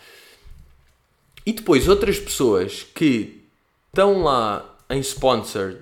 E 1.45 1.53
depois 1.53 1.89
outras 1.89 2.19
pessoas 2.19 2.85
que 2.95 3.45
estão 3.89 4.23
lá 4.23 4.77
em 4.89 5.01
sponsor 5.01 5.77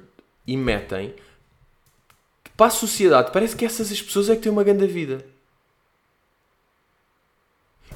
e 0.44 0.56
metem 0.56 1.14
para 2.56 2.66
a 2.66 2.70
sociedade, 2.70 3.30
parece 3.32 3.54
que 3.54 3.64
essas 3.64 3.92
as 3.92 4.02
pessoas 4.02 4.28
é 4.28 4.34
que 4.34 4.42
têm 4.42 4.50
uma 4.50 4.64
grande 4.64 4.86
vida. 4.88 5.24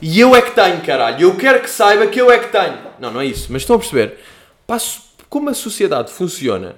E 0.01 0.19
eu 0.19 0.35
é 0.35 0.43
que 0.43 0.53
tenho, 0.53 0.81
caralho. 0.81 1.23
Eu 1.23 1.37
quero 1.37 1.61
que 1.61 1.69
saiba 1.69 2.07
que 2.07 2.21
eu 2.21 2.31
é 2.31 2.39
que 2.39 2.49
tenho. 2.49 2.79
Não, 2.99 3.13
não 3.13 3.21
é 3.21 3.27
isso. 3.27 3.49
Mas 3.51 3.63
estão 3.63 3.77
a 3.77 3.79
perceber? 3.79 4.19
Passo, 4.67 5.03
como 5.29 5.51
a 5.51 5.55
sociedade 5.55 6.13
funciona 6.13 6.77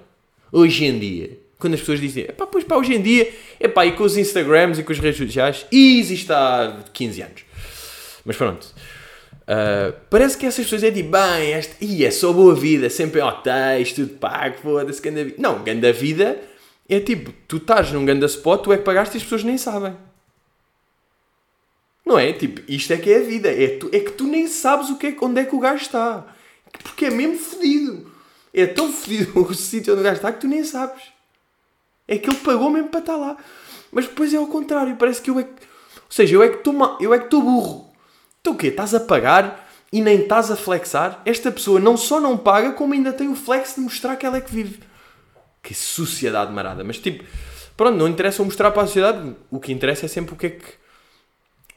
hoje 0.50 0.84
em 0.84 0.98
dia. 0.98 1.38
Quando 1.58 1.74
as 1.74 1.80
pessoas 1.80 2.00
dizem, 2.00 2.24
pá, 2.26 2.46
pois 2.46 2.64
pá, 2.64 2.76
hoje 2.76 2.94
em 2.94 3.00
dia, 3.00 3.32
é 3.60 3.68
pá, 3.68 3.86
e 3.86 3.92
com 3.92 4.02
os 4.02 4.16
Instagrams 4.16 4.80
e 4.80 4.82
com 4.82 4.92
as 4.92 4.98
redes 4.98 5.18
sociais, 5.18 5.64
e 5.70 6.00
existe 6.00 6.32
há 6.32 6.76
15 6.92 7.22
anos. 7.22 7.44
Mas 8.24 8.36
pronto. 8.36 8.66
Uh, 9.42 9.94
parece 10.10 10.36
que 10.36 10.44
essas 10.44 10.64
pessoas 10.64 10.82
é 10.82 10.90
de 10.90 11.04
bem, 11.04 11.52
esta, 11.52 11.76
e 11.80 12.04
é 12.04 12.10
só 12.10 12.32
boa 12.32 12.54
vida, 12.54 12.90
sempre 12.90 13.20
em 13.20 13.22
hotéis, 13.22 13.92
tudo 13.92 14.14
pago, 14.14 14.56
foda-se, 14.60 15.00
ganda 15.00 15.22
vida. 15.24 15.36
Não, 15.38 15.62
ganda 15.62 15.92
vida 15.92 16.36
é 16.88 17.00
tipo, 17.00 17.32
tu 17.48 17.56
estás 17.56 17.90
num 17.92 18.04
ganda 18.04 18.26
spot, 18.26 18.64
tu 18.64 18.72
é 18.72 18.76
que 18.76 18.84
pagaste 18.84 19.16
e 19.16 19.18
as 19.18 19.22
pessoas 19.22 19.44
nem 19.44 19.56
sabem. 19.56 19.94
Não 22.04 22.18
é? 22.18 22.32
Tipo, 22.32 22.60
isto 22.70 22.92
é 22.92 22.96
que 22.96 23.10
é 23.10 23.18
a 23.18 23.22
vida. 23.22 23.48
É, 23.48 23.78
tu, 23.78 23.88
é 23.92 24.00
que 24.00 24.12
tu 24.12 24.24
nem 24.24 24.46
sabes 24.46 24.90
o 24.90 24.96
que 24.96 25.08
é, 25.08 25.16
onde 25.20 25.40
é 25.40 25.44
que 25.44 25.54
o 25.54 25.60
gajo 25.60 25.82
está. 25.82 26.26
Porque 26.82 27.06
é 27.06 27.10
mesmo 27.10 27.38
fodido. 27.38 28.10
É 28.52 28.66
tão 28.66 28.92
fodido 28.92 29.38
o 29.40 29.54
sítio 29.54 29.92
onde 29.92 30.02
o 30.02 30.04
gajo 30.04 30.16
está 30.16 30.32
que 30.32 30.40
tu 30.40 30.48
nem 30.48 30.64
sabes. 30.64 31.02
É 32.06 32.18
que 32.18 32.28
ele 32.28 32.38
pagou 32.38 32.70
mesmo 32.70 32.88
para 32.88 33.00
estar 33.00 33.16
lá. 33.16 33.36
Mas 33.90 34.06
depois 34.06 34.34
é 34.34 34.36
ao 34.36 34.46
contrário. 34.46 34.96
Parece 34.96 35.22
que 35.22 35.30
eu 35.30 35.38
é 35.38 35.44
que... 35.44 35.50
Ou 35.50 36.10
seja, 36.10 36.34
eu 36.34 36.42
é 36.42 36.48
que 36.48 36.56
estou 36.56 36.96
eu 37.00 37.14
é 37.14 37.18
que 37.18 37.28
burro. 37.28 37.90
Então 38.40 38.54
o 38.54 38.56
quê? 38.56 38.68
Estás 38.68 38.94
a 38.94 39.00
pagar 39.00 39.70
e 39.92 40.02
nem 40.02 40.22
estás 40.22 40.50
a 40.50 40.56
flexar? 40.56 41.22
Esta 41.24 41.52
pessoa 41.52 41.78
não 41.78 41.96
só 41.96 42.20
não 42.20 42.36
paga, 42.36 42.72
como 42.72 42.92
ainda 42.92 43.12
tem 43.12 43.28
o 43.28 43.36
flex 43.36 43.76
de 43.76 43.80
mostrar 43.80 44.16
que 44.16 44.26
ela 44.26 44.38
é 44.38 44.40
que 44.40 44.52
vive. 44.52 44.80
Que 45.62 45.74
sociedade 45.74 46.52
marada. 46.52 46.82
Mas 46.82 46.98
tipo, 46.98 47.24
pronto, 47.76 47.96
não 47.96 48.08
interessa 48.08 48.42
mostrar 48.42 48.72
para 48.72 48.82
a 48.82 48.86
sociedade. 48.86 49.36
O 49.50 49.60
que 49.60 49.72
interessa 49.72 50.06
é 50.06 50.08
sempre 50.08 50.34
o 50.34 50.36
que 50.36 50.46
é 50.46 50.50
que 50.50 50.81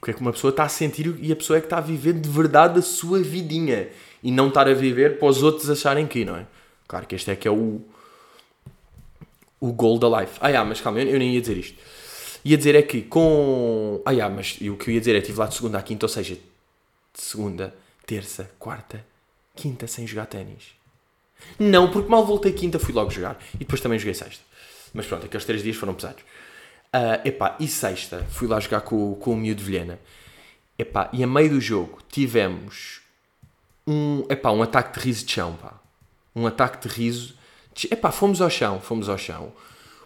o 0.05 0.07
que 0.07 0.11
é 0.11 0.13
que 0.13 0.21
uma 0.21 0.31
pessoa 0.31 0.51
está 0.51 0.63
a 0.63 0.69
sentir 0.69 1.17
e 1.19 1.31
a 1.31 1.35
pessoa 1.35 1.57
é 1.57 1.59
que 1.59 1.65
está 1.65 1.79
a 1.79 1.81
viver 1.81 2.13
de 2.13 2.29
verdade 2.29 2.77
a 2.77 2.81
sua 2.83 3.19
vidinha 3.23 3.89
e 4.21 4.31
não 4.31 4.49
estar 4.49 4.67
a 4.67 4.73
viver 4.73 5.17
para 5.17 5.27
os 5.27 5.41
outros 5.41 5.67
acharem 5.67 6.05
que, 6.05 6.23
não 6.23 6.35
é? 6.35 6.45
Claro 6.87 7.07
que 7.07 7.15
este 7.15 7.31
é 7.31 7.35
que 7.35 7.47
é 7.47 7.51
o 7.51 7.81
o 9.59 9.71
goal 9.71 9.97
da 9.97 10.21
life. 10.21 10.37
Ah, 10.39 10.49
yeah, 10.49 10.67
mas 10.67 10.79
calma, 10.79 11.01
eu, 11.01 11.10
eu 11.10 11.17
nem 11.17 11.33
ia 11.33 11.41
dizer 11.41 11.58
isto. 11.58 11.75
Ia 12.43 12.56
dizer 12.56 12.75
é 12.75 12.83
que 12.83 13.01
com. 13.01 13.99
Ah, 14.06 14.12
yeah, 14.12 14.31
mas 14.31 14.60
o 14.62 14.77
que 14.77 14.91
eu 14.91 14.93
ia 14.93 14.99
dizer 14.99 15.13
é 15.13 15.15
que 15.15 15.21
estive 15.21 15.39
lá 15.39 15.47
de 15.47 15.56
segunda 15.56 15.79
à 15.79 15.81
quinta, 15.81 16.06
ou 16.06 16.10
seja, 16.10 16.35
de 16.35 16.41
segunda, 17.21 17.73
terça, 18.06 18.51
quarta, 18.60 19.03
quinta 19.56 19.87
sem 19.87 20.06
jogar 20.06 20.27
ténis. 20.27 20.75
Não, 21.58 21.89
porque 21.89 22.08
mal 22.08 22.23
voltei 22.23 22.51
quinta 22.53 22.77
fui 22.77 22.93
logo 22.93 23.10
jogar 23.10 23.39
e 23.56 23.60
depois 23.60 23.81
também 23.81 23.97
joguei 23.97 24.13
sexta. 24.13 24.43
Mas 24.93 25.08
pronto, 25.08 25.25
aqueles 25.25 25.45
três 25.45 25.63
dias 25.63 25.75
foram 25.75 25.95
pesados. 25.95 26.23
Uh, 26.96 27.27
epá, 27.27 27.58
e 27.60 27.67
sexta, 27.67 28.25
fui 28.29 28.48
lá 28.48 28.58
jogar 28.58 28.79
com, 28.79 29.15
com 29.15 29.33
o 29.33 29.35
miúdo 29.35 29.60
de 29.60 29.65
Vilhena. 29.65 30.00
Epá, 30.79 31.10
e 31.12 31.21
a 31.21 31.27
meio 31.27 31.50
do 31.50 31.60
jogo 31.60 32.00
tivemos 32.10 33.02
um, 33.85 34.25
epá, 34.29 34.52
um 34.52 34.63
ataque 34.63 34.98
de 34.98 35.06
riso 35.06 35.25
de 35.25 35.31
chão, 35.33 35.58
pá. 35.62 35.73
Um 36.33 36.48
ataque 36.48 36.87
de 36.87 36.93
riso. 36.93 37.35
De, 37.73 37.89
epá, 37.91 38.13
fomos 38.13 38.39
ao 38.39 38.50
chão, 38.50 38.79
fomos 38.79 39.10
ao 39.10 39.17
chão. 39.17 39.52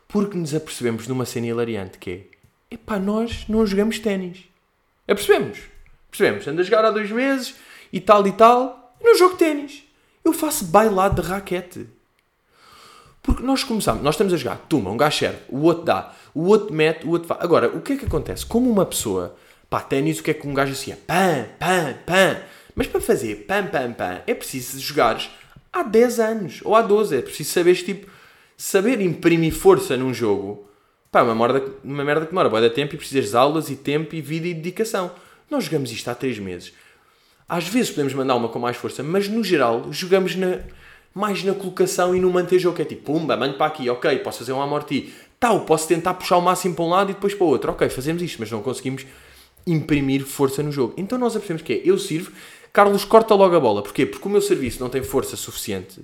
Porque 0.08 0.36
nos 0.36 0.56
apercebemos 0.56 1.08
numa 1.08 1.26
cena 1.26 1.46
hilariante 1.46 2.00
que 2.00 2.10
é, 2.10 2.22
epá, 2.72 2.98
nós 2.98 3.46
não 3.48 3.68
jogamos 3.68 4.00
ténis. 4.00 4.46
Apercebemos. 5.08 5.60
Percebemos. 6.10 6.48
Ando 6.48 6.62
a 6.62 6.64
jogar 6.64 6.86
há 6.86 6.90
dois 6.90 7.12
meses 7.12 7.54
e 7.94 8.02
tal 8.02 8.26
e 8.26 8.32
tal. 8.32 8.96
Não 9.00 9.16
jogo 9.16 9.38
ténis. 9.38 9.84
Eu 10.26 10.34
faço 10.34 10.66
bailado 10.66 11.22
de 11.22 11.28
raquete. 11.28 11.88
Porque 13.22 13.44
nós 13.44 13.64
começamos, 13.64 14.02
nós 14.02 14.16
estamos 14.16 14.34
a 14.34 14.38
jogar, 14.38 14.58
tuma, 14.70 14.90
um 14.90 14.98
gajo 14.98 15.18
serve, 15.18 15.40
o 15.50 15.62
outro 15.62 15.84
dá, 15.84 16.14
o 16.34 16.48
outro 16.48 16.74
mete, 16.74 17.06
o 17.06 17.12
outro 17.12 17.28
faz. 17.28 17.42
Agora, 17.42 17.68
o 17.68 17.82
que 17.82 17.94
é 17.94 17.98
que 17.98 18.06
acontece? 18.06 18.46
Como 18.46 18.70
uma 18.70 18.86
pessoa, 18.86 19.36
pá, 19.70 19.82
ténis, 19.82 20.20
o 20.20 20.24
que 20.24 20.32
é 20.32 20.34
que 20.34 20.48
um 20.48 20.54
gajo 20.54 20.72
assim 20.72 20.92
é? 20.92 20.96
Pam, 20.96 21.46
pam, 21.60 21.94
pam. 22.06 22.38
Mas 22.76 22.88
para 22.88 23.02
fazer 23.02 23.46
pam, 23.48 23.68
pam, 23.68 23.92
pam, 23.94 24.22
é 24.26 24.34
preciso 24.34 24.80
jogares 24.80 25.30
há 25.72 25.84
10 25.84 26.20
anos 26.20 26.60
ou 26.64 26.76
há 26.76 26.82
12. 26.82 27.18
É 27.18 27.22
preciso 27.22 27.52
saber, 27.52 27.76
tipo, 27.76 28.10
saber 28.58 29.02
imprimir 29.02 29.54
força 29.54 29.98
num 29.98 30.14
jogo 30.14 30.70
Pá, 31.12 31.24
uma 31.24 31.34
merda, 31.34 31.74
uma 31.84 32.04
merda 32.04 32.26
que 32.26 32.32
demora 32.32 32.50
bué 32.50 32.62
de 32.62 32.70
tempo 32.70 32.94
e 32.94 32.98
precisas 32.98 33.32
de 33.32 33.36
aulas 33.36 33.70
e 33.72 33.76
tempo 33.76 34.16
e 34.16 34.22
vida 34.22 34.48
e 34.48 34.54
dedicação. 34.54 35.12
Nós 35.50 35.64
jogamos 35.64 35.92
isto 35.92 36.08
há 36.08 36.14
3 36.14 36.38
meses. 36.38 36.72
Às 37.48 37.68
vezes 37.68 37.90
podemos 37.90 38.14
mandar 38.14 38.36
uma 38.36 38.48
com 38.48 38.60
mais 38.60 38.78
força, 38.78 39.02
mas 39.02 39.28
no 39.28 39.44
geral 39.44 39.92
jogamos 39.92 40.36
na, 40.36 40.60
mais 41.14 41.44
na 41.44 41.54
colocação 41.54 42.16
e 42.16 42.20
no 42.20 42.32
manter 42.32 42.60
jogo. 42.60 42.76
Que 42.76 42.82
é 42.82 42.86
tipo, 42.86 43.14
pumba, 43.14 43.36
mando 43.36 43.56
para 43.56 43.68
aqui, 43.68 43.90
ok, 43.90 44.20
posso 44.20 44.40
fazer 44.40 44.54
um 44.54 44.62
amorti. 44.62 45.14
Tal, 45.40 45.62
posso 45.62 45.88
tentar 45.88 46.14
puxar 46.16 46.38
o 46.38 46.42
máximo 46.42 46.76
para 46.76 46.86
um 46.86 46.90
lado 46.90 47.12
e 47.12 47.14
depois 47.14 47.34
para 47.34 47.46
o 47.46 47.50
outro. 47.50 47.72
Ok, 47.72 47.88
fazemos 47.90 48.22
isto, 48.22 48.38
mas 48.40 48.52
não 48.52 48.62
conseguimos 48.62 49.06
imprimir 49.66 50.26
força 50.26 50.62
no 50.64 50.72
jogo. 50.72 50.94
Então 50.98 51.18
nós 51.18 51.36
apercebemos 51.36 51.62
que 51.62 51.74
é, 51.74 51.82
eu 51.86 51.98
sirvo, 51.98 52.32
Carlos 52.74 53.06
corta 53.06 53.34
logo 53.36 53.56
a 53.56 53.60
bola. 53.60 53.82
Porquê? 53.82 54.06
Porque 54.06 54.28
o 54.28 54.32
meu 54.32 54.42
serviço 54.42 54.80
não 54.80 54.90
tem 54.90 55.04
força 55.04 55.36
suficiente 55.36 56.02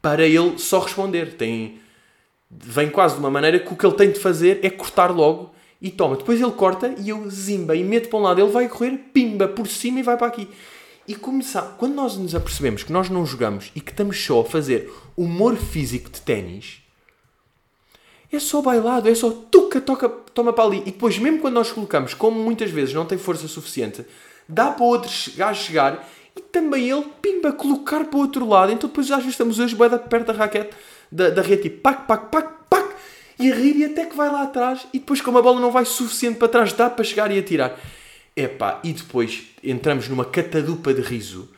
para 0.00 0.26
ele 0.26 0.58
só 0.58 0.80
responder. 0.80 1.34
Tem, 1.34 1.80
vem 2.50 2.90
quase 2.90 3.14
de 3.14 3.20
uma 3.20 3.30
maneira 3.30 3.58
que 3.58 3.72
o 3.72 3.76
que 3.76 3.86
ele 3.86 3.94
tem 3.94 4.10
de 4.10 4.18
fazer 4.18 4.60
é 4.62 4.70
cortar 4.70 5.10
logo 5.10 5.52
e 5.80 5.90
toma. 5.90 6.16
Depois 6.16 6.40
ele 6.40 6.52
corta 6.52 6.94
e 6.98 7.08
eu 7.08 7.28
zimba 7.28 7.74
e 7.74 7.82
meto 7.82 8.08
para 8.08 8.18
um 8.18 8.22
lado. 8.22 8.40
Ele 8.40 8.50
vai 8.50 8.68
correr, 8.68 8.96
pimba, 9.12 9.48
por 9.48 9.66
cima 9.66 10.00
e 10.00 10.02
vai 10.02 10.16
para 10.16 10.26
aqui. 10.26 10.48
E 11.06 11.14
começar, 11.16 11.74
quando 11.78 11.94
nós 11.94 12.16
nos 12.16 12.34
apercebemos 12.34 12.84
que 12.84 12.92
nós 12.92 13.08
não 13.08 13.26
jogamos 13.26 13.72
e 13.74 13.80
que 13.80 13.90
estamos 13.90 14.22
só 14.22 14.40
a 14.40 14.44
fazer 14.44 14.92
humor 15.16 15.56
físico 15.56 16.08
de 16.08 16.20
ténis, 16.20 16.80
é 18.32 18.38
só 18.38 18.62
bailado, 18.62 19.08
é 19.08 19.14
só 19.14 19.30
tuca, 19.30 19.80
toca, 19.80 20.08
toma 20.08 20.52
para 20.52 20.64
ali. 20.64 20.78
E 20.78 20.92
depois, 20.92 21.18
mesmo 21.18 21.40
quando 21.40 21.54
nós 21.54 21.72
colocamos, 21.72 22.14
como 22.14 22.42
muitas 22.42 22.70
vezes 22.70 22.94
não 22.94 23.04
tem 23.04 23.18
força 23.18 23.48
suficiente, 23.48 24.06
dá 24.48 24.70
para 24.70 24.84
outro 24.84 25.10
gajo 25.36 25.64
chegar 25.64 26.08
e 26.36 26.40
também 26.40 26.88
ele, 26.88 27.04
pimba, 27.20 27.52
colocar 27.52 28.04
para 28.04 28.16
o 28.16 28.20
outro 28.20 28.48
lado. 28.48 28.72
Então 28.72 28.88
depois 28.88 29.10
às 29.10 29.18
vezes 29.18 29.32
estamos 29.32 29.58
hoje 29.58 29.74
bem 29.74 29.90
perto 30.08 30.26
da 30.28 30.32
raquete, 30.32 30.74
da, 31.10 31.30
da 31.30 31.42
rede, 31.42 31.62
tipo, 31.64 31.80
pac, 31.80 32.06
pac, 32.06 32.30
pac, 32.30 32.48
pac, 32.70 32.94
e 33.38 33.50
a 33.50 33.54
rir 33.54 33.76
e 33.76 33.84
até 33.84 34.06
que 34.06 34.16
vai 34.16 34.30
lá 34.30 34.44
atrás. 34.44 34.86
E 34.94 34.98
depois 34.98 35.20
como 35.20 35.36
a 35.36 35.42
bola 35.42 35.60
não 35.60 35.70
vai 35.70 35.84
suficiente 35.84 36.38
para 36.38 36.48
trás, 36.48 36.72
dá 36.72 36.88
para 36.88 37.04
chegar 37.04 37.30
e 37.30 37.38
atirar. 37.38 37.76
Epá, 38.34 38.80
e 38.82 38.92
depois 38.92 39.42
entramos 39.62 40.08
numa 40.08 40.24
catadupa 40.24 40.94
de 40.94 41.02
riso 41.02 41.50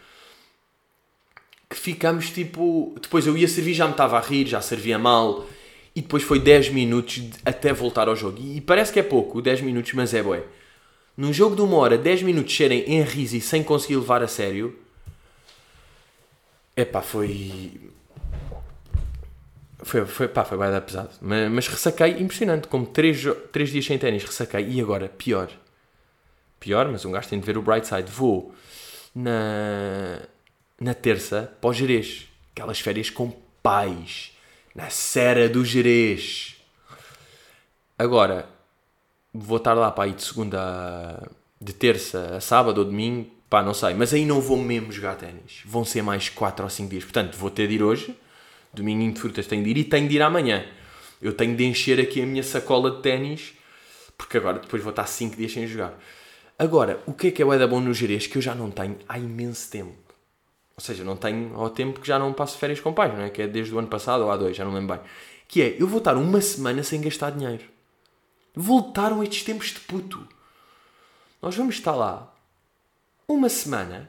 que 1.75 1.77
ficamos 1.77 2.31
tipo. 2.31 2.95
Depois 3.01 3.27
eu 3.27 3.37
ia 3.37 3.49
servir, 3.49 3.75
já 3.75 3.87
me 3.87 3.93
estava 3.93 4.17
a 4.17 4.21
rir, 4.21 4.47
já 4.47 4.61
servia 4.61 4.99
mal. 4.99 5.47
E 5.95 6.01
depois 6.01 6.23
foi 6.23 6.41
10 6.41 6.71
minutos 6.71 7.23
até 7.45 7.73
voltar 7.73 8.09
ao 8.09 8.17
jogo. 8.17 8.39
E 8.41 8.61
parece 8.61 8.93
que 8.93 8.99
é 8.99 9.03
pouco, 9.03 9.41
10 9.41 9.61
minutos, 9.61 9.93
mas 9.93 10.13
é 10.13 10.23
bué. 10.23 10.43
Num 11.17 11.33
jogo 11.33 11.55
de 11.55 11.63
uma 11.63 11.77
hora, 11.77 11.97
10 11.97 12.23
minutos 12.23 12.57
serem 12.57 12.81
em 12.81 13.03
riso 13.03 13.37
e 13.37 13.41
sem 13.41 13.63
conseguir 13.63 13.97
levar 13.97 14.23
a 14.23 14.27
sério. 14.27 14.77
Epá, 16.77 17.01
foi. 17.01 17.71
Foi, 19.79 20.05
foi, 20.07 20.29
pá, 20.29 20.45
foi 20.45 20.59
bem 20.59 20.81
pesado. 20.81 21.11
Mas, 21.21 21.51
mas 21.53 21.69
ressaquei, 21.69 22.21
impressionante. 22.21 22.67
Como 22.67 22.87
3 22.87 23.21
três, 23.21 23.37
três 23.53 23.71
dias 23.71 23.85
sem 23.85 23.99
ténis, 23.99 24.25
ressaquei. 24.25 24.67
E 24.69 24.81
agora, 24.81 25.09
pior. 25.09 25.49
Pior, 26.65 26.89
mas 26.91 27.05
um 27.05 27.13
gajo 27.13 27.29
tem 27.29 27.39
de 27.39 27.45
ver 27.45 27.59
o 27.59 27.63
bright 27.63 27.87
side. 27.87 28.11
Vou 28.11 28.55
na, 29.15 30.23
na 30.81 30.95
terça 30.95 31.53
para 31.61 31.69
o 31.69 31.75
Jerez. 31.75 32.27
Aquelas 32.53 32.81
férias 32.81 33.11
com 33.11 33.31
pais. 33.63 34.33
Na 34.75 34.89
Serra 34.89 35.47
do 35.47 35.63
Jerez. 35.63 36.57
Agora, 37.99 38.49
vou 39.31 39.59
estar 39.59 39.75
lá 39.75 39.91
para 39.91 40.05
aí 40.05 40.15
de 40.15 40.25
segunda 40.25 41.31
de 41.61 41.75
terça 41.75 42.37
a 42.37 42.41
sábado 42.41 42.79
ou 42.79 42.85
domingo, 42.87 43.31
pá, 43.51 43.63
não 43.63 43.75
sei, 43.75 43.93
mas 43.93 44.15
aí 44.15 44.25
não 44.25 44.41
vou 44.41 44.57
mesmo 44.57 44.91
jogar 44.91 45.17
ténis. 45.17 45.61
Vão 45.67 45.85
ser 45.85 46.01
mais 46.01 46.31
4 46.31 46.65
ou 46.65 46.71
5 46.71 46.89
dias. 46.89 47.05
Portanto, 47.05 47.37
vou 47.37 47.51
ter 47.51 47.69
de 47.69 47.75
ir 47.75 47.83
hoje, 47.83 48.19
domingo 48.73 49.13
de 49.13 49.21
frutas 49.21 49.47
tenho 49.47 49.63
de 49.63 49.69
ir 49.69 49.77
e 49.77 49.85
tenho 49.85 50.09
de 50.09 50.17
ir 50.17 50.23
amanhã. 50.23 50.65
Eu 51.21 51.35
tenho 51.35 51.55
de 51.55 51.65
encher 51.65 52.01
aqui 52.01 52.23
a 52.23 52.27
minha 52.27 52.43
sacola 52.43 52.91
de 52.91 53.03
ténis, 53.03 53.53
porque 54.17 54.39
agora 54.39 54.61
depois 54.61 54.83
vou 54.83 54.91
estar 54.91 55.05
5 55.07 55.37
dias 55.37 55.53
sem 55.53 55.67
jogar. 55.67 55.93
Agora, 56.59 57.03
o 57.07 57.13
que 57.13 57.29
é 57.29 57.31
que 57.31 57.43
é 57.43 57.45
o 57.45 57.53
Eda 57.53 57.67
bom 57.67 57.81
no 57.81 57.93
Jerez 57.93 58.27
que 58.27 58.39
eu 58.39 58.43
já 58.43 58.55
não 58.55 58.71
tenho 58.71 58.99
há 59.09 59.19
imenso 59.19 59.71
tempo? 59.71 60.05
Ou 60.77 60.81
seja, 60.81 61.05
não 61.05 61.17
tenho 61.17 61.55
ao 61.57 61.71
tempo 61.71 62.01
que 62.01 62.07
já 62.07 62.19
não 62.19 62.33
passo 62.33 62.59
férias 62.59 62.81
com 62.81 62.93
pais, 62.93 63.13
não 63.15 63.23
é? 63.23 63.31
Que 63.31 63.43
é 63.43 63.47
desde 63.47 63.75
o 63.75 63.79
ano 63.79 63.89
passado 63.89 64.25
ou 64.25 64.31
há 64.31 64.37
dois, 64.37 64.57
já 64.57 64.65
não 64.65 64.73
lembro 64.73 64.97
bem. 64.97 65.05
Que 65.47 65.63
é, 65.63 65.77
eu 65.79 65.87
vou 65.87 65.99
estar 65.99 66.17
uma 66.17 66.41
semana 66.41 66.83
sem 66.83 67.01
gastar 67.01 67.31
dinheiro. 67.31 67.65
Voltaram 68.55 69.23
estes 69.23 69.45
tempos 69.45 69.69
de 69.69 69.81
puto. 69.81 70.27
Nós 71.43 71.57
vamos 71.57 71.75
estar 71.75 71.95
lá 71.95 72.33
uma 73.29 73.49
semana. 73.49 74.09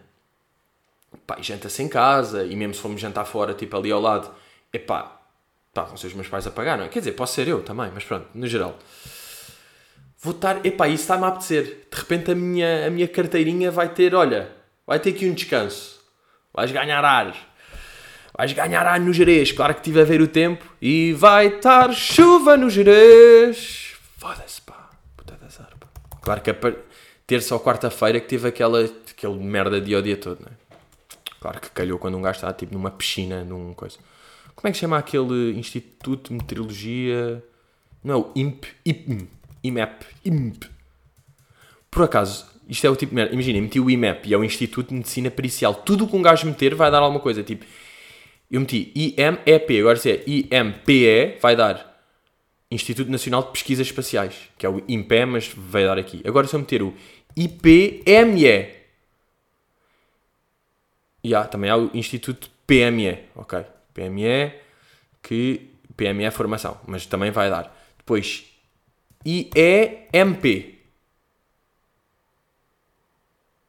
Pá, 1.25 1.37
janta-se 1.41 1.81
em 1.81 1.87
casa. 1.87 2.45
E 2.45 2.55
mesmo 2.55 2.73
se 2.73 2.81
formos 2.81 3.01
jantar 3.01 3.25
fora, 3.25 3.53
tipo 3.53 3.75
ali 3.75 3.91
ao 3.91 4.01
lado. 4.01 4.31
Epá, 4.71 5.19
pá, 5.73 5.83
vão 5.83 5.97
ser 5.97 6.07
os 6.07 6.13
meus 6.13 6.27
pais 6.27 6.47
a 6.47 6.51
pagar, 6.51 6.77
não 6.77 6.85
é? 6.85 6.89
Quer 6.89 6.99
dizer, 6.99 7.13
posso 7.13 7.33
ser 7.33 7.47
eu 7.47 7.63
também, 7.63 7.91
mas 7.93 8.03
pronto, 8.03 8.27
no 8.33 8.47
geral. 8.47 8.77
Vou 10.25 10.33
estar, 10.33 10.65
epá, 10.65 10.87
isso 10.87 11.03
está-me 11.03 11.23
a 11.25 11.27
apetecer. 11.27 11.85
De 11.91 11.97
repente 11.99 12.31
a 12.31 12.35
minha, 12.35 12.87
a 12.87 12.89
minha 12.89 13.07
carteirinha 13.07 13.69
vai 13.69 13.89
ter, 13.89 14.15
olha, 14.15 14.49
vai 14.87 14.99
ter 14.99 15.11
aqui 15.11 15.29
um 15.29 15.35
descanso. 15.35 16.01
Vais 16.51 16.71
ganhar 16.71 17.05
ar. 17.05 17.35
Vais 18.35 18.51
ganhar 18.51 18.87
ar 18.87 18.99
no 18.99 19.13
Jerez. 19.13 19.51
Claro 19.51 19.75
que 19.75 19.81
estive 19.81 20.01
a 20.01 20.03
ver 20.03 20.21
o 20.21 20.27
tempo. 20.27 20.65
E 20.81 21.13
vai 21.13 21.57
estar 21.57 21.93
chuva 21.93 22.57
no 22.57 22.71
Jerez. 22.71 23.93
Foda-se, 24.17 24.61
pá. 24.61 24.89
Puta 25.15 25.35
da 25.35 25.47
zarpa. 25.47 25.87
Claro 26.19 26.41
que 26.41 26.49
a 26.49 26.55
terça 27.27 27.53
ou 27.53 27.61
quarta-feira 27.61 28.19
que 28.19 28.25
tive 28.25 28.47
aquela, 28.47 28.83
aquele 28.83 29.35
merda 29.35 29.79
de 29.79 30.01
dia 30.01 30.17
todo, 30.17 30.39
não 30.41 30.47
é? 30.47 30.55
Claro 31.39 31.61
que 31.61 31.69
calhou 31.69 31.99
quando 31.99 32.17
um 32.17 32.21
gajo 32.23 32.37
está 32.37 32.51
tipo 32.51 32.73
numa 32.73 32.89
piscina, 32.89 33.43
num 33.43 33.75
coisa. 33.75 33.99
Como 34.55 34.67
é 34.67 34.71
que 34.71 34.79
chama 34.79 34.97
aquele 34.97 35.51
Instituto 35.51 36.29
de 36.29 36.33
Meteorologia? 36.33 37.43
Não 38.03 38.33
é 38.35 38.39
IMP? 38.39 38.65
IPM. 38.83 39.35
IMEP. 39.67 40.05
IMP. 40.23 40.65
Por 41.89 42.03
acaso, 42.03 42.45
isto 42.67 42.85
é 42.85 42.89
o 42.89 42.95
tipo 42.95 43.11
de 43.11 43.15
merda. 43.15 43.33
Imagina, 43.33 43.61
meti 43.61 43.79
o 43.79 43.89
IMEP 43.89 44.27
e 44.27 44.33
é 44.33 44.37
o 44.37 44.43
Instituto 44.43 44.89
de 44.89 44.95
Medicina 44.95 45.31
Pericial. 45.31 45.73
Tudo 45.73 46.05
o 46.05 46.07
que 46.07 46.15
um 46.15 46.21
gajo 46.21 46.47
meter 46.47 46.75
vai 46.75 46.91
dar 46.91 46.99
alguma 46.99 47.19
coisa. 47.19 47.43
Tipo, 47.43 47.65
eu 48.49 48.59
meti 48.59 48.91
IMEP, 48.95 49.79
agora 49.79 49.97
se 49.97 50.11
é 50.11 50.23
IMPE, 50.27 51.39
vai 51.41 51.55
dar 51.55 51.95
Instituto 52.69 53.09
Nacional 53.09 53.43
de 53.43 53.51
Pesquisas 53.51 53.87
Espaciais, 53.87 54.35
que 54.57 54.65
é 54.65 54.69
o 54.69 54.83
IMPE, 54.87 55.25
mas 55.25 55.51
vai 55.55 55.85
dar 55.85 55.97
aqui. 55.97 56.21
Agora 56.25 56.47
se 56.47 56.55
eu 56.55 56.59
meter 56.59 56.81
o 56.81 56.93
IPME, 57.35 58.69
e 61.23 61.33
há, 61.33 61.43
também 61.45 61.69
há 61.69 61.77
o 61.77 61.89
Instituto 61.93 62.49
PME, 62.67 63.19
ok? 63.35 63.63
PME, 63.93 64.53
que 65.23 65.71
PME 65.95 66.25
é 66.25 66.31
formação, 66.31 66.79
mas 66.85 67.05
também 67.05 67.31
vai 67.31 67.49
dar. 67.49 67.75
Depois, 67.97 68.45
IEMP. 69.25 70.75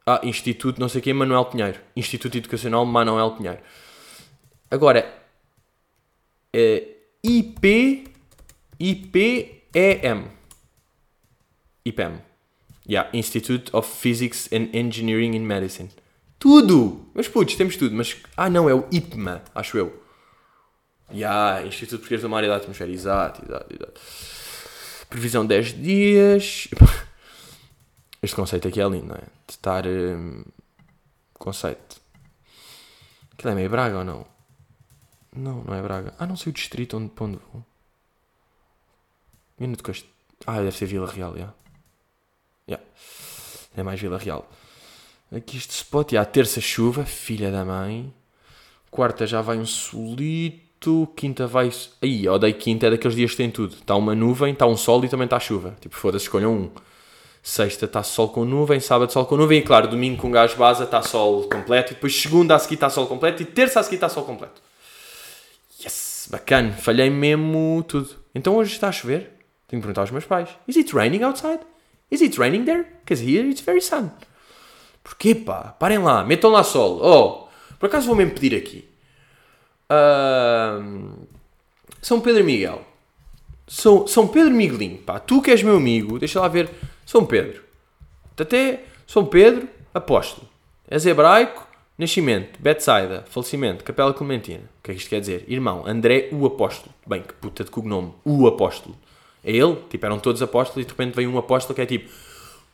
Ah, 0.05 0.21
Instituto 0.23 0.79
não 0.79 0.87
sei 0.87 1.01
quem, 1.01 1.13
Manuel 1.13 1.45
Pinheiro. 1.45 1.79
Instituto 1.95 2.37
Educacional 2.37 2.85
Manuel 2.85 3.31
Pinheiro. 3.31 3.59
Agora, 4.69 5.13
é 6.53 6.87
IP, 7.23 8.13
IPEM. 8.79 10.31
IPEM. 11.85 12.21
Yeah, 12.89 13.09
Institute 13.13 13.69
of 13.73 13.89
Physics 13.89 14.47
and 14.53 14.69
Engineering 14.73 15.35
in 15.35 15.41
Medicine. 15.41 15.89
Tudo! 16.39 17.05
Mas 17.13 17.27
putz, 17.27 17.55
temos 17.55 17.75
tudo. 17.75 17.95
Mas, 17.95 18.15
ah 18.37 18.49
não, 18.49 18.69
é 18.69 18.73
o 18.73 18.87
IPMA, 18.91 19.43
acho 19.53 19.77
eu. 19.77 20.03
Yeah, 21.11 21.65
Instituto 21.65 21.99
Português 21.99 22.21
da 22.21 22.35
Área 22.35 22.49
da 22.49 22.55
Atmosfera. 22.57 22.91
Exato, 22.91 23.43
exato, 23.45 23.73
exato. 23.73 24.01
Previsão 25.09 25.45
10 25.45 25.73
dias. 25.81 26.67
Este 28.21 28.35
conceito 28.35 28.67
aqui 28.67 28.81
é 28.81 28.87
lindo, 28.87 29.07
não 29.07 29.15
é? 29.15 29.19
De 29.19 29.51
estar. 29.51 29.85
hum, 29.87 30.43
conceito. 31.33 32.01
Aquilo 33.33 33.51
é 33.51 33.55
meio 33.55 33.69
Braga 33.69 33.99
ou 33.99 34.03
não? 34.03 34.25
Não, 35.35 35.63
não 35.63 35.73
é 35.73 35.81
Braga. 35.81 36.13
Ah, 36.17 36.25
não 36.25 36.35
sei 36.35 36.49
o 36.49 36.53
distrito 36.53 36.97
onde, 36.97 37.11
onde 37.19 37.39
vou. 37.51 37.63
Minuto. 39.59 39.83
Ah, 40.45 40.57
deve 40.57 40.75
ser 40.75 40.87
Vila 40.87 41.09
Real, 41.09 41.37
já. 41.37 41.53
Yeah. 42.67 42.85
É 43.75 43.83
mais 43.83 43.99
Vila 43.99 44.17
Real. 44.17 44.49
Aqui 45.31 45.57
este 45.57 45.71
spot, 45.71 46.11
já. 46.11 46.25
Terça 46.25 46.59
chuva, 46.59 47.05
filha 47.05 47.51
da 47.51 47.63
mãe. 47.63 48.13
Quarta 48.89 49.25
já 49.27 49.41
vai 49.41 49.57
um 49.57 49.65
solito. 49.65 50.66
Quinta 51.15 51.47
vai. 51.47 51.71
Aí, 52.01 52.27
odeio 52.29 52.53
quinta, 52.55 52.87
é 52.87 52.91
daqueles 52.91 53.15
dias 53.15 53.31
que 53.31 53.37
tem 53.37 53.49
tudo. 53.49 53.73
Está 53.73 53.95
uma 53.95 54.15
nuvem, 54.15 54.53
está 54.53 54.65
um 54.65 54.77
sol 54.77 55.03
e 55.03 55.09
também 55.09 55.25
está 55.25 55.39
chuva. 55.39 55.75
Tipo, 55.81 55.95
foda-se, 55.95 56.25
escolham 56.25 56.53
um. 56.53 56.69
Sexta 57.41 57.85
está 57.85 58.03
sol 58.03 58.27
com 58.27 58.43
nuvem, 58.43 58.77
sábado 58.79 59.11
sol 59.11 59.25
com 59.25 59.37
nuvem 59.37 59.59
e 59.59 59.61
claro, 59.61 59.87
domingo 59.87 60.21
com 60.21 60.29
gás 60.29 60.53
base 60.53 60.83
está 60.83 61.01
sol 61.01 61.43
completo 61.43 61.93
e 61.93 61.95
depois 61.95 62.13
segunda 62.13 62.53
a 62.55 62.59
seguir 62.59 62.75
está 62.75 62.89
sol 62.89 63.07
completo 63.07 63.41
e 63.41 63.45
terça 63.45 63.79
a 63.79 63.83
seguir 63.83 63.95
está 63.95 64.09
sol 64.09 64.25
completo. 64.25 64.61
Yes, 65.81 66.27
bacana, 66.29 66.73
falhei 66.73 67.09
mesmo 67.09 67.85
tudo. 67.87 68.09
Então 68.35 68.55
hoje 68.57 68.73
está 68.73 68.89
a 68.89 68.91
chover? 68.91 69.31
Tenho 69.65 69.81
que 69.81 69.87
perguntar 69.87 70.01
aos 70.01 70.11
meus 70.11 70.25
pais. 70.25 70.49
Is 70.67 70.75
it 70.75 70.93
raining 70.93 71.23
outside? 71.23 71.61
Is 72.11 72.21
it 72.21 72.37
raining 72.37 72.65
there? 72.65 72.85
Because 72.99 73.23
here 73.23 73.47
it's 73.49 73.61
very 73.61 73.81
sun. 73.81 74.11
Porquê 75.01 75.33
pá? 75.33 75.73
Parem 75.79 75.99
lá, 75.99 76.25
metam 76.25 76.51
lá 76.51 76.65
sol. 76.65 76.99
Oh, 77.01 77.47
por 77.79 77.85
acaso 77.85 78.07
vou 78.07 78.15
mesmo 78.15 78.33
pedir 78.33 78.57
aqui. 78.57 78.89
São 82.01 82.19
Pedro 82.21 82.43
Miguel. 82.43 82.81
São, 83.67 84.07
São 84.07 84.27
Pedro 84.27 84.53
Miguelinho, 84.53 84.97
pá. 84.99 85.19
Tu 85.19 85.41
que 85.41 85.51
és 85.51 85.61
meu 85.61 85.75
amigo, 85.75 86.19
deixa 86.19 86.39
lá 86.39 86.47
ver. 86.47 86.69
São 87.05 87.25
Pedro. 87.25 87.61
Até 88.39 88.83
São 89.05 89.25
Pedro, 89.25 89.67
apóstolo. 89.93 90.47
És 90.89 91.05
hebraico, 91.05 91.67
nascimento, 91.97 92.59
Betsaida, 92.61 93.25
falecimento, 93.29 93.83
Capela 93.83 94.13
Clementina. 94.13 94.63
O 94.79 94.83
que 94.83 94.91
é 94.91 94.93
que 94.93 94.99
isto 94.99 95.09
quer 95.09 95.19
dizer? 95.19 95.45
Irmão, 95.47 95.83
André 95.85 96.29
o 96.31 96.45
apóstolo. 96.45 96.93
Bem, 97.05 97.21
que 97.21 97.33
puta 97.33 97.63
de 97.63 97.71
cognome. 97.71 98.13
O 98.23 98.47
apóstolo. 98.47 98.95
É 99.43 99.51
ele, 99.51 99.77
tipo, 99.89 100.05
eram 100.05 100.19
todos 100.19 100.41
apóstolos 100.41 100.83
e 100.83 100.85
de 100.85 100.91
repente 100.91 101.15
vem 101.15 101.27
um 101.27 101.37
apóstolo 101.37 101.75
que 101.75 101.81
é 101.81 101.85
tipo... 101.85 102.09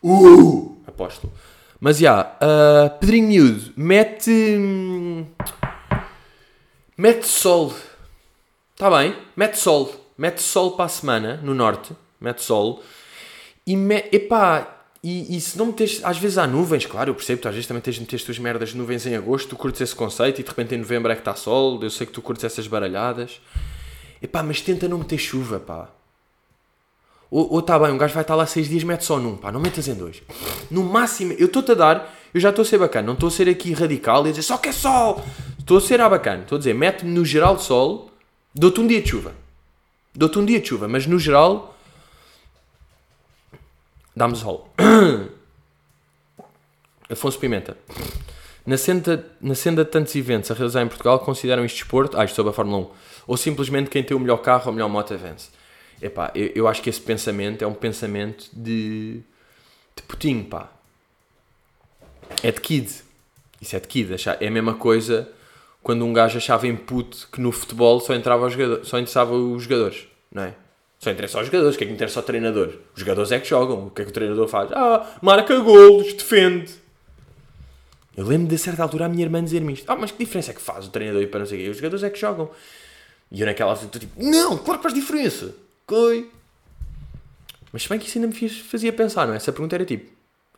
Uh! 0.01 0.77
Apóstolo. 0.85 1.31
Mas, 1.79 1.97
já, 1.97 2.35
ah, 2.39 2.89
Pedrinho 2.99 3.27
Miúdo, 3.27 3.73
mete... 3.75 4.29
hum, 4.29 5.25
Mete 6.95 7.25
sol. 7.25 7.73
Está 8.73 8.89
bem, 8.89 9.15
mete 9.35 9.57
sol. 9.57 10.11
Mete 10.15 10.41
sol 10.41 10.75
para 10.75 10.85
a 10.85 10.89
semana, 10.89 11.39
no 11.41 11.55
norte. 11.55 11.91
Mete 12.21 12.41
sol. 12.43 12.83
E, 13.65 13.75
me, 13.75 13.97
epá, 14.11 14.85
e, 15.03 15.35
e 15.35 15.41
se 15.41 15.57
não 15.57 15.67
meteres... 15.67 16.01
Às 16.03 16.19
vezes 16.19 16.37
há 16.37 16.45
nuvens, 16.45 16.85
claro, 16.85 17.09
eu 17.09 17.15
percebo. 17.15 17.41
Tu 17.41 17.47
às 17.47 17.55
vezes 17.55 17.67
também 17.67 17.81
tens 17.81 17.95
de 17.95 18.01
meter 18.01 18.17
as 18.17 18.23
tuas 18.23 18.37
merdas 18.37 18.69
de 18.69 18.77
nuvens 18.77 19.07
em 19.07 19.15
agosto. 19.15 19.49
Tu 19.49 19.55
curtes 19.55 19.81
esse 19.81 19.95
conceito 19.95 20.39
e 20.39 20.43
de 20.43 20.49
repente 20.49 20.75
em 20.75 20.77
novembro 20.77 21.11
é 21.11 21.15
que 21.15 21.21
está 21.21 21.33
sol. 21.33 21.81
Eu 21.81 21.89
sei 21.89 22.05
que 22.05 22.13
tu 22.13 22.21
curtes 22.21 22.43
essas 22.43 22.67
baralhadas. 22.67 23.41
Epá, 24.21 24.43
mas 24.43 24.61
tenta 24.61 24.87
não 24.87 24.99
meter 24.99 25.17
chuva, 25.17 25.59
pá. 25.59 25.89
Ou 27.35 27.61
está 27.61 27.79
bem, 27.79 27.91
um 27.91 27.97
gajo 27.97 28.13
vai 28.13 28.21
estar 28.21 28.35
lá 28.35 28.45
seis 28.45 28.69
dias, 28.69 28.83
mete 28.83 29.03
só 29.03 29.17
num, 29.17 29.35
pá, 29.35 29.51
não 29.51 29.59
metas 29.59 29.87
em 29.87 29.95
dois. 29.95 30.21
No 30.69 30.83
máximo, 30.83 31.33
eu 31.33 31.47
estou-te 31.47 31.71
a 31.71 31.73
dar, 31.73 32.15
eu 32.31 32.39
já 32.39 32.51
estou 32.51 32.61
a 32.61 32.65
ser 32.65 32.77
bacana, 32.77 33.07
não 33.07 33.15
estou 33.15 33.25
a 33.25 33.31
ser 33.31 33.49
aqui 33.49 33.73
radical 33.73 34.23
e 34.27 34.29
a 34.29 34.29
dizer 34.29 34.43
só 34.43 34.55
que 34.55 34.69
é 34.69 34.71
sol. 34.71 35.25
Estou 35.57 35.77
a 35.77 35.81
ser 35.81 35.99
a 35.99 36.07
bacana, 36.07 36.43
estou 36.43 36.57
a 36.57 36.59
dizer, 36.59 36.75
mete-me 36.75 37.11
no 37.11 37.25
geral 37.25 37.57
sol, 37.57 38.11
dou-te 38.53 38.79
um 38.79 38.85
dia 38.85 39.01
de 39.01 39.09
chuva. 39.09 39.33
Dou-te 40.13 40.37
um 40.37 40.45
dia 40.45 40.59
de 40.59 40.67
chuva, 40.67 40.87
mas 40.87 41.07
no 41.07 41.17
geral, 41.17 41.75
dá-me 44.15 44.35
sol. 44.35 44.71
Afonso 47.09 47.39
Pimenta. 47.39 47.75
Na 48.63 48.77
senda, 48.77 49.25
na 49.41 49.55
senda 49.55 49.83
de 49.83 49.89
tantos 49.89 50.15
eventos 50.15 50.51
a 50.51 50.53
realizar 50.53 50.83
em 50.83 50.87
Portugal, 50.87 51.17
consideram 51.17 51.65
isto 51.65 51.77
desporto? 51.77 52.15
Ah, 52.15 52.25
isto 52.25 52.35
sobre 52.35 52.51
a 52.51 52.53
Fórmula 52.53 52.77
1. 52.77 52.89
Ou 53.25 53.37
simplesmente 53.37 53.89
quem 53.89 54.03
tem 54.03 54.15
o 54.15 54.19
melhor 54.19 54.37
carro 54.37 54.67
ou 54.67 54.69
a 54.69 54.73
melhor 54.73 54.87
moto 54.87 55.17
vence? 55.17 55.49
Epá, 56.03 56.31
eu, 56.35 56.51
eu 56.53 56.67
acho 56.67 56.81
que 56.81 56.89
esse 56.89 56.99
pensamento 56.99 57.63
é 57.63 57.67
um 57.67 57.73
pensamento 57.73 58.49
de, 58.51 59.21
de 59.95 60.03
putinho, 60.05 60.43
pá. 60.43 60.69
É 62.43 62.51
de 62.51 62.59
kid. 62.59 62.91
Isso 63.61 63.75
é 63.75 63.79
de 63.79 63.87
kid. 63.87 64.09
É 64.41 64.47
a 64.47 64.51
mesma 64.51 64.73
coisa 64.73 65.29
quando 65.81 66.03
um 66.03 66.11
gajo 66.11 66.37
achava 66.37 66.67
em 66.67 66.75
puto 66.75 67.29
que 67.31 67.39
no 67.39 67.53
futebol 67.53 68.01
só, 68.01 68.13
entrava 68.13 68.45
os 68.45 68.51
jogadores, 68.51 68.87
só 68.87 68.97
interessava 68.97 69.33
os 69.33 69.63
jogadores, 69.63 70.05
não 70.29 70.43
é? 70.43 70.53
Só 70.99 71.09
interessa 71.09 71.37
aos 71.37 71.47
jogadores. 71.47 71.75
O 71.75 71.77
que 71.77 71.85
é 71.85 71.87
que 71.87 71.93
interessa 71.93 72.19
ao 72.19 72.25
treinador? 72.25 72.73
Os 72.93 72.99
jogadores 72.99 73.31
é 73.31 73.39
que 73.39 73.47
jogam. 73.47 73.87
O 73.87 73.89
que 73.89 74.01
é 74.01 74.05
que 74.05 74.11
o 74.11 74.13
treinador 74.13 74.47
faz? 74.47 74.71
Ah, 74.73 75.17
marca 75.21 75.57
golos, 75.59 76.13
defende. 76.13 76.73
Eu 78.15 78.25
lembro 78.25 78.47
de 78.47 78.55
a 78.55 78.57
certa 78.57 78.83
altura 78.83 79.05
a 79.05 79.09
minha 79.09 79.23
irmã 79.23 79.43
dizer-me 79.43 79.73
isto. 79.73 79.89
Ah, 79.89 79.95
mas 79.95 80.11
que 80.11 80.17
diferença 80.17 80.51
é 80.51 80.53
que 80.53 80.61
faz 80.61 80.85
o 80.85 80.89
treinador 80.89 81.21
ir 81.21 81.27
para 81.27 81.39
não 81.39 81.45
sei 81.45 81.59
o 81.59 81.63
quê? 81.63 81.69
Os 81.69 81.77
jogadores 81.77 82.03
é 82.03 82.09
que 82.09 82.19
jogam. 82.19 82.49
E 83.31 83.39
eu 83.39 83.45
naquela 83.45 83.71
altura 83.71 83.87
estou 83.87 83.99
tipo, 84.01 84.21
não, 84.21 84.57
claro 84.57 84.79
que 84.79 84.83
faz 84.83 84.93
diferença. 84.93 85.53
Coi. 85.85 86.29
Mas 87.71 87.83
se 87.83 87.89
bem 87.89 87.99
que 87.99 88.07
isso 88.07 88.17
ainda 88.17 88.27
me 88.27 88.49
fazia 88.49 88.93
pensar, 88.93 89.25
não 89.25 89.33
é? 89.33 89.37
Essa 89.37 89.51
pergunta 89.51 89.75
era 89.75 89.85
tipo, 89.85 90.11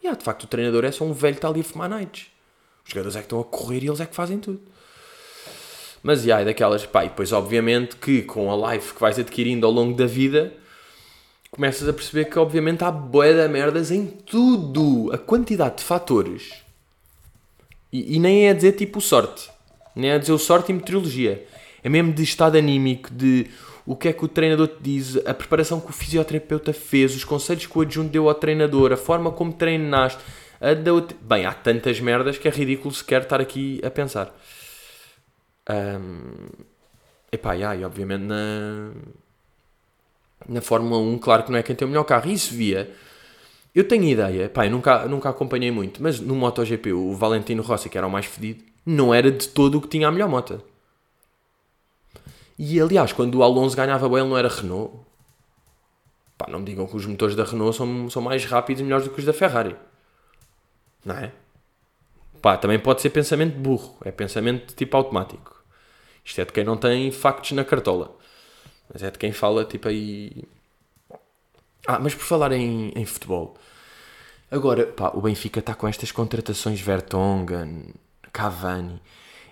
yeah, 0.03 0.17
de 0.17 0.23
facto 0.23 0.43
o 0.43 0.47
treinador 0.47 0.83
é 0.83 0.91
só 0.91 1.05
um 1.05 1.13
velho 1.13 1.35
que 1.35 1.37
está 1.37 1.47
ali 1.47 1.61
a 1.61 1.63
fumar 1.63 1.89
nights. 1.89 2.27
Os 2.85 2.91
jogadores 2.91 3.15
é 3.15 3.19
que 3.19 3.25
estão 3.25 3.39
a 3.39 3.43
correr 3.43 3.83
e 3.83 3.87
eles 3.87 3.99
é 3.99 4.05
que 4.05 4.15
fazem 4.15 4.37
tudo. 4.39 4.61
Mas, 6.03 6.23
yeah, 6.23 6.41
é 6.41 6.45
daquelas, 6.45 6.85
pá, 6.85 7.03
e 7.03 7.09
depois 7.09 7.31
obviamente 7.31 7.95
que 7.95 8.21
com 8.21 8.51
a 8.51 8.73
life 8.73 8.93
que 8.93 9.01
vais 9.01 9.17
adquirindo 9.17 9.65
ao 9.65 9.71
longo 9.71 9.97
da 9.97 10.05
vida, 10.05 10.53
começas 11.49 11.87
a 11.87 11.93
perceber 11.93 12.25
que 12.25 12.37
obviamente 12.37 12.83
há 12.83 12.91
bué 12.91 13.33
de 13.33 13.47
merdas 13.47 13.89
em 13.89 14.05
tudo. 14.05 15.09
A 15.11 15.17
quantidade 15.17 15.77
de 15.77 15.83
fatores. 15.83 16.53
E, 17.91 18.17
e 18.17 18.19
nem 18.19 18.47
é 18.47 18.53
dizer 18.53 18.73
tipo 18.73 19.01
sorte. 19.01 19.49
Nem 19.95 20.11
é 20.11 20.19
dizer 20.19 20.33
o 20.33 20.37
sorte 20.37 20.71
e 20.71 20.75
meteorologia. 20.75 21.47
É 21.81 21.89
mesmo 21.89 22.13
de 22.13 22.21
estado 22.21 22.57
anímico, 22.57 23.09
de 23.11 23.47
o 23.85 23.95
que 23.95 24.07
é 24.07 24.13
que 24.13 24.25
o 24.25 24.27
treinador 24.27 24.67
te 24.67 24.81
diz, 24.81 25.17
a 25.25 25.33
preparação 25.33 25.79
que 25.79 25.89
o 25.89 25.93
fisioterapeuta 25.93 26.73
fez, 26.73 27.15
os 27.15 27.23
conselhos 27.23 27.65
que 27.67 27.77
o 27.77 27.81
adjunto 27.81 28.09
deu 28.09 28.27
ao 28.27 28.35
treinador, 28.35 28.91
a 28.91 28.97
forma 28.97 29.31
como 29.31 29.53
treinaste. 29.53 30.21
A 30.59 30.73
da 30.73 30.91
Bem, 31.21 31.45
há 31.45 31.53
tantas 31.53 31.99
merdas 31.99 32.37
que 32.37 32.47
é 32.47 32.51
ridículo 32.51 32.93
sequer 32.93 33.23
estar 33.23 33.41
aqui 33.41 33.79
a 33.83 33.91
pensar. 33.91 34.33
Ahm, 35.67 36.47
Epá, 37.35 37.55
e 37.55 37.63
aí, 37.63 37.83
obviamente 37.83 38.21
na, 38.23 38.91
na 40.47 40.61
Fórmula 40.61 40.97
1, 41.01 41.17
claro 41.19 41.43
que 41.43 41.51
não 41.51 41.59
é 41.59 41.63
quem 41.63 41.75
tem 41.75 41.85
o 41.85 41.89
melhor 41.89 42.05
carro. 42.05 42.31
Isso 42.31 42.53
via. 42.53 42.89
Eu 43.73 43.85
tenho 43.85 44.05
ideia, 44.05 44.47
pá, 44.49 44.65
eu 44.65 44.71
nunca, 44.71 45.05
nunca 45.05 45.29
acompanhei 45.29 45.69
muito, 45.69 46.01
mas 46.01 46.19
no 46.19 46.33
MotoGP 46.33 46.93
o 46.93 47.13
Valentino 47.13 47.61
Rossi, 47.61 47.89
que 47.89 47.97
era 47.97 48.07
o 48.07 48.09
mais 48.09 48.25
fedido, 48.25 48.63
não 48.85 49.13
era 49.13 49.29
de 49.29 49.49
todo 49.49 49.77
o 49.77 49.81
que 49.81 49.89
tinha 49.89 50.07
a 50.07 50.11
melhor 50.11 50.29
moto. 50.29 50.61
E 52.57 52.79
aliás, 52.79 53.11
quando 53.11 53.35
o 53.35 53.43
Alonso 53.43 53.75
ganhava 53.75 54.07
bem, 54.07 54.19
ele 54.19 54.29
não 54.29 54.37
era 54.37 54.47
Renault. 54.47 54.97
Pá, 56.37 56.47
não 56.49 56.59
me 56.59 56.65
digam 56.65 56.87
que 56.87 56.95
os 56.95 57.05
motores 57.05 57.35
da 57.35 57.43
Renault 57.43 57.75
são, 57.75 58.09
são 58.09 58.21
mais 58.21 58.45
rápidos 58.45 58.81
e 58.81 58.83
melhores 58.83 59.05
do 59.05 59.13
que 59.13 59.19
os 59.19 59.25
da 59.25 59.33
Ferrari. 59.33 59.75
Não 61.03 61.15
é? 61.15 61.31
Pá, 62.41 62.57
também 62.57 62.79
pode 62.79 63.01
ser 63.01 63.09
pensamento 63.09 63.57
burro, 63.57 63.97
é 64.03 64.11
pensamento 64.11 64.75
tipo 64.75 64.95
automático. 64.95 65.63
Isto 66.23 66.41
é 66.41 66.45
de 66.45 66.51
quem 66.51 66.63
não 66.63 66.77
tem 66.77 67.11
factos 67.11 67.51
na 67.51 67.63
cartola. 67.63 68.15
Mas 68.91 69.03
é 69.03 69.11
de 69.11 69.17
quem 69.17 69.31
fala 69.31 69.65
tipo 69.65 69.87
aí. 69.87 70.43
Ah, 71.87 71.99
mas 71.99 72.15
por 72.15 72.23
falar 72.23 72.51
em, 72.51 72.91
em 72.95 73.05
futebol. 73.05 73.55
Agora, 74.49 74.87
pá, 74.87 75.11
o 75.13 75.21
Benfica 75.21 75.59
está 75.59 75.75
com 75.75 75.87
estas 75.87 76.11
contratações 76.11 76.79
Vertonghen, 76.81 77.93
Cavani. 78.31 79.01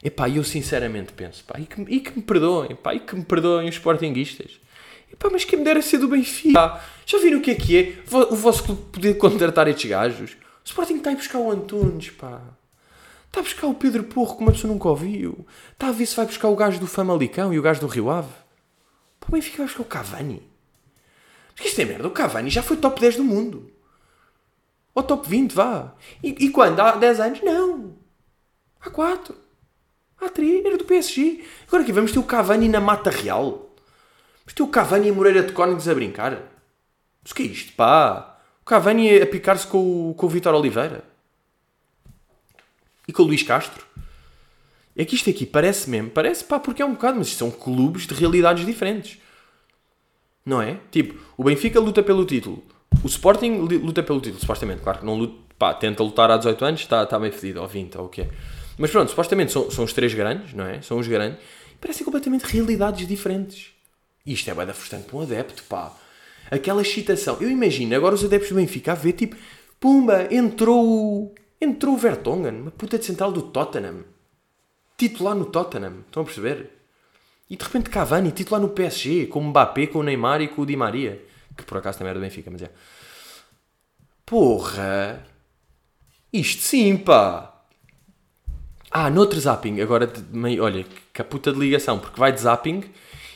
Epá, 0.03 0.29
eu 0.29 0.43
sinceramente 0.43 1.13
penso, 1.13 1.45
pá, 1.45 1.57
e 1.57 1.65
que, 1.65 1.81
e 1.81 1.99
que 2.01 2.11
me 2.17 2.21
perdoem, 2.21 2.75
pá, 2.75 2.93
e 2.93 2.99
que 2.99 3.15
me 3.15 3.23
perdoem 3.23 3.69
os 3.69 3.75
sportinguistas. 3.75 4.59
Epá, 5.11 5.29
mas 5.31 5.45
quem 5.45 5.59
me 5.59 5.63
dera 5.63 5.81
ser 5.81 5.97
do 5.97 6.09
Benfica? 6.09 6.53
Pá, 6.53 6.83
já 7.05 7.19
viram 7.19 7.37
o 7.37 7.41
que 7.41 7.51
é 7.51 7.55
que 7.55 7.77
é? 7.77 8.13
O 8.29 8.35
vosso 8.35 8.63
clube 8.63 8.81
poder 8.91 9.13
contratar 9.17 9.67
estes 9.67 9.89
gajos? 9.89 10.31
O 10.31 10.65
Sporting 10.65 10.97
está 10.97 11.09
a 11.09 11.13
ir 11.13 11.15
buscar 11.15 11.39
o 11.39 11.51
Antunes, 11.51 12.09
pá. 12.09 12.41
Está 13.27 13.39
a 13.39 13.43
buscar 13.43 13.67
o 13.67 13.73
Pedro 13.73 14.03
Porro, 14.03 14.35
como 14.35 14.49
a 14.49 14.53
pessoa 14.53 14.73
nunca 14.73 14.89
ouviu. 14.89 15.47
Está 15.71 15.87
a 15.87 15.91
ver 15.91 16.05
se 16.05 16.15
vai 16.15 16.25
buscar 16.25 16.49
o 16.49 16.55
gajo 16.55 16.79
do 16.79 16.87
Famalicão 16.87 17.53
e 17.53 17.59
o 17.59 17.61
gajo 17.61 17.79
do 17.79 17.87
Rio 17.87 18.09
Ave. 18.09 18.33
Pá, 19.19 19.27
o 19.29 19.31
Benfica 19.31 19.57
vai 19.57 19.67
buscar 19.67 19.81
o 19.83 19.85
Cavani. 19.85 20.43
Mas 21.53 21.61
que 21.61 21.67
isto 21.67 21.79
é 21.79 21.85
merda, 21.85 22.07
o 22.07 22.11
Cavani 22.11 22.49
já 22.49 22.61
foi 22.61 22.75
top 22.75 22.99
10 22.99 23.15
do 23.15 23.23
mundo. 23.23 23.71
Ou 24.93 25.01
top 25.01 25.27
20, 25.29 25.53
vá. 25.53 25.93
E, 26.21 26.45
e 26.45 26.49
quando? 26.49 26.79
Há 26.79 26.91
10 26.97 27.19
anos? 27.19 27.41
Não. 27.41 27.95
Há 28.81 28.89
4. 28.89 29.42
3. 30.30 30.65
Era 30.65 30.78
do 30.78 30.86
PSG. 30.86 31.43
Agora 31.67 31.84
aqui 31.84 31.91
vamos 31.91 32.11
ter 32.11 32.19
o 32.19 32.24
Cavani 32.24 32.67
na 32.69 32.80
Mata 32.80 33.09
Real. 33.09 33.69
Vamos 34.45 34.53
ter 34.55 34.63
o 34.63 34.67
Cavani 34.67 35.07
e 35.07 35.09
a 35.11 35.13
Moreira 35.13 35.43
de 35.43 35.51
Cónigos 35.53 35.88
a 35.88 35.93
brincar. 35.95 36.32
Mas 37.24 37.32
o 37.32 37.36
que 37.36 37.43
é 37.43 37.45
isto, 37.45 37.74
pá? 37.74 38.38
O 38.61 38.65
Cavani 38.65 39.21
a 39.21 39.26
picar-se 39.28 39.65
com, 39.67 40.09
o- 40.11 40.13
com 40.13 40.26
o 40.26 40.30
Vitor 40.30 40.53
Oliveira. 40.53 41.03
E 43.07 43.13
com 43.13 43.24
o 43.24 43.26
Luís 43.26 43.43
Castro. 43.43 43.86
É 44.95 45.03
que 45.05 45.15
isto 45.15 45.30
aqui 45.30 45.45
parece 45.45 45.89
mesmo. 45.89 46.09
Parece, 46.09 46.43
pá, 46.43 46.59
porque 46.59 46.82
é 46.82 46.86
um 46.86 46.93
bocado. 46.93 47.17
Mas 47.17 47.30
são 47.30 47.49
clubes 47.51 48.05
de 48.07 48.13
realidades 48.13 48.65
diferentes. 48.65 49.17
Não 50.45 50.61
é? 50.61 50.78
Tipo, 50.91 51.19
o 51.38 51.43
Benfica 51.43 51.80
luta 51.80 52.03
pelo 52.03 52.26
título. 52.26 52.63
O 53.03 53.07
Sporting 53.07 53.57
luta 53.57 54.03
pelo 54.03 54.19
título, 54.21 54.39
supostamente. 54.39 54.82
Claro 54.82 54.99
que 54.99 55.05
não 55.05 55.15
luta, 55.15 55.36
pá, 55.57 55.74
tenta 55.74 56.03
lutar 56.03 56.30
há 56.30 56.38
18 56.38 56.65
anos, 56.65 56.82
está 56.82 57.05
tá 57.05 57.17
meio 57.17 57.34
fedido, 57.34 57.61
ou 57.61 57.67
20, 57.67 57.97
ou 57.97 58.05
o 58.05 58.09
que 58.09 58.21
é. 58.21 58.30
Mas 58.78 58.91
pronto, 58.91 59.09
supostamente 59.09 59.51
são, 59.51 59.69
são 59.69 59.84
os 59.84 59.93
três 59.93 60.13
grandes, 60.13 60.53
não 60.53 60.65
é? 60.65 60.82
São 60.82 60.97
os 60.97 61.07
grandes. 61.07 61.39
Parecem 61.80 62.05
completamente 62.05 62.43
realidades 62.43 63.07
diferentes. 63.07 63.71
E 64.26 64.34
isto 64.34 64.49
é 64.49 64.53
bem 64.53 64.65
da 64.65 64.74
frustrante 64.74 65.05
para 65.05 65.17
um 65.17 65.21
adepto, 65.21 65.63
pá. 65.63 65.93
Aquela 66.49 66.82
excitação. 66.82 67.38
Eu 67.39 67.49
imagino 67.49 67.95
agora 67.95 68.15
os 68.15 68.24
adeptos 68.24 68.49
do 68.49 68.55
Benfica 68.55 68.93
a 68.93 68.95
ver, 68.95 69.13
tipo, 69.13 69.36
pumba, 69.80 70.28
entrou. 70.34 71.34
Entrou 71.59 71.93
o 71.93 71.97
Vertonghen, 71.97 72.61
uma 72.61 72.71
puta 72.71 72.97
de 72.97 73.05
central 73.05 73.32
do 73.32 73.41
Tottenham. 73.41 74.03
Titular 74.97 75.36
no 75.36 75.45
Tottenham, 75.45 76.01
estão 76.05 76.24
a 76.24 76.26
perceber? 76.26 76.71
E 77.49 77.55
de 77.55 77.63
repente 77.63 77.89
Cavani, 77.89 78.32
titular 78.32 78.61
no 78.61 78.69
PSG, 78.69 79.28
com 79.28 79.39
o 79.39 79.43
Mbappé, 79.43 79.88
com 79.88 79.99
o 79.99 80.03
Neymar 80.03 80.41
e 80.41 80.47
com 80.47 80.61
o 80.61 80.65
Di 80.65 80.76
Maria. 80.76 81.24
Que 81.55 81.63
por 81.63 81.78
acaso 81.78 81.97
também 81.97 82.09
era 82.09 82.19
do 82.19 82.24
Benfica, 82.24 82.49
mas 82.49 82.63
é. 82.63 82.71
Porra! 84.26 85.26
Isto 86.32 86.61
sim, 86.61 86.97
pá! 86.97 87.52
Ah, 88.95 89.09
noutro 89.09 89.39
zapping, 89.39 89.81
agora, 89.81 90.07
olha, 90.61 90.85
que 91.11 91.19
a 91.19 91.25
puta 91.25 91.51
de 91.51 91.57
ligação, 91.57 91.97
porque 91.97 92.19
vai 92.19 92.31
de 92.31 92.41
zapping 92.41 92.83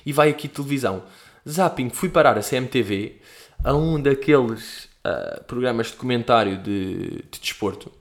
e 0.06 0.14
vai 0.14 0.30
aqui 0.30 0.48
televisão. 0.48 1.02
Zapping, 1.50 1.90
fui 1.90 2.10
parar 2.10 2.38
a 2.38 2.44
CMTV 2.44 3.20
a 3.64 3.74
um 3.74 4.00
daqueles 4.00 4.88
ah, 5.04 5.42
programas 5.48 5.88
de 5.88 5.94
comentário 5.94 6.60
de, 6.60 7.24
de 7.32 7.40
desporto, 7.42 7.92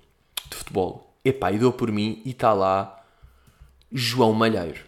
de 0.50 0.54
futebol. 0.54 1.16
Epá, 1.24 1.50
e 1.50 1.58
dou 1.58 1.72
por 1.72 1.90
mim 1.90 2.20
e 2.26 2.32
está 2.32 2.52
lá 2.52 3.02
João 3.90 4.34
Malheiro. 4.34 4.82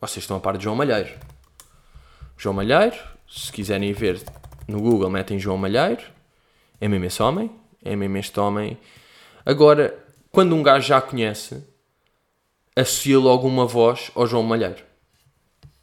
Vocês 0.00 0.22
estão 0.22 0.36
a 0.36 0.40
par 0.40 0.56
de 0.56 0.62
João 0.62 0.76
Malheiro. 0.76 1.18
João 2.38 2.54
Malheiro, 2.54 2.96
Se 3.28 3.50
quiserem 3.50 3.92
ver 3.92 4.22
no 4.68 4.80
Google, 4.80 5.10
metem 5.10 5.40
João 5.40 5.58
Malheiro. 5.58 6.04
É 6.80 6.86
mesmo 6.86 7.06
esse 7.06 7.20
homem. 7.20 7.50
É 7.84 7.96
mesmo 7.96 8.16
este 8.16 8.38
homem. 8.38 8.78
Agora, 9.44 9.98
quando 10.30 10.54
um 10.54 10.62
gajo 10.62 10.86
já 10.86 11.00
conhece, 11.00 11.68
associa 12.76 13.18
logo 13.18 13.46
uma 13.46 13.66
voz 13.66 14.10
ao 14.14 14.26
João 14.26 14.42
Malheiro. 14.42 14.82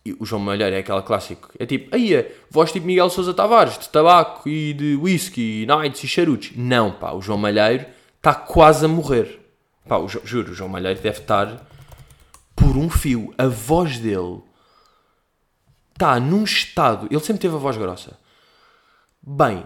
E 0.06 0.16
o 0.20 0.26
João 0.26 0.42
Malheiro 0.42 0.76
é 0.76 0.80
aquela 0.80 1.02
clássico. 1.02 1.50
É 1.60 1.66
tipo, 1.66 1.94
aí 1.94 2.16
é, 2.16 2.34
voz 2.50 2.72
tipo 2.72 2.86
Miguel 2.86 3.10
Sousa 3.10 3.34
Tavares, 3.34 3.78
de 3.78 3.90
tabaco 3.90 4.48
e 4.48 4.74
de 4.74 4.96
whisky, 4.96 5.66
nights 5.66 6.04
e 6.04 6.08
charutos. 6.08 6.52
Não, 6.56 6.92
pá, 6.92 7.12
o 7.12 7.22
João 7.22 7.38
Malheiro 7.38 7.86
está 8.16 8.34
quase 8.34 8.86
a 8.86 8.88
morrer. 8.88 9.40
Pá, 9.88 9.98
o 9.98 10.08
juro, 10.08 10.52
o 10.52 10.54
João 10.54 10.70
Malheiro 10.70 11.00
deve 11.02 11.20
estar 11.20 11.68
por 12.56 12.78
um 12.78 12.90
fio. 12.90 13.34
A 13.38 13.48
voz 13.48 14.00
dele 14.00 14.42
está 15.94 16.20
num 16.20 16.44
estado. 16.44 17.08
Ele 17.12 17.20
sempre 17.20 17.42
teve 17.42 17.56
a 17.56 17.60
voz 17.60 17.76
grossa. 17.76 18.18
Bem, 19.22 19.66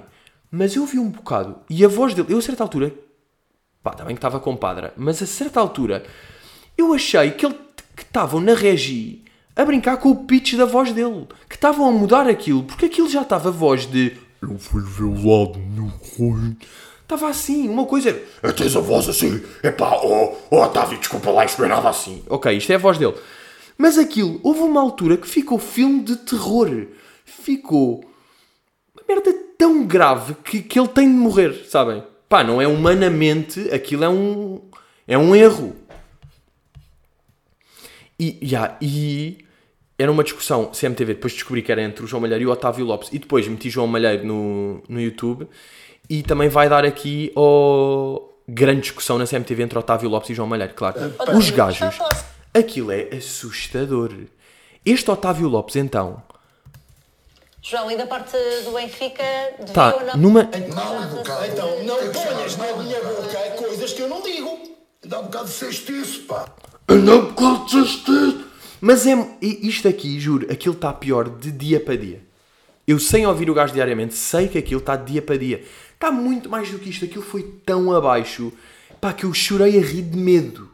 mas 0.49 0.76
eu 0.76 0.86
vi 0.86 0.97
um 0.97 1.09
bocado 1.09 1.59
e 1.69 1.86
a 1.86 1.88
voz 1.88 2.13
dele, 2.13 2.34
eu 2.34 2.39
a 2.39 2.41
certa 2.41 2.63
altura, 2.63 2.91
pá, 3.84 3.91
também 3.91 4.15
que 4.15 4.17
estava 4.17 4.39
com 4.39 4.55
padra, 4.55 4.91
mas 4.97 5.22
a 5.22 5.28
certa 5.28 5.59
altura 5.59 6.03
eu 6.78 6.93
achei 6.93 7.32
que 7.32 7.45
ele 7.45 7.55
que 7.95 8.03
estavam 8.03 8.39
na 8.39 8.53
regi 8.53 9.24
a 9.55 9.65
brincar 9.65 9.97
com 9.97 10.09
o 10.09 10.24
pitch 10.26 10.55
da 10.55 10.65
voz 10.65 10.91
dele, 10.91 11.28
que 11.47 11.55
estavam 11.55 11.88
a 11.88 11.91
mudar 11.91 12.28
aquilo, 12.28 12.63
porque 12.63 12.86
aquilo 12.86 13.09
já 13.09 13.22
estava 13.22 13.49
a 13.49 13.51
voz 13.51 13.86
de 13.86 14.17
eu 14.41 14.57
fui 14.57 14.82
violado 14.82 15.59
no 15.59 15.88
rosto. 15.88 16.57
Estava 17.03 17.30
assim, 17.30 17.69
uma 17.69 17.86
coisa. 17.86 18.09
É, 18.41 18.51
tens 18.51 18.76
a 18.76 18.80
voz 18.80 19.07
assim. 19.07 19.41
Epá, 19.61 19.99
oh, 20.01 20.36
oh 20.49 20.63
Otávio, 20.63 20.97
desculpa 20.97 21.30
lá, 21.30 21.45
isto 21.45 21.59
não 21.59 21.65
é 21.65 21.69
nada 21.69 21.89
assim. 21.89 22.24
Ok, 22.28 22.55
isto 22.55 22.72
é 22.72 22.76
a 22.76 22.80
voz 22.80 22.97
dele. 22.97 23.13
Mas 23.78 23.97
aquilo, 23.97 24.39
houve 24.41 24.61
uma 24.61 24.82
altura 24.82 25.17
que 25.17 25.28
ficou 25.28 25.59
filme 25.59 26.01
de 26.01 26.15
terror. 26.15 26.88
Ficou 27.26 28.03
uma 28.95 29.03
merda 29.07 29.34
tão 29.57 29.86
grave 29.86 30.36
que, 30.43 30.61
que 30.61 30.80
ele 30.80 30.88
tem 30.88 31.07
de 31.07 31.13
morrer, 31.15 31.65
sabem? 31.69 32.03
Pá, 32.28 32.43
não 32.43 32.61
é 32.61 32.67
humanamente, 32.67 33.59
aquilo 33.72 34.03
é 34.03 34.09
um, 34.09 34.61
é 35.07 35.17
um 35.17 35.36
erro. 35.36 35.76
E, 38.22 38.38
yeah, 38.43 38.78
e 38.80 39.43
era 39.97 40.11
uma 40.11 40.24
discussão 40.24 40.67
CMTV, 40.67 41.15
depois 41.15 41.34
descobri 41.34 41.63
que 41.63 41.72
era 41.72 41.82
entre 41.82 42.05
o 42.05 42.07
João 42.07 42.22
Malheiro 42.22 42.43
e 42.43 42.45
o 42.45 42.51
Otávio 42.51 42.86
Lopes, 42.86 43.09
e 43.11 43.17
depois 43.17 43.47
meti 43.47 43.67
João 43.67 43.88
Malheiro 43.88 44.24
no, 44.24 44.84
no 44.88 45.01
YouTube, 45.01 45.47
e 46.07 46.22
também 46.22 46.47
vai 46.47 46.69
dar 46.69 46.86
aqui 46.86 47.32
o 47.36 48.30
grande 48.47 48.82
discussão 48.82 49.17
na 49.17 49.26
CMTV 49.26 49.63
entre 49.63 49.80
Otávio 49.80 50.07
Lopes 50.07 50.30
e 50.30 50.36
João 50.36 50.47
Malheiro, 50.47 50.76
claro. 50.76 50.99
Os 51.36 51.49
gajos, 51.49 51.97
aquilo 52.53 52.91
é 52.91 53.09
assustador. 53.15 54.13
Este 54.86 55.09
Otávio 55.09 55.47
Lopes, 55.47 55.76
então, 55.76 56.22
João, 57.59 57.89
e 57.89 57.97
da 57.97 58.05
parte 58.05 58.38
do 58.65 58.72
Benfica, 58.72 59.24
ou 59.59 60.05
não... 60.05 60.17
numa... 60.17 60.41
Educado. 60.41 61.45
Então, 61.47 61.84
não 61.86 61.97
ponhas 62.11 62.55
na 62.55 62.74
minha 62.78 62.99
boca 62.99 63.51
coisas 63.57 63.93
que 63.93 64.01
eu 64.01 64.07
não 64.07 64.22
digo. 64.22 64.78
Dá 65.03 65.19
um 65.19 65.24
bocado 65.24 65.45
de 65.45 65.51
cestiço, 65.51 66.22
pá. 66.22 66.45
Não 66.95 67.33
contas 67.33 68.03
Mas 68.79 69.05
é. 69.07 69.13
Isto 69.41 69.87
aqui, 69.87 70.19
juro, 70.19 70.51
aquilo 70.51 70.75
está 70.75 70.91
pior 70.93 71.29
de 71.29 71.51
dia 71.51 71.79
para 71.79 71.95
dia. 71.97 72.21
Eu, 72.87 72.99
sem 72.99 73.25
ouvir 73.25 73.49
o 73.49 73.53
gajo 73.53 73.73
diariamente, 73.73 74.15
sei 74.15 74.47
que 74.47 74.57
aquilo 74.57 74.79
está 74.79 74.95
de 74.95 75.11
dia 75.13 75.21
para 75.21 75.37
dia. 75.37 75.63
Está 75.93 76.11
muito 76.11 76.49
mais 76.49 76.69
do 76.69 76.79
que 76.79 76.89
isto. 76.89 77.05
Aquilo 77.05 77.23
foi 77.23 77.43
tão 77.65 77.91
abaixo. 77.93 78.51
Pá, 78.99 79.13
que 79.13 79.23
eu 79.23 79.33
chorei 79.33 79.77
a 79.77 79.81
rir 79.81 80.01
de 80.01 80.17
medo. 80.17 80.69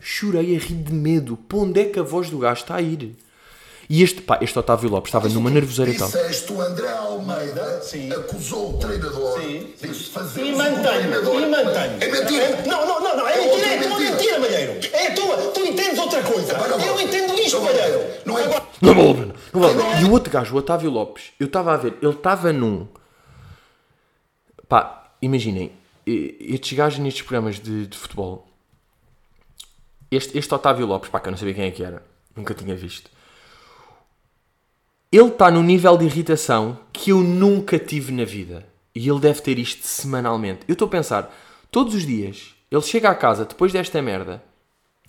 Chorei 0.00 0.56
a 0.56 0.58
rir 0.58 0.74
de 0.82 0.92
medo. 0.92 1.36
Para 1.36 1.58
onde 1.58 1.80
é 1.80 1.84
que 1.84 1.98
a 1.98 2.02
voz 2.02 2.28
do 2.28 2.38
gajo 2.38 2.62
está 2.62 2.74
a 2.76 2.82
ir? 2.82 3.16
E 3.88 4.02
este, 4.02 4.20
pá, 4.22 4.38
este 4.40 4.58
Otávio 4.58 4.88
Lopes 4.90 5.08
estava 5.10 5.28
numa 5.28 5.50
nervoseira 5.50 5.90
e 5.90 5.96
tal. 5.96 6.08
Disseste 6.08 6.52
o 6.52 6.60
André 6.60 6.88
Almeida 6.88 7.80
Sim. 7.82 8.10
acusou 8.12 8.74
o 8.74 8.78
treinador 8.78 9.40
Sim. 9.40 9.68
de 9.80 9.88
fazer 10.10 10.40
E 10.46 10.52
treinador. 10.54 11.40
e 11.42 11.46
mantenho. 11.46 11.96
É 12.00 12.08
mentira. 12.10 12.62
Não, 12.66 12.86
não, 12.86 13.00
não, 13.00 13.16
não, 13.18 13.28
é 13.28 13.34
É 13.34 13.36
mentira, 13.38 13.52
outra 13.52 13.68
é 13.68 13.78
tua 13.82 13.98
mentira. 13.98 14.10
mentira, 14.16 14.38
Malheiro. 14.40 14.72
É 14.92 15.10
tua, 15.10 15.36
tu 15.52 15.60
entendes 15.60 15.98
outra 15.98 16.22
coisa. 16.22 16.56
Agora 16.56 16.78
não. 16.78 16.84
Eu 16.86 17.00
entendo 17.00 17.34
isto, 17.38 17.56
Não 17.58 17.64
vale. 17.64 17.78
Malheiro. 17.78 18.00
Não 18.24 18.38
é- 18.38 18.44
Agora, 18.44 18.54
Não 18.54 18.60
vale 18.60 18.60
a 18.60 18.60
pena. 18.60 18.62
Não 18.62 18.62
vale 18.62 18.71
E 20.00 20.04
o 20.04 20.10
outro 20.10 20.32
gajo, 20.32 20.54
o 20.54 20.58
Otávio 20.58 20.90
Lopes, 20.90 21.32
eu 21.38 21.46
estava 21.46 21.72
a 21.72 21.76
ver, 21.76 21.96
ele 22.02 22.12
estava 22.12 22.52
num. 22.52 22.88
Pá, 24.68 25.12
imaginem, 25.22 25.72
estes 26.04 26.76
gajos 26.76 26.98
nestes 26.98 27.22
programas 27.22 27.60
de, 27.60 27.86
de 27.86 27.96
futebol. 27.96 28.48
Este, 30.10 30.36
este 30.36 30.52
Otávio 30.52 30.84
Lopes, 30.84 31.08
pá, 31.08 31.20
que 31.20 31.28
eu 31.28 31.30
não 31.30 31.38
sabia 31.38 31.54
quem 31.54 31.64
é 31.64 31.70
que 31.70 31.84
era, 31.84 32.02
nunca 32.34 32.52
tinha 32.54 32.74
visto. 32.74 33.08
Ele 35.12 35.28
está 35.28 35.50
num 35.50 35.62
nível 35.62 35.96
de 35.96 36.06
irritação 36.06 36.78
que 36.92 37.10
eu 37.10 37.18
nunca 37.18 37.78
tive 37.78 38.12
na 38.12 38.24
vida. 38.24 38.66
E 38.94 39.08
ele 39.08 39.20
deve 39.20 39.40
ter 39.40 39.58
isto 39.58 39.86
semanalmente. 39.86 40.60
Eu 40.66 40.72
estou 40.72 40.86
a 40.86 40.90
pensar, 40.90 41.34
todos 41.70 41.94
os 41.94 42.04
dias, 42.04 42.54
ele 42.70 42.82
chega 42.82 43.10
à 43.10 43.14
casa 43.14 43.44
depois 43.44 43.72
desta 43.72 44.02
merda 44.02 44.42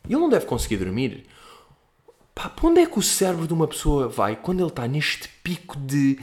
e 0.07 0.13
ele 0.13 0.21
não 0.21 0.30
deve 0.30 0.45
conseguir 0.45 0.78
dormir. 0.78 1.26
Pá, 2.36 2.49
para 2.49 2.67
onde 2.67 2.81
é 2.81 2.86
que 2.86 2.97
o 2.97 3.01
cérebro 3.01 3.47
de 3.47 3.53
uma 3.53 3.67
pessoa 3.67 4.07
vai 4.07 4.36
quando 4.36 4.59
ele 4.59 4.69
está 4.69 4.88
neste 4.88 5.27
pico 5.43 5.77
de 5.77 6.19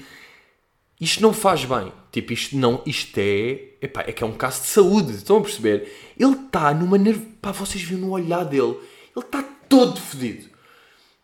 isto 1.01 1.23
não 1.23 1.33
faz 1.33 1.65
bem? 1.65 1.93
Tipo, 2.13 2.33
isto 2.33 2.57
não, 2.57 2.83
isto 2.85 3.17
é, 3.17 3.77
epá, 3.81 4.03
é 4.03 4.13
que 4.13 4.23
é 4.23 4.27
um 4.27 4.33
caso 4.33 4.61
de 4.61 4.67
saúde, 4.67 5.15
estão 5.15 5.39
a 5.39 5.41
perceber? 5.41 5.91
Ele 6.19 6.33
está 6.33 6.75
numa 6.75 6.99
nervo, 6.99 7.25
pá, 7.41 7.53
vocês 7.53 7.83
viram 7.83 8.03
no 8.03 8.11
olhar 8.11 8.45
dele, 8.45 8.77
ele 9.17 9.25
está 9.25 9.43
todo 9.69 9.99
fodido. 9.99 10.51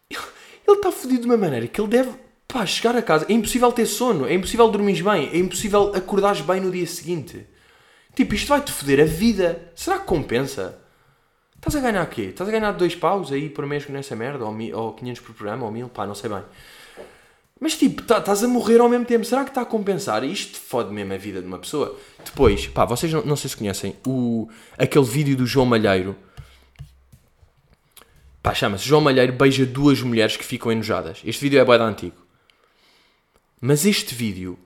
Ele 0.09 0.79
está 0.79 0.91
fodido 0.91 1.21
de 1.23 1.27
uma 1.27 1.37
maneira 1.37 1.69
que 1.69 1.81
ele 1.81 1.89
deve, 1.89 2.11
pá, 2.49 2.65
chegar 2.65 2.97
a 2.97 3.03
casa, 3.03 3.27
é 3.29 3.33
impossível 3.33 3.71
ter 3.71 3.87
sono, 3.87 4.27
é 4.27 4.33
impossível 4.33 4.69
dormir 4.71 5.03
bem, 5.03 5.29
é 5.29 5.37
impossível 5.37 5.93
acordares 5.95 6.41
bem 6.41 6.61
no 6.61 6.71
dia 6.71 6.87
seguinte. 6.87 7.47
Tipo, 8.15 8.35
isto 8.35 8.49
vai-te 8.49 8.73
foder 8.73 9.01
a 9.01 9.05
vida. 9.05 9.71
Será 9.75 9.99
que 9.99 10.07
compensa? 10.07 10.81
Estás 11.67 11.77
a 11.77 11.81
ganhar 11.91 12.07
quê? 12.09 12.23
Estás 12.23 12.49
a 12.49 12.53
ganhar 12.53 12.71
dois 12.73 12.95
paus 12.95 13.33
aí 13.33 13.49
por 13.51 13.67
mês 13.67 13.89
nessa 13.89 14.15
merda? 14.15 14.45
Ou, 14.45 14.53
mi- 14.53 14.73
ou 14.73 14.93
500 14.93 15.21
por 15.23 15.35
programa? 15.35 15.65
Ou 15.67 15.73
1000? 15.73 15.89
Pá, 15.89 16.07
não 16.07 16.15
sei 16.15 16.31
bem. 16.31 16.43
Mas 17.61 17.77
tipo, 17.77 18.03
tá- 18.03 18.19
estás 18.19 18.45
a 18.45 18.49
morrer 18.49 18.81
ao 18.81 18.89
mesmo 18.89 19.05
tempo. 19.05 19.25
Será 19.25 19.43
que 19.43 19.51
está 19.51 19.63
a 19.63 19.67
compensar? 19.67 20.23
Isto 20.23 20.59
fode 20.61 20.93
mesmo 20.93 21.13
a 21.13 21.17
vida 21.17 21.41
de 21.41 21.47
uma 21.49 21.59
pessoa. 21.59 21.99
Depois, 22.25 22.69
pá, 22.69 22.85
vocês 22.85 23.13
não, 23.13 23.25
não 23.25 23.35
sei 23.35 23.51
se 23.51 23.57
conhecem 23.57 23.97
o, 24.07 24.49
aquele 24.79 25.05
vídeo 25.05 25.37
do 25.37 25.45
João 25.45 25.67
Malheiro. 25.67 26.15
Pá, 28.43 28.55
chama-se 28.55 28.85
João 28.87 29.01
Malheiro 29.01 29.33
beija 29.33 29.67
duas 29.67 30.01
mulheres 30.01 30.37
que 30.37 30.45
ficam 30.45 30.71
enojadas. 30.71 31.21
Este 31.25 31.41
vídeo 31.43 31.59
é 31.59 31.65
bué 31.65 31.79
antigo. 31.79 32.15
Mas 33.61 33.85
este 33.85 34.15
vídeo... 34.15 34.57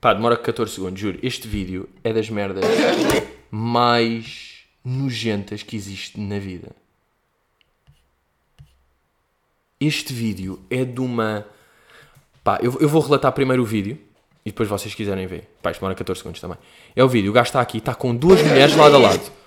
Pá, 0.00 0.14
demora 0.14 0.36
14 0.36 0.74
segundos, 0.74 0.98
juro. 1.00 1.18
Este 1.22 1.46
vídeo 1.46 1.88
é 2.02 2.12
das 2.12 2.28
merdas 2.28 2.64
mais 3.52 4.47
nojentas 4.84 5.62
que 5.62 5.76
existe 5.76 6.18
na 6.18 6.38
vida. 6.38 6.70
Este 9.80 10.12
vídeo 10.12 10.60
é 10.70 10.84
de 10.84 11.00
uma. 11.00 11.46
Pá, 12.42 12.58
eu, 12.62 12.76
eu 12.80 12.88
vou 12.88 13.00
relatar 13.00 13.32
primeiro 13.32 13.62
o 13.62 13.66
vídeo 13.66 13.98
e 14.44 14.50
depois 14.50 14.68
vocês 14.68 14.94
quiserem 14.94 15.26
ver. 15.26 15.48
Pá, 15.62 15.70
isto 15.70 15.80
demora 15.80 15.94
14 15.94 16.18
segundos 16.18 16.40
também. 16.40 16.58
É 16.96 17.04
o 17.04 17.08
vídeo, 17.08 17.30
o 17.30 17.34
gajo 17.34 17.48
está 17.48 17.60
aqui, 17.60 17.78
está 17.78 17.94
com 17.94 18.14
duas 18.14 18.42
mulheres 18.42 18.74
lado 18.74 18.96
a 18.96 18.98
lado. 18.98 19.38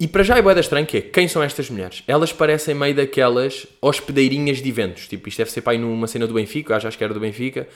E 0.00 0.08
para 0.08 0.22
já 0.22 0.38
é 0.38 0.40
boeda 0.40 0.60
estranho 0.60 0.86
que 0.86 0.96
é, 0.96 1.00
quem 1.02 1.28
são 1.28 1.42
estas 1.42 1.68
mulheres? 1.68 2.02
Elas 2.06 2.32
parecem 2.32 2.74
meio 2.74 2.94
daquelas 2.94 3.66
hospedeirinhas 3.82 4.62
de 4.62 4.68
eventos. 4.70 5.06
Tipo, 5.06 5.28
isto 5.28 5.36
deve 5.36 5.50
ser 5.50 5.60
para 5.60 5.76
numa 5.76 6.06
cena 6.06 6.26
do 6.26 6.32
Benfica, 6.32 6.74
acho 6.74 6.96
que 6.96 7.04
era 7.04 7.12
do 7.12 7.20
Benfica. 7.20 7.68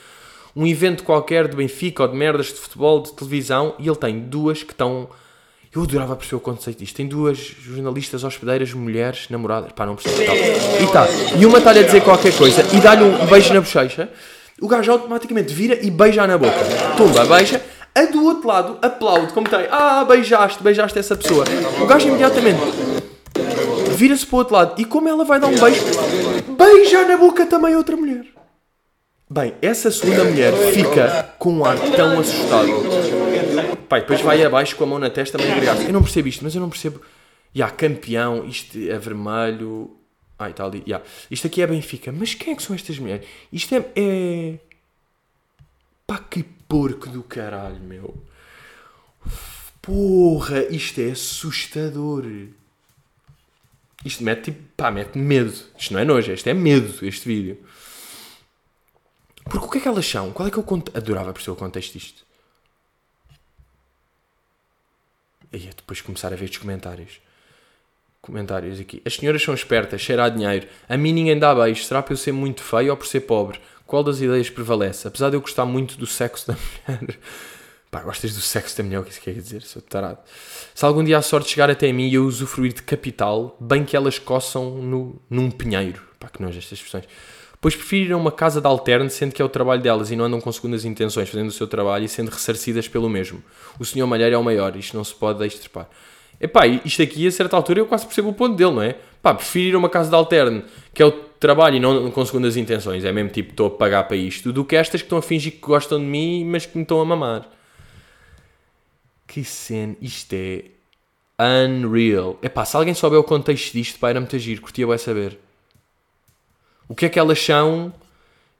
Um 0.55 0.65
evento 0.65 1.03
qualquer 1.03 1.47
do 1.47 1.57
Benfica 1.57 2.01
ou 2.01 2.09
de 2.09 2.15
merdas 2.15 2.47
de 2.47 2.53
futebol, 2.53 3.03
de 3.03 3.13
televisão, 3.13 3.75
e 3.77 3.87
ele 3.87 3.95
tem 3.95 4.19
duas 4.21 4.63
que 4.63 4.71
estão... 4.71 5.07
Eu 5.75 5.83
adorava 5.83 6.15
perceber 6.15 6.37
o 6.37 6.39
conceito 6.39 6.79
disto. 6.79 6.95
Tem 6.95 7.05
duas 7.05 7.37
jornalistas 7.37 8.23
hospedeiras, 8.23 8.71
mulheres, 8.73 9.27
namoradas. 9.29 9.73
Pá, 9.73 9.85
não 9.85 9.95
percebo. 9.95 10.25
Tal. 10.25 10.35
E 10.35 10.87
tá. 10.91 11.07
E 11.37 11.45
uma 11.45 11.57
está-lhe 11.57 11.79
a 11.79 11.83
dizer 11.83 12.01
qualquer 12.01 12.33
coisa 12.37 12.65
e 12.73 12.79
dá-lhe 12.79 13.03
um 13.03 13.25
beijo 13.25 13.53
na 13.53 13.59
bochecha. 13.59 14.09
O 14.61 14.69
gajo 14.69 14.89
automaticamente 14.89 15.53
vira 15.53 15.77
e 15.85 15.91
beija 15.91 16.25
na 16.25 16.37
boca. 16.37 16.57
Tumba, 16.95 17.25
beija. 17.25 17.61
A 17.93 18.05
do 18.05 18.23
outro 18.23 18.47
lado 18.47 18.77
aplaude, 18.81 19.33
como 19.33 19.49
tem. 19.49 19.67
Ah, 19.69 20.05
beijaste, 20.05 20.63
beijaste 20.63 20.97
essa 20.97 21.15
pessoa. 21.15 21.43
O 21.81 21.85
gajo 21.85 22.07
imediatamente 22.07 22.61
vira-se 23.95 24.25
para 24.25 24.35
o 24.35 24.39
outro 24.39 24.55
lado 24.55 24.81
e 24.81 24.85
como 24.85 25.09
ela 25.09 25.25
vai 25.25 25.39
dar 25.39 25.47
um 25.47 25.57
beijo, 25.57 25.83
beija 26.57 27.05
na 27.05 27.17
boca 27.17 27.45
também 27.45 27.75
outra 27.75 27.97
mulher. 27.97 28.25
Bem, 29.29 29.55
essa 29.61 29.89
segunda 29.89 30.23
mulher 30.23 30.53
fica 30.73 31.33
com 31.39 31.51
um 31.51 31.65
ar 31.65 31.77
tão 31.79 32.19
assustado. 32.19 33.34
Pai, 33.89 34.01
depois 34.01 34.21
vai 34.21 34.43
abaixo 34.43 34.75
com 34.75 34.83
a 34.83 34.87
mão 34.87 34.99
na 34.99 35.09
testa, 35.09 35.37
meio 35.37 35.51
agregado. 35.51 35.81
Eu 35.83 35.93
não 35.93 36.01
percebo 36.01 36.27
isto, 36.27 36.43
mas 36.43 36.55
eu 36.55 36.61
não 36.61 36.69
percebo. 36.69 37.01
Ya, 37.55 37.69
campeão, 37.69 38.45
isto 38.45 38.77
é 38.77 38.97
vermelho. 38.97 39.95
Ai, 40.37 40.51
está 40.51 40.65
ali. 40.65 40.83
Ya. 40.87 41.01
Isto 41.31 41.47
aqui 41.47 41.61
é 41.61 41.67
Benfica. 41.67 42.11
Mas 42.11 42.33
quem 42.33 42.53
é 42.53 42.55
que 42.55 42.63
são 42.63 42.75
estas 42.75 42.99
mulheres? 42.99 43.25
Isto 43.51 43.75
é. 43.75 43.85
é... 43.95 44.59
Pá, 46.05 46.17
que 46.19 46.43
porco 46.67 47.09
do 47.09 47.23
caralho, 47.23 47.79
meu. 47.79 48.15
Porra, 49.81 50.63
isto 50.69 50.99
é 50.99 51.11
assustador. 51.11 52.25
Isto 54.03 54.23
mete 54.23 54.45
tipo. 54.45 54.59
Pá, 54.75 54.91
mete 54.91 55.17
medo. 55.17 55.53
Isto 55.77 55.93
não 55.93 55.99
é 55.99 56.05
nojo, 56.05 56.31
isto 56.31 56.47
é 56.47 56.53
medo, 56.53 57.05
este 57.05 57.27
vídeo. 57.27 57.57
Porque 59.45 59.65
o 59.65 59.69
que 59.69 59.77
é 59.77 59.81
que 59.81 59.87
elas 59.87 60.05
são? 60.05 60.31
Qual 60.31 60.47
é 60.47 60.51
que 60.51 60.57
eu 60.57 60.63
conto? 60.63 60.91
Adorava 60.95 61.31
perceber 61.31 61.53
o 61.53 61.55
contexto 61.55 61.93
disto. 61.93 62.24
E 65.55 65.65
ia 65.65 65.71
depois 65.75 66.01
começar 66.01 66.33
a 66.33 66.35
ver 66.35 66.45
estes 66.45 66.59
comentários. 66.59 67.21
Comentários 68.21 68.79
aqui. 68.79 69.01
As 69.05 69.15
senhoras 69.15 69.41
são 69.41 69.53
espertas, 69.53 70.01
cheira 70.01 70.25
a 70.25 70.29
dinheiro. 70.29 70.67
A 70.89 70.97
mim 70.97 71.13
ninguém 71.13 71.39
dá 71.39 71.55
beijo. 71.55 71.83
Será 71.83 72.03
por 72.03 72.11
eu 72.11 72.17
ser 72.17 72.33
muito 72.33 72.61
feio 72.61 72.91
ou 72.91 72.97
por 72.97 73.07
ser 73.07 73.21
pobre? 73.21 73.59
Qual 73.87 74.03
das 74.03 74.19
ideias 74.19 74.49
prevalece? 74.49 75.07
Apesar 75.07 75.29
de 75.29 75.37
eu 75.37 75.41
gostar 75.41 75.65
muito 75.65 75.97
do 75.97 76.05
sexo 76.05 76.47
da 76.47 76.57
mulher. 76.99 77.17
Pá, 77.89 78.01
gostas 78.01 78.35
do 78.35 78.41
sexo 78.41 78.75
da 78.77 78.83
mulher? 78.83 78.99
O 78.99 79.03
que 79.03 79.11
isso 79.11 79.21
quer 79.21 79.33
dizer? 79.33 79.61
Sou 79.61 79.81
tarado. 79.81 80.17
Se 80.73 80.83
algum 80.83 81.03
dia 81.03 81.17
a 81.17 81.21
sorte 81.21 81.49
chegar 81.49 81.69
até 81.69 81.89
mim 81.93 82.09
e 82.09 82.15
eu 82.15 82.25
usufruir 82.25 82.73
de 82.73 82.81
capital, 82.81 83.55
bem 83.57 83.85
que 83.85 83.95
elas 83.95 84.19
coçam 84.19 84.81
no, 84.81 85.21
num 85.29 85.49
pinheiro. 85.49 86.01
Pá, 86.19 86.27
que 86.27 86.41
nojo 86.41 86.57
estas 86.57 86.73
expressões. 86.73 87.05
Pois 87.65 87.75
prefiro 87.75 88.09
ir 88.09 88.13
a 88.13 88.17
uma 88.17 88.31
casa 88.31 88.61
de 88.61 88.67
alterno, 88.67 89.09
sendo 89.09 89.33
que 89.33 89.41
é 89.41 89.45
o 89.45 89.49
trabalho 89.49 89.81
delas 89.81 90.11
e 90.11 90.15
não 90.15 90.25
andam 90.25 90.39
com 90.39 90.51
segundas 90.51 90.85
intenções, 90.85 91.27
fazendo 91.27 91.47
o 91.47 91.51
seu 91.51 91.65
trabalho 91.65 92.05
e 92.05 92.07
sendo 92.07 92.29
ressarcidas 92.29 92.87
pelo 92.87 93.09
mesmo. 93.09 93.43
O 93.79 93.83
senhor 93.83 94.05
Malheiro 94.05 94.35
é 94.35 94.37
o 94.37 94.43
maior, 94.43 94.75
isto 94.75 94.95
não 94.95 95.03
se 95.03 95.15
pode 95.15 95.43
extirpar. 95.43 95.89
Epá, 96.39 96.67
isto 96.67 97.01
aqui 97.01 97.25
a 97.25 97.31
certa 97.31 97.55
altura 97.55 97.79
eu 97.79 97.87
quase 97.87 98.05
percebo 98.05 98.29
o 98.29 98.33
ponto 98.33 98.55
dele, 98.55 98.69
não 98.69 98.83
é? 98.83 98.95
Pá, 99.19 99.33
prefiro 99.33 99.69
ir 99.69 99.73
a 99.73 99.79
uma 99.79 99.89
casa 99.89 100.11
de 100.11 100.15
alterno, 100.15 100.63
que 100.93 101.01
é 101.01 101.07
o 101.07 101.11
trabalho 101.11 101.77
e 101.77 101.79
não 101.79 102.11
com 102.11 102.23
segundas 102.23 102.55
intenções, 102.55 103.03
é 103.03 103.11
mesmo 103.11 103.31
tipo, 103.31 103.49
estou 103.49 103.65
a 103.65 103.71
pagar 103.71 104.03
para 104.03 104.15
isto, 104.15 104.53
do 104.53 104.63
que 104.63 104.75
estas 104.75 105.01
que 105.01 105.07
estão 105.07 105.17
a 105.17 105.23
fingir 105.23 105.53
que 105.53 105.61
gostam 105.61 105.97
de 105.97 106.05
mim, 106.05 106.45
mas 106.45 106.67
que 106.67 106.77
me 106.77 106.83
estão 106.83 107.01
a 107.01 107.05
mamar. 107.05 107.49
Que 109.25 109.43
cena, 109.43 109.95
isto 109.99 110.35
é 110.35 110.65
unreal. 111.39 112.37
Epá, 112.43 112.63
se 112.63 112.77
alguém 112.77 112.93
souber 112.93 113.19
o 113.19 113.23
contexto 113.23 113.73
disto, 113.73 113.97
pá, 113.97 114.11
era 114.11 114.19
muito 114.19 114.37
giro, 114.37 114.61
curtia 114.61 114.85
bem 114.85 114.99
saber. 114.99 115.44
O 116.87 116.95
que 116.95 117.05
é 117.05 117.09
que 117.09 117.19
elas 117.19 117.39
são 117.39 117.93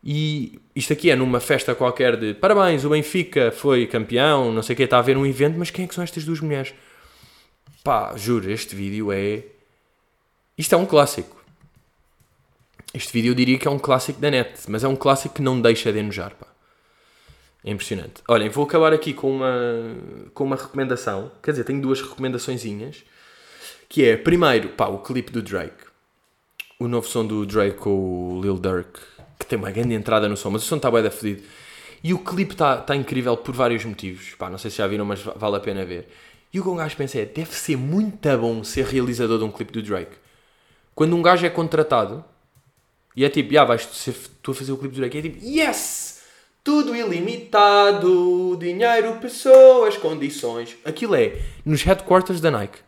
e 0.05 0.59
isto 0.75 0.93
aqui 0.93 1.09
é 1.09 1.15
numa 1.15 1.39
festa 1.39 1.73
qualquer 1.73 2.15
de 2.15 2.35
parabéns, 2.35 2.85
o 2.85 2.89
Benfica 2.89 3.51
foi 3.51 3.87
campeão, 3.87 4.51
não 4.51 4.61
sei 4.61 4.75
o 4.75 4.77
que, 4.77 4.83
está 4.83 4.97
a 4.97 4.99
haver 4.99 5.17
um 5.17 5.25
evento, 5.25 5.57
mas 5.57 5.71
quem 5.71 5.85
é 5.85 5.87
que 5.87 5.95
são 5.95 6.03
estas 6.03 6.23
duas 6.23 6.39
mulheres? 6.39 6.75
Pá, 7.83 8.15
juro, 8.15 8.49
este 8.51 8.75
vídeo 8.75 9.11
é. 9.11 9.43
Isto 10.55 10.75
é 10.75 10.77
um 10.77 10.85
clássico. 10.85 11.43
Este 12.93 13.11
vídeo 13.11 13.31
eu 13.31 13.35
diria 13.35 13.57
que 13.57 13.67
é 13.67 13.71
um 13.71 13.79
clássico 13.79 14.21
da 14.21 14.29
net, 14.29 14.53
mas 14.67 14.83
é 14.83 14.87
um 14.87 14.95
clássico 14.95 15.35
que 15.35 15.41
não 15.41 15.59
deixa 15.59 15.91
de 15.91 15.97
enojar, 15.97 16.35
pá. 16.35 16.47
É 17.63 17.71
impressionante. 17.71 18.21
Olhem, 18.27 18.47
vou 18.49 18.63
acabar 18.63 18.93
aqui 18.93 19.11
com 19.11 19.37
uma, 19.37 19.95
com 20.35 20.43
uma 20.43 20.55
recomendação. 20.55 21.31
Quer 21.41 21.51
dizer, 21.51 21.63
tenho 21.63 21.81
duas 21.81 21.99
recomendaçõezinhas. 21.99 23.03
Que 23.89 24.05
é, 24.05 24.15
primeiro, 24.15 24.69
pá, 24.69 24.85
o 24.85 24.99
clipe 24.99 25.31
do 25.31 25.41
Drake. 25.41 25.84
O 26.77 26.89
novo 26.89 27.07
som 27.07 27.25
do 27.25 27.45
Drake 27.45 27.77
com 27.77 28.37
o 28.37 28.41
Lil 28.41 28.57
Durk. 28.57 28.99
Que 29.39 29.45
tem 29.45 29.57
uma 29.57 29.71
grande 29.71 29.93
entrada 29.93 30.27
no 30.27 30.35
som, 30.35 30.49
mas 30.49 30.63
o 30.63 30.65
som 30.65 30.75
está 30.75 30.91
bem 30.91 31.01
da 31.01 31.09
fedido. 31.09 31.43
E 32.03 32.13
o 32.13 32.19
clipe 32.19 32.51
está 32.53 32.77
tá 32.77 32.95
incrível 32.95 33.37
por 33.37 33.55
vários 33.55 33.85
motivos. 33.85 34.35
Pá, 34.37 34.49
não 34.49 34.57
sei 34.57 34.69
se 34.69 34.77
já 34.77 34.87
viram, 34.87 35.05
mas 35.05 35.21
vale 35.21 35.55
a 35.55 35.59
pena 35.59 35.85
ver. 35.85 36.09
E 36.53 36.59
o 36.59 36.63
que 36.63 36.69
um 36.69 36.75
gajo 36.75 36.97
pensa 36.97 37.19
é, 37.19 37.25
deve 37.25 37.53
ser 37.55 37.77
muito 37.77 38.27
bom 38.37 38.63
ser 38.63 38.85
realizador 38.85 39.37
de 39.37 39.45
um 39.45 39.51
clipe 39.51 39.71
do 39.71 39.81
Drake. 39.81 40.17
Quando 40.93 41.15
um 41.15 41.21
gajo 41.21 41.45
é 41.45 41.49
contratado, 41.49 42.23
e 43.15 43.23
é 43.23 43.29
tipo, 43.29 43.53
já 43.53 43.63
vais 43.63 43.83
ser 43.85 44.13
tu 44.41 44.51
a 44.51 44.53
fazer 44.53 44.73
o 44.73 44.77
clipe 44.77 44.95
do 44.95 44.99
Drake, 44.99 45.17
e 45.17 45.19
é 45.19 45.21
tipo, 45.21 45.45
yes! 45.45 46.23
Tudo 46.61 46.95
ilimitado, 46.95 48.57
dinheiro, 48.59 49.15
pessoas, 49.21 49.95
condições. 49.97 50.75
Aquilo 50.83 51.15
é, 51.15 51.39
nos 51.65 51.83
headquarters 51.83 52.41
da 52.41 52.51
Nike, 52.51 52.79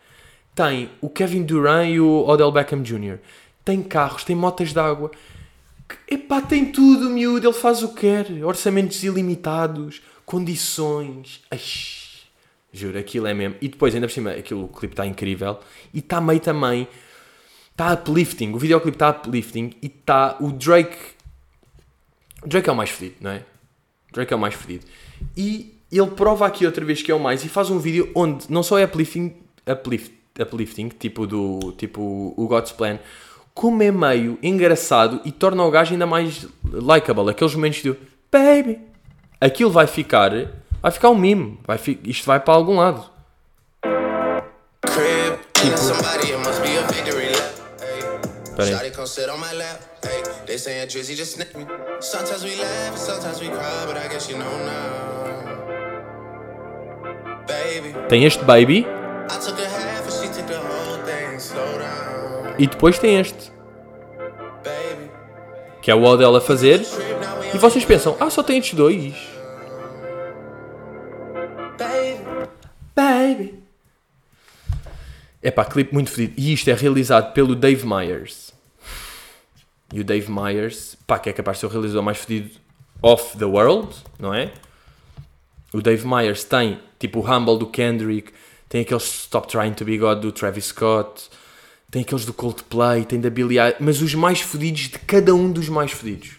tem 0.55 0.89
o 0.99 1.09
Kevin 1.09 1.43
Durant 1.43 1.89
e 1.89 1.99
o 1.99 2.27
Odell 2.27 2.51
Beckham 2.51 2.81
Jr. 2.81 3.19
Tem 3.67 3.83
carros, 3.83 4.23
tem 4.23 4.33
motas 4.33 4.71
de 4.71 4.79
água. 4.79 5.11
Epá, 6.09 6.41
tem 6.41 6.71
tudo, 6.71 7.09
miúdo. 7.09 7.45
Ele 7.45 7.53
faz 7.53 7.83
o 7.83 7.89
que 7.89 7.99
quer. 7.99 8.25
Orçamentos 8.41 9.03
ilimitados, 9.03 10.01
condições. 10.25 11.41
Ai, 11.51 11.59
juro, 12.71 12.97
aquilo 12.97 13.27
é 13.27 13.33
mesmo. 13.33 13.57
E 13.59 13.67
depois, 13.67 13.93
ainda 13.93 14.07
por 14.07 14.13
cima, 14.13 14.31
aquilo, 14.31 14.63
o 14.63 14.67
clipe 14.69 14.93
está 14.93 15.05
incrível. 15.05 15.59
E 15.93 15.99
está 15.99 16.21
meio 16.21 16.39
também. 16.39 16.87
Está 17.69 17.91
uplifting. 17.91 18.53
O 18.53 18.57
videoclipe 18.57 18.95
está 18.95 19.09
uplifting. 19.09 19.73
E 19.81 19.87
está. 19.87 20.37
O 20.39 20.53
Drake. 20.53 20.95
O 22.43 22.47
Drake 22.47 22.69
é 22.69 22.71
o 22.71 22.75
mais 22.75 22.89
fedido, 22.89 23.17
não 23.19 23.31
é? 23.31 23.43
O 24.09 24.13
Drake 24.13 24.31
é 24.33 24.37
o 24.37 24.39
mais 24.39 24.53
fedido. 24.53 24.85
E 25.35 25.77
ele 25.91 26.11
prova 26.11 26.47
aqui 26.47 26.65
outra 26.65 26.85
vez 26.85 27.01
que 27.01 27.11
é 27.11 27.15
o 27.15 27.19
mais. 27.19 27.43
E 27.43 27.49
faz 27.49 27.69
um 27.69 27.79
vídeo 27.79 28.09
onde 28.15 28.49
não 28.49 28.63
só 28.63 28.79
é 28.79 28.85
uplifting. 28.85 29.35
Uplift, 29.69 30.15
uplifting 30.39 30.87
tipo, 30.87 31.27
do, 31.27 31.73
tipo 31.77 32.33
o 32.37 32.47
God's 32.47 32.71
Plan 32.71 32.97
como 33.57 33.81
é 33.81 33.91
meio 33.91 34.37
engraçado 34.43 35.19
e 35.25 35.31
torna 35.31 35.63
o 35.63 35.71
gajo 35.71 35.91
ainda 35.91 36.05
mais 36.05 36.45
likable. 36.63 37.31
Aqueles 37.31 37.55
momentos 37.55 37.81
do 37.81 37.97
baby, 38.31 38.79
aquilo 39.41 39.71
vai 39.71 39.87
ficar, 39.87 40.29
vai 40.79 40.91
ficar 40.91 41.09
um 41.09 41.15
meme. 41.15 41.59
Vai 41.65 41.79
fi, 41.79 41.99
isto 42.03 42.23
vai 42.27 42.39
para 42.39 42.53
algum 42.53 42.75
lado. 42.75 43.09
Tem 58.07 58.23
este 58.23 58.43
baby. 58.43 58.85
E 62.57 62.65
depois 62.65 62.97
tem 62.97 63.19
este. 63.19 63.51
Que 65.81 65.91
é 65.91 65.95
o 65.95 66.03
Odell 66.03 66.35
a 66.35 66.41
fazer. 66.41 66.81
E 67.53 67.57
vocês 67.57 67.85
pensam, 67.85 68.17
ah, 68.19 68.29
só 68.29 68.43
tem 68.43 68.57
estes 68.57 68.73
dois. 68.73 69.13
Baby. 72.95 73.63
É 75.41 75.51
pá, 75.51 75.63
clipe 75.63 75.93
muito 75.93 76.09
fedido. 76.09 76.33
E 76.37 76.51
isto 76.51 76.69
é 76.69 76.73
realizado 76.73 77.31
pelo 77.33 77.55
Dave 77.55 77.85
Myers. 77.85 78.53
E 79.93 79.99
o 79.99 80.03
Dave 80.03 80.29
Myers, 80.29 80.97
pá, 81.05 81.19
que 81.19 81.29
é 81.29 81.33
capaz 81.33 81.57
de 81.57 81.61
ser 81.61 81.65
o 81.67 81.69
realizador 81.69 82.03
mais 82.03 82.17
fedido 82.17 82.59
off 83.01 83.37
the 83.37 83.45
world, 83.45 83.95
não 84.19 84.33
é? 84.33 84.51
O 85.71 85.81
Dave 85.81 86.05
Myers 86.05 86.43
tem, 86.43 86.79
tipo, 86.99 87.19
o 87.19 87.31
Humble 87.31 87.57
do 87.59 87.67
Kendrick, 87.67 88.33
tem 88.67 88.81
aquele 88.81 88.99
Stop 88.99 89.47
Trying 89.47 89.73
to 89.73 89.85
Be 89.85 89.97
God 89.97 90.19
do 90.19 90.31
Travis 90.31 90.65
Scott, 90.65 91.29
tem 91.89 92.01
aqueles 92.01 92.25
do 92.25 92.33
Coldplay, 92.33 93.05
tem 93.05 93.19
da 93.19 93.29
Billie 93.29 93.59
Eilish, 93.59 93.77
mas 93.79 94.01
os 94.01 94.13
mais 94.13 94.41
fodidos 94.41 94.81
de 94.81 94.99
cada 94.99 95.33
um 95.33 95.51
dos 95.51 95.69
mais 95.69 95.91
fodidos. 95.91 96.37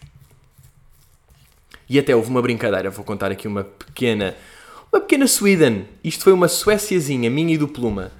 E 1.89 1.99
até 1.99 2.15
houve 2.15 2.29
uma 2.29 2.43
brincadeira, 2.43 2.91
vou 2.91 3.05
contar 3.05 3.31
aqui 3.31 3.49
uma 3.49 3.65
pequena, 3.65 4.37
uma 4.93 5.01
pequena 5.01 5.27
Sweden. 5.27 5.87
Isto 6.05 6.25
foi 6.25 6.33
uma 6.35 6.49
Suéciazinha, 6.49 7.31
minha 7.31 7.55
e 7.55 7.59
do 7.59 7.67
Pluma. 7.67 8.13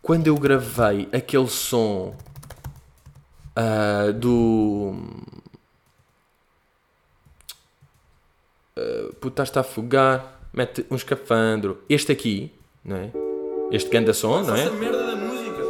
Quando 0.00 0.28
eu 0.28 0.36
gravei 0.36 1.08
aquele 1.12 1.48
som 1.48 2.16
uh, 3.58 4.12
do. 4.12 4.94
Uh, 8.78 9.12
puta, 9.20 9.42
está 9.42 9.60
a 9.60 9.62
afogar, 9.62 10.40
mete 10.52 10.86
um 10.88 10.94
escafandro. 10.94 11.82
Este 11.88 12.12
aqui, 12.12 12.52
não 12.84 12.96
é? 12.96 13.10
Este 13.72 13.90
ganda 13.90 14.14
som, 14.14 14.42
não 14.42 14.54
é? 14.54 14.70
merda 14.70 15.04
da 15.04 15.16
música, 15.16 15.62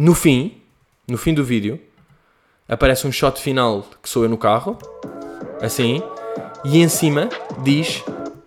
No 0.00 0.14
fim, 0.14 0.62
no 1.08 1.18
fim 1.18 1.34
do 1.34 1.42
vídeo, 1.42 1.80
aparece 2.68 3.04
um 3.04 3.10
shot 3.10 3.42
final 3.42 3.84
que 4.00 4.08
sou 4.08 4.22
eu 4.22 4.28
no 4.28 4.38
carro, 4.38 4.78
assim, 5.60 6.00
e 6.64 6.78
em 6.78 6.88
cima 6.88 7.28
diz 7.64 8.04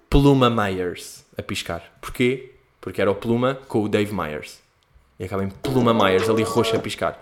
Pluma 0.10 0.50
Myers 0.50 1.26
a 1.38 1.44
piscar. 1.44 1.84
Porquê? 2.00 2.54
Porque 2.80 3.02
era 3.02 3.12
o 3.12 3.16
Pluma 3.16 3.60
com 3.68 3.84
o 3.84 3.90
Dave 3.90 4.14
Myers. 4.14 4.60
E 5.20 5.26
acaba 5.26 5.44
em 5.44 5.50
Pluma 5.50 5.94
Myers 5.94 6.30
ali 6.30 6.42
roxo 6.42 6.74
a 6.74 6.80
piscar. 6.80 7.22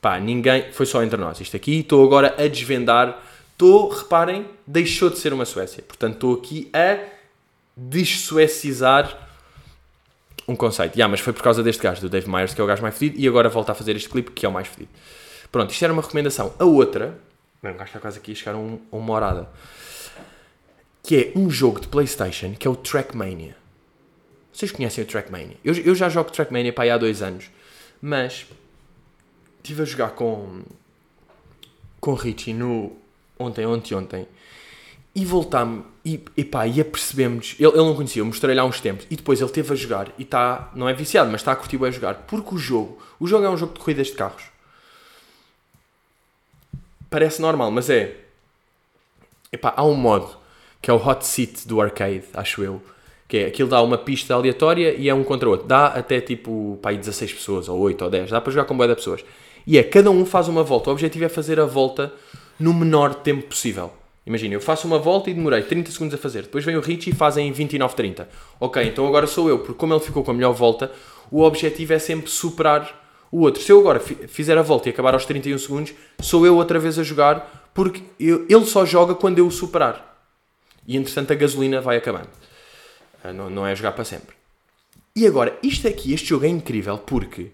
Pá, 0.00 0.18
ninguém. 0.18 0.72
Foi 0.72 0.84
só 0.84 1.00
entre 1.04 1.16
nós. 1.16 1.40
Isto 1.40 1.54
aqui, 1.54 1.78
estou 1.78 2.04
agora 2.04 2.34
a 2.36 2.48
desvendar. 2.48 3.22
Estou, 3.52 3.90
reparem, 3.90 4.44
deixou 4.66 5.08
de 5.08 5.18
ser 5.18 5.32
uma 5.32 5.44
Suécia. 5.44 5.84
Portanto, 5.86 6.14
estou 6.14 6.34
aqui 6.34 6.68
a 6.72 6.98
dessuecizar 7.76 9.25
um 10.48 10.54
conceito. 10.54 10.94
Yeah, 10.94 11.10
mas 11.10 11.20
foi 11.20 11.32
por 11.32 11.42
causa 11.42 11.62
deste 11.62 11.82
gajo, 11.82 12.00
do 12.00 12.08
Dave 12.08 12.28
Myers, 12.28 12.54
que 12.54 12.60
é 12.60 12.64
o 12.64 12.66
gajo 12.66 12.82
mais 12.82 12.96
fedido, 12.96 13.20
e 13.20 13.26
agora 13.26 13.48
volta 13.48 13.72
a 13.72 13.74
fazer 13.74 13.96
este 13.96 14.08
clipe, 14.08 14.30
que 14.30 14.46
é 14.46 14.48
o 14.48 14.52
mais 14.52 14.68
fedido. 14.68 14.90
Pronto, 15.50 15.70
isto 15.70 15.84
era 15.84 15.92
uma 15.92 16.02
recomendação. 16.02 16.54
A 16.58 16.64
outra, 16.64 17.18
bem, 17.62 17.72
o 17.72 17.74
gajo 17.74 17.88
está 17.88 18.00
quase 18.00 18.18
aqui 18.18 18.32
a 18.32 18.34
chegar 18.34 18.54
a, 18.54 18.58
um, 18.58 18.80
uma 18.90 19.12
horada, 19.12 19.48
que 21.02 21.16
é 21.16 21.38
um 21.38 21.50
jogo 21.50 21.80
de 21.80 21.88
Playstation, 21.88 22.54
que 22.54 22.66
é 22.66 22.70
o 22.70 22.76
Trackmania. 22.76 23.56
Vocês 24.52 24.72
conhecem 24.72 25.04
o 25.04 25.06
Trackmania? 25.06 25.56
Eu, 25.64 25.74
eu 25.74 25.94
já 25.94 26.08
jogo 26.08 26.30
Trackmania 26.30 26.72
para 26.72 26.84
aí 26.84 26.90
há 26.90 26.98
dois 26.98 27.22
anos, 27.22 27.50
mas 28.00 28.46
estive 29.62 29.82
a 29.82 29.84
jogar 29.84 30.10
com 30.10 30.62
com 32.00 32.14
Richie 32.14 32.52
no 32.52 32.96
ontem, 33.38 33.66
ontem, 33.66 33.94
ontem, 33.94 34.28
e 35.16 35.24
voltámos 35.24 35.86
e, 36.04 36.20
e 36.36 36.44
pá, 36.44 36.66
e 36.68 36.78
apercebemos, 36.78 37.56
ele, 37.58 37.70
ele 37.70 37.78
não 37.78 37.94
conhecia, 37.94 38.20
eu 38.20 38.26
mostrei-lhe 38.26 38.60
há 38.60 38.64
uns 38.64 38.80
tempos, 38.80 39.06
e 39.10 39.16
depois 39.16 39.40
ele 39.40 39.50
teve 39.50 39.72
a 39.72 39.74
jogar, 39.74 40.12
e 40.18 40.22
está, 40.22 40.70
não 40.76 40.86
é 40.86 40.92
viciado, 40.92 41.30
mas 41.32 41.40
está 41.40 41.52
a 41.52 41.56
curtir 41.56 41.78
bem 41.78 41.88
a 41.88 41.90
jogar, 41.90 42.14
porque 42.28 42.54
o 42.54 42.58
jogo, 42.58 42.98
o 43.18 43.26
jogo 43.26 43.44
é 43.46 43.50
um 43.50 43.56
jogo 43.56 43.72
de 43.72 43.80
corridas 43.80 44.08
de 44.08 44.12
carros. 44.12 44.44
parece 47.08 47.40
normal, 47.40 47.70
mas 47.70 47.88
é. 47.88 48.14
Epá, 49.50 49.72
há 49.74 49.84
um 49.84 49.94
modo 49.94 50.36
que 50.82 50.90
é 50.90 50.92
o 50.92 50.96
hot 50.96 51.24
seat 51.24 51.66
do 51.66 51.80
arcade, 51.80 52.24
acho 52.34 52.62
eu. 52.62 52.82
Que 53.26 53.38
é 53.38 53.46
aquilo 53.46 53.68
dá 53.68 53.80
uma 53.80 53.96
pista 53.96 54.34
aleatória 54.34 54.94
e 54.94 55.08
é 55.08 55.14
um 55.14 55.24
contra 55.24 55.48
o 55.48 55.52
outro. 55.52 55.66
Dá 55.66 55.86
até 55.86 56.20
tipo 56.20 56.78
pá, 56.82 56.90
aí 56.90 56.98
16 56.98 57.34
pessoas, 57.34 57.68
ou 57.68 57.78
8 57.78 58.04
ou 58.04 58.10
10. 58.10 58.30
Dá 58.30 58.40
para 58.40 58.52
jogar 58.52 58.66
com 58.66 58.76
boa 58.76 58.88
de 58.88 58.94
pessoas. 58.96 59.24
E 59.66 59.78
é 59.78 59.82
cada 59.82 60.10
um 60.10 60.26
faz 60.26 60.46
uma 60.46 60.62
volta. 60.62 60.90
O 60.90 60.92
objetivo 60.92 61.24
é 61.24 61.28
fazer 61.28 61.58
a 61.58 61.64
volta 61.64 62.12
no 62.60 62.74
menor 62.74 63.14
tempo 63.14 63.46
possível. 63.46 63.92
Imagina, 64.26 64.54
eu 64.54 64.60
faço 64.60 64.86
uma 64.88 64.98
volta 64.98 65.30
e 65.30 65.34
demorei 65.34 65.62
30 65.62 65.90
segundos 65.92 66.14
a 66.14 66.18
fazer. 66.18 66.42
Depois 66.42 66.64
vem 66.64 66.76
o 66.76 66.80
Richie 66.80 67.10
e 67.10 67.14
fazem 67.14 67.46
em 67.48 67.52
29,30. 67.52 68.26
Ok, 68.58 68.82
então 68.82 69.06
agora 69.06 69.26
sou 69.26 69.48
eu, 69.48 69.58
porque 69.60 69.74
como 69.74 69.94
ele 69.94 70.00
ficou 70.00 70.24
com 70.24 70.32
a 70.32 70.34
melhor 70.34 70.52
volta, 70.52 70.90
o 71.30 71.42
objetivo 71.42 71.92
é 71.92 71.98
sempre 72.00 72.28
superar 72.28 73.04
o 73.30 73.40
outro. 73.42 73.62
Se 73.62 73.70
eu 73.70 73.78
agora 73.78 74.00
fi- 74.00 74.26
fizer 74.26 74.58
a 74.58 74.62
volta 74.62 74.88
e 74.88 74.92
acabar 74.92 75.14
aos 75.14 75.24
31 75.24 75.58
segundos, 75.58 75.92
sou 76.20 76.44
eu 76.44 76.56
outra 76.56 76.78
vez 76.80 76.98
a 76.98 77.04
jogar, 77.04 77.70
porque 77.72 78.02
eu- 78.18 78.44
ele 78.48 78.64
só 78.64 78.84
joga 78.84 79.14
quando 79.14 79.38
eu 79.38 79.46
o 79.46 79.50
superar. 79.50 80.16
E 80.88 80.96
entretanto 80.96 81.32
a 81.32 81.36
gasolina 81.36 81.80
vai 81.80 81.96
acabando. 81.96 82.28
Ah, 83.22 83.32
Não, 83.32 83.48
não 83.48 83.66
é 83.66 83.74
jogar 83.76 83.92
para 83.92 84.04
sempre. 84.04 84.34
E 85.14 85.26
agora, 85.26 85.56
isto 85.62 85.86
aqui, 85.86 86.12
este 86.12 86.28
jogo 86.28 86.44
é 86.44 86.48
incrível 86.48 86.98
porque 86.98 87.50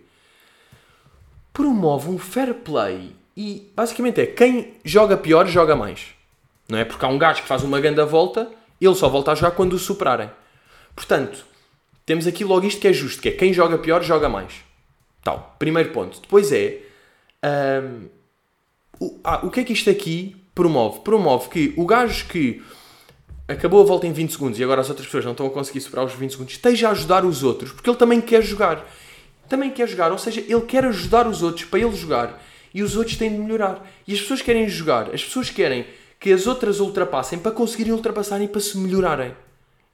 promove 1.53 2.09
um 2.09 2.19
fair 2.19 2.55
play 2.55 3.15
e 3.37 3.71
basicamente 3.77 4.21
é 4.21 4.27
quem 4.27 4.75
joga 4.85 5.17
pior 5.17 5.47
joga 5.47 5.77
mais. 5.77 6.07
Não 6.73 6.79
é? 6.79 6.87
Porque 6.87 7.05
há 7.05 7.09
um 7.09 7.19
gajo 7.19 7.43
que 7.43 7.49
faz 7.49 7.63
uma 7.63 7.79
grande 7.79 8.03
volta, 8.03 8.51
ele 8.81 8.95
só 8.95 9.07
volta 9.07 9.33
a 9.33 9.35
jogar 9.35 9.51
quando 9.51 9.75
o 9.75 9.79
superarem. 9.79 10.31
Portanto, 10.97 11.45
temos 12.07 12.27
aqui 12.27 12.45
logo 12.45 12.67
isto 12.67 12.81
que 12.81 12.89
é 12.89 12.95
justo, 12.95 13.21
que 13.21 13.29
é 13.29 13.33
quem 13.33 13.53
joga 13.53 13.77
pior 13.77 14.03
joga 14.03 14.27
mais. 14.27 14.55
Tal, 15.23 15.55
primeiro 15.59 15.91
ponto. 15.91 16.19
Depois 16.23 16.51
é 16.51 16.79
o, 18.99 19.21
ah, 19.23 19.41
o 19.45 19.51
que 19.51 19.61
é 19.61 19.65
que 19.65 19.75
isto 19.75 19.91
aqui 19.91 20.35
promove? 20.55 21.01
Promove 21.01 21.51
que 21.51 21.75
o 21.77 21.85
gajo 21.85 22.27
que 22.29 22.63
acabou 23.47 23.83
a 23.83 23.85
volta 23.85 24.07
em 24.07 24.13
20 24.15 24.31
segundos 24.31 24.59
e 24.59 24.65
agora 24.65 24.81
as 24.81 24.89
outras 24.89 25.07
pessoas 25.07 25.27
não 25.27 25.33
estão 25.33 25.47
a 25.49 25.51
conseguir 25.51 25.83
superar 25.83 26.07
os 26.07 26.15
20 26.15 26.31
segundos, 26.31 26.55
esteja 26.55 26.89
a 26.89 26.93
ajudar 26.93 27.23
os 27.27 27.43
outros, 27.43 27.71
porque 27.71 27.91
ele 27.91 27.99
também 27.99 28.19
quer 28.19 28.41
jogar. 28.41 28.83
Também 29.47 29.71
quer 29.71 29.87
jogar, 29.87 30.11
ou 30.11 30.17
seja, 30.17 30.41
ele 30.41 30.63
quer 30.63 30.87
ajudar 30.87 31.27
os 31.27 31.43
outros 31.43 31.67
para 31.67 31.81
ele 31.81 31.95
jogar 31.95 32.43
e 32.73 32.83
os 32.83 32.97
outros 32.97 33.19
têm 33.19 33.31
de 33.31 33.37
melhorar. 33.37 33.87
E 34.09 34.15
as 34.15 34.21
pessoas 34.23 34.41
querem 34.41 34.67
jogar, 34.67 35.15
as 35.15 35.23
pessoas 35.23 35.51
querem 35.51 35.85
que 36.23 36.33
as 36.33 36.47
outras 36.47 36.79
ultrapassem 36.79 37.41
para 37.41 37.51
conseguirem 37.51 37.93
ultrapassar 37.93 38.41
e 38.41 38.47
para 38.47 38.61
se 38.61 38.79
melhorarem. 38.79 39.35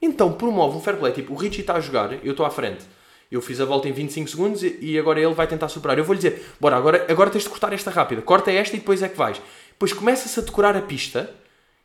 Então 0.00 0.30
promove 0.30 0.76
um 0.76 0.80
fair 0.80 0.98
play, 0.98 1.10
tipo, 1.10 1.32
o 1.32 1.36
Richie 1.36 1.62
está 1.62 1.74
a 1.74 1.80
jogar, 1.80 2.22
eu 2.22 2.32
estou 2.32 2.44
à 2.44 2.50
frente. 2.50 2.84
Eu 3.32 3.40
fiz 3.40 3.58
a 3.62 3.64
volta 3.64 3.88
em 3.88 3.92
25 3.92 4.28
segundos 4.28 4.62
e 4.62 4.98
agora 4.98 5.18
ele 5.18 5.32
vai 5.32 5.46
tentar 5.46 5.68
superar. 5.68 5.96
Eu 5.96 6.04
vou-lhe 6.04 6.18
dizer, 6.18 6.46
bora, 6.60 6.76
agora, 6.76 7.06
agora 7.08 7.30
tens 7.30 7.44
de 7.44 7.48
cortar 7.48 7.72
esta 7.72 7.90
rápida. 7.90 8.20
Corta 8.20 8.52
esta 8.52 8.76
e 8.76 8.78
depois 8.78 9.02
é 9.02 9.08
que 9.08 9.16
vais. 9.16 9.40
Depois 9.70 9.94
começa-se 9.94 10.38
a 10.38 10.42
decorar 10.42 10.76
a 10.76 10.82
pista 10.82 11.30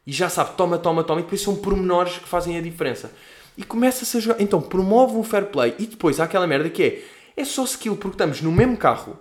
e 0.05 0.11
já 0.11 0.27
sabe, 0.27 0.55
toma, 0.57 0.77
toma, 0.77 1.05
toma. 1.05 1.21
E 1.21 1.23
depois 1.23 1.41
são 1.41 1.55
pormenores 1.55 2.17
que 2.17 2.27
fazem 2.27 2.57
a 2.57 2.61
diferença. 2.61 3.13
E 3.57 3.63
começa-se 3.63 4.17
a 4.17 4.19
jogar. 4.19 4.41
Então 4.41 4.61
promove 4.61 5.15
um 5.15 5.23
fair 5.23 5.45
play 5.45 5.73
e 5.79 5.85
depois 5.85 6.19
há 6.19 6.25
aquela 6.25 6.47
merda 6.47 6.69
que 6.69 6.83
é, 6.83 7.41
é 7.41 7.45
só 7.45 7.63
skill 7.63 7.95
porque 7.95 8.15
estamos 8.15 8.41
no 8.41 8.51
mesmo 8.51 8.75
carro, 8.75 9.17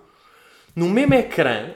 no 0.75 0.89
mesmo 0.89 1.13
ecrã, 1.13 1.71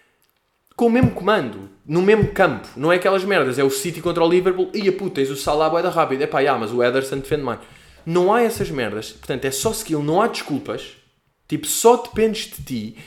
com 0.76 0.86
o 0.86 0.90
mesmo 0.90 1.10
comando, 1.12 1.75
no 1.86 2.02
mesmo 2.02 2.28
campo. 2.32 2.68
Não 2.76 2.92
é 2.92 2.96
aquelas 2.96 3.24
merdas, 3.24 3.58
é 3.58 3.64
o 3.64 3.70
City 3.70 4.00
contra 4.00 4.24
o 4.24 4.28
Liverpool 4.28 4.70
e 4.74 4.88
a 4.88 4.92
puta, 4.92 5.16
tens 5.16 5.30
o 5.30 5.36
Salah 5.36 5.70
bué 5.70 5.82
da 5.82 5.90
rápido. 5.90 6.22
É 6.22 6.26
pá, 6.26 6.42
já, 6.42 6.58
mas 6.58 6.72
o 6.72 6.82
Ederson 6.82 7.18
defende 7.18 7.42
mais. 7.42 7.60
Não 8.04 8.32
há 8.32 8.42
essas 8.42 8.70
merdas. 8.70 9.12
Portanto, 9.12 9.44
é 9.44 9.50
só 9.50 9.70
skill, 9.70 10.02
não 10.02 10.20
há 10.20 10.26
desculpas. 10.26 10.96
Tipo, 11.48 11.66
só 11.66 11.96
dependes 11.96 12.46
de 12.46 12.62
ti. 12.62 12.98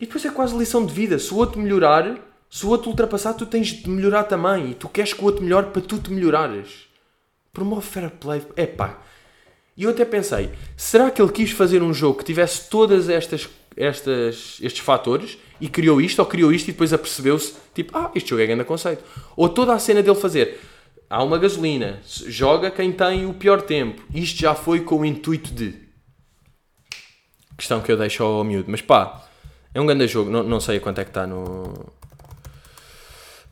E 0.00 0.06
depois 0.06 0.24
é 0.24 0.30
quase 0.30 0.56
lição 0.56 0.84
de 0.84 0.92
vida. 0.92 1.18
Se 1.18 1.32
o 1.32 1.36
outro 1.36 1.60
melhorar, 1.60 2.18
se 2.50 2.64
o 2.64 2.70
outro 2.70 2.88
ultrapassar, 2.88 3.34
tu 3.34 3.44
tens 3.44 3.68
de 3.68 3.88
melhorar 3.88 4.24
também. 4.24 4.70
E 4.70 4.74
tu 4.74 4.88
queres 4.88 5.12
que 5.12 5.20
o 5.20 5.24
outro 5.24 5.42
melhore 5.42 5.68
para 5.68 5.82
tu 5.82 5.98
te 5.98 6.10
melhorares. 6.10 6.88
Promove 7.52 7.82
fair 7.82 8.10
play. 8.10 8.42
É 8.56 8.66
pá. 8.66 8.98
E 9.76 9.84
eu 9.84 9.90
até 9.90 10.04
pensei, 10.04 10.50
será 10.76 11.10
que 11.10 11.22
ele 11.22 11.32
quis 11.32 11.52
fazer 11.52 11.82
um 11.82 11.94
jogo 11.94 12.18
que 12.18 12.24
tivesse 12.24 12.68
todas 12.68 13.08
estas, 13.08 13.48
estas, 13.76 14.58
estes 14.60 14.80
fatores 14.80 15.38
e 15.60 15.68
criou 15.68 16.00
isto, 16.00 16.18
ou 16.18 16.26
criou 16.26 16.52
isto 16.52 16.68
e 16.68 16.72
depois 16.72 16.92
apercebeu-se, 16.92 17.54
tipo, 17.74 17.96
ah, 17.96 18.10
este 18.14 18.30
jogo 18.30 18.42
é 18.42 18.46
grande 18.46 18.64
conceito. 18.64 19.04
Ou 19.36 19.48
toda 19.48 19.74
a 19.74 19.78
cena 19.78 20.02
dele 20.02 20.16
fazer, 20.16 20.60
há 21.08 21.22
uma 21.22 21.38
gasolina, 21.38 22.00
joga 22.04 22.70
quem 22.70 22.92
tem 22.92 23.26
o 23.26 23.34
pior 23.34 23.62
tempo. 23.62 24.02
Isto 24.14 24.40
já 24.40 24.54
foi 24.54 24.80
com 24.80 25.00
o 25.00 25.04
intuito 25.04 25.52
de... 25.52 25.74
Questão 27.56 27.80
que 27.82 27.92
eu 27.92 27.96
deixo 27.96 28.22
ao 28.22 28.42
miúdo. 28.42 28.70
Mas 28.70 28.80
pá, 28.80 29.22
é 29.74 29.80
um 29.80 29.84
grande 29.84 30.08
jogo. 30.08 30.30
Não, 30.30 30.42
não 30.42 30.60
sei 30.60 30.78
a 30.78 30.80
quanto 30.80 31.00
é 31.00 31.04
que 31.04 31.10
está 31.10 31.26
no... 31.26 31.92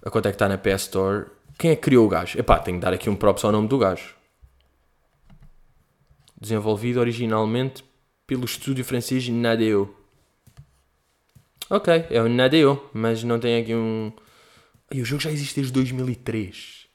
A 0.02 0.10
quanto 0.10 0.26
é 0.26 0.30
que 0.30 0.36
está 0.36 0.48
na 0.48 0.56
PS 0.56 0.82
Store. 0.84 1.26
Quem 1.58 1.72
é 1.72 1.76
que 1.76 1.82
criou 1.82 2.06
o 2.06 2.08
gajo? 2.08 2.38
Epá, 2.38 2.58
tenho 2.58 2.78
que 2.78 2.82
dar 2.82 2.94
aqui 2.94 3.10
um 3.10 3.16
props 3.16 3.44
ao 3.44 3.52
nome 3.52 3.68
do 3.68 3.76
gajo 3.76 4.18
desenvolvido 6.40 7.00
originalmente 7.00 7.84
pelo 8.26 8.44
estúdio 8.44 8.84
francês 8.84 9.28
Nadeo. 9.28 9.94
Ok, 11.70 12.06
é 12.10 12.22
o 12.22 12.28
Nadeo, 12.28 12.88
mas 12.92 13.22
não 13.22 13.38
tem 13.38 13.60
aqui 13.60 13.74
um. 13.74 14.12
E 14.90 15.02
o 15.02 15.04
jogo 15.04 15.22
já 15.22 15.30
existe 15.30 15.56
desde 15.56 15.72
2003. 15.72 16.86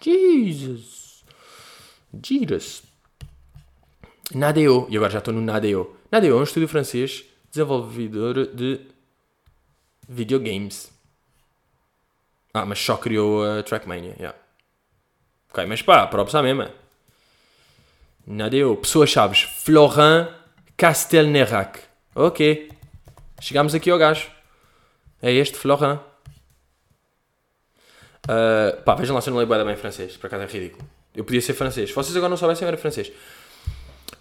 Jesus! 0.00 1.24
Jesus! 2.24 2.82
Nadeo, 4.32 4.86
e 4.88 4.96
agora 4.96 5.10
já 5.10 5.18
estou 5.18 5.34
no 5.34 5.40
Nadeo. 5.40 5.96
Nadeo 6.10 6.36
é 6.36 6.40
um 6.40 6.44
estúdio 6.44 6.68
francês 6.68 7.24
desenvolvedor 7.50 8.46
de 8.54 8.80
videogames. 10.08 10.92
Ah, 12.54 12.64
mas 12.64 12.78
só 12.78 12.96
criou 12.96 13.44
a 13.44 13.62
Trackmania, 13.62 14.14
yeah. 14.18 14.38
Ok, 15.50 15.66
mas 15.66 15.82
pá, 15.82 16.06
props 16.06 16.34
à 16.34 16.42
mesma. 16.42 16.72
Nadeo. 18.26 18.76
Pessoas 18.76 19.10
chaves. 19.10 19.42
Florent 19.42 20.28
Castelnerac. 20.76 21.80
Ok. 22.14 22.70
Chegámos 23.40 23.74
aqui 23.74 23.90
ao 23.90 23.98
gajo. 23.98 24.28
É 25.22 25.32
este, 25.32 25.56
Florent. 25.56 25.98
Uh, 28.26 28.82
pá, 28.84 28.94
vejam 28.94 29.14
lá 29.14 29.20
se 29.20 29.30
eu 29.30 29.34
não 29.34 29.42
leio 29.42 29.64
bem 29.64 29.76
francês. 29.76 30.16
Por 30.16 30.26
acaso 30.26 30.44
é 30.44 30.46
ridículo. 30.46 30.88
Eu 31.14 31.24
podia 31.24 31.40
ser 31.40 31.54
francês. 31.54 31.88
Se 31.88 31.94
vocês 31.94 32.16
agora 32.16 32.30
não 32.30 32.36
soubessem, 32.36 32.64
eu 32.64 32.68
era 32.68 32.76
francês. 32.76 33.10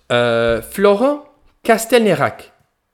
Uh, 0.10 0.64
Florent 0.72 1.24
Castelnerac. 1.64 2.46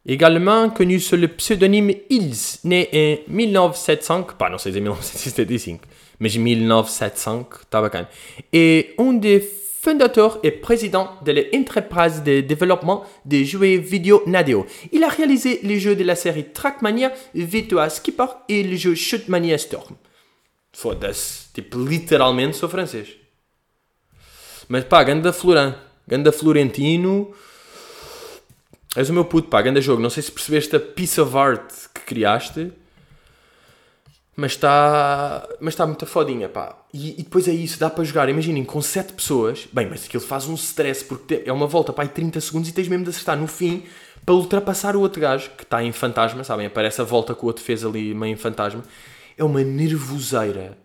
Également 0.08 0.70
connu 0.70 1.00
sous 1.00 1.16
le 1.16 1.28
pseudonyme 1.28 2.04
Ils, 2.12 2.60
né 2.64 2.88
em 2.94 3.24
1975, 3.28 4.36
pá, 4.36 4.52
não 4.52 4.60
sei 4.60 4.72
dizer 4.72 4.82
1975, 4.82 5.88
mas 6.20 6.36
1975, 6.36 7.62
está 7.64 7.82
bacana. 7.82 8.08
Et 8.54 8.94
un 9.00 9.14
des 9.14 9.65
fondateur 9.86 10.40
et 10.42 10.50
président 10.50 11.12
de 11.24 11.32
l'entreprise 11.32 12.24
de 12.24 12.42
développement 12.42 13.06
de 13.24 13.44
jeux 13.44 13.78
vidéo 13.78 14.24
Nadeo. 14.26 14.66
Il 14.92 15.04
a 15.04 15.10
réalisé 15.10 15.60
les 15.62 15.80
jeux 15.80 15.96
de 15.96 16.04
la 16.04 16.16
série 16.16 16.52
Trackmania, 16.52 17.14
Virtua 17.36 17.92
Skipper 17.92 18.26
et 18.50 18.64
le 18.64 18.76
jeu 18.78 18.96
Shootmania 18.96 19.60
Storm. 19.60 19.96
Foda-se. 20.74 21.54
Tipo, 21.54 21.86
literalmente 21.86 22.56
sou 22.56 22.68
francês. 22.68 23.08
Mas 24.68 24.84
pá. 24.84 25.04
Ganda 25.04 25.32
Florentino. 26.32 27.32
És 28.96 29.10
o 29.10 29.14
meu 29.14 29.26
puto, 29.26 29.50
pá, 29.50 29.62
ganda 29.62 29.80
jogo. 29.80 30.02
Não 30.02 30.10
sei 30.10 30.24
se 30.24 30.32
percebeste 30.32 30.76
a 30.76 30.80
piece 30.80 31.22
of 31.22 31.38
art 31.38 31.72
que 31.94 32.02
criaste. 32.02 32.72
Mas 34.36 34.52
está 34.52 35.48
mas 35.62 35.74
está 35.74 35.86
muito 35.86 36.06
fodinha, 36.06 36.50
pá. 36.50 36.78
E, 36.94 37.20
e 37.20 37.24
depois 37.24 37.48
é 37.48 37.54
isso, 37.54 37.80
dá 37.80 37.90
para 37.90 38.04
jogar. 38.04 38.28
Imaginem, 38.28 38.66
com 38.66 38.82
7 38.82 39.14
pessoas. 39.14 39.68
Bem, 39.72 39.88
mas 39.90 40.06
aquilo 40.06 40.24
faz 40.24 40.46
um 40.48 40.56
stress, 40.56 41.06
porque 41.06 41.44
é 41.46 41.54
uma 41.54 41.68
volta, 41.68 41.94
pá, 41.94 42.04
aí 42.04 42.10
30 42.10 42.42
segundos 42.42 42.70
e 42.70 42.74
tens 42.74 42.88
mesmo 42.88 43.06
de 43.06 43.12
acertar 43.12 43.38
no 43.38 43.48
fim 43.48 43.84
para 44.26 44.36
ultrapassar 44.36 44.96
o 44.96 45.02
outro 45.02 45.22
gajo 45.22 45.52
que 45.52 45.64
está 45.64 45.84
em 45.84 45.92
fantasma, 45.92 46.44
sabem? 46.44 46.66
Aparece 46.66 47.00
a 47.00 47.04
volta 47.04 47.34
que 47.36 47.44
o 47.44 47.46
outro 47.46 47.64
fez 47.64 47.86
ali 47.86 48.14
meio 48.14 48.34
em 48.34 48.38
fantasma. 48.38 48.84
É 49.38 49.44
uma 49.44 49.64
nervoseira. 49.64 50.78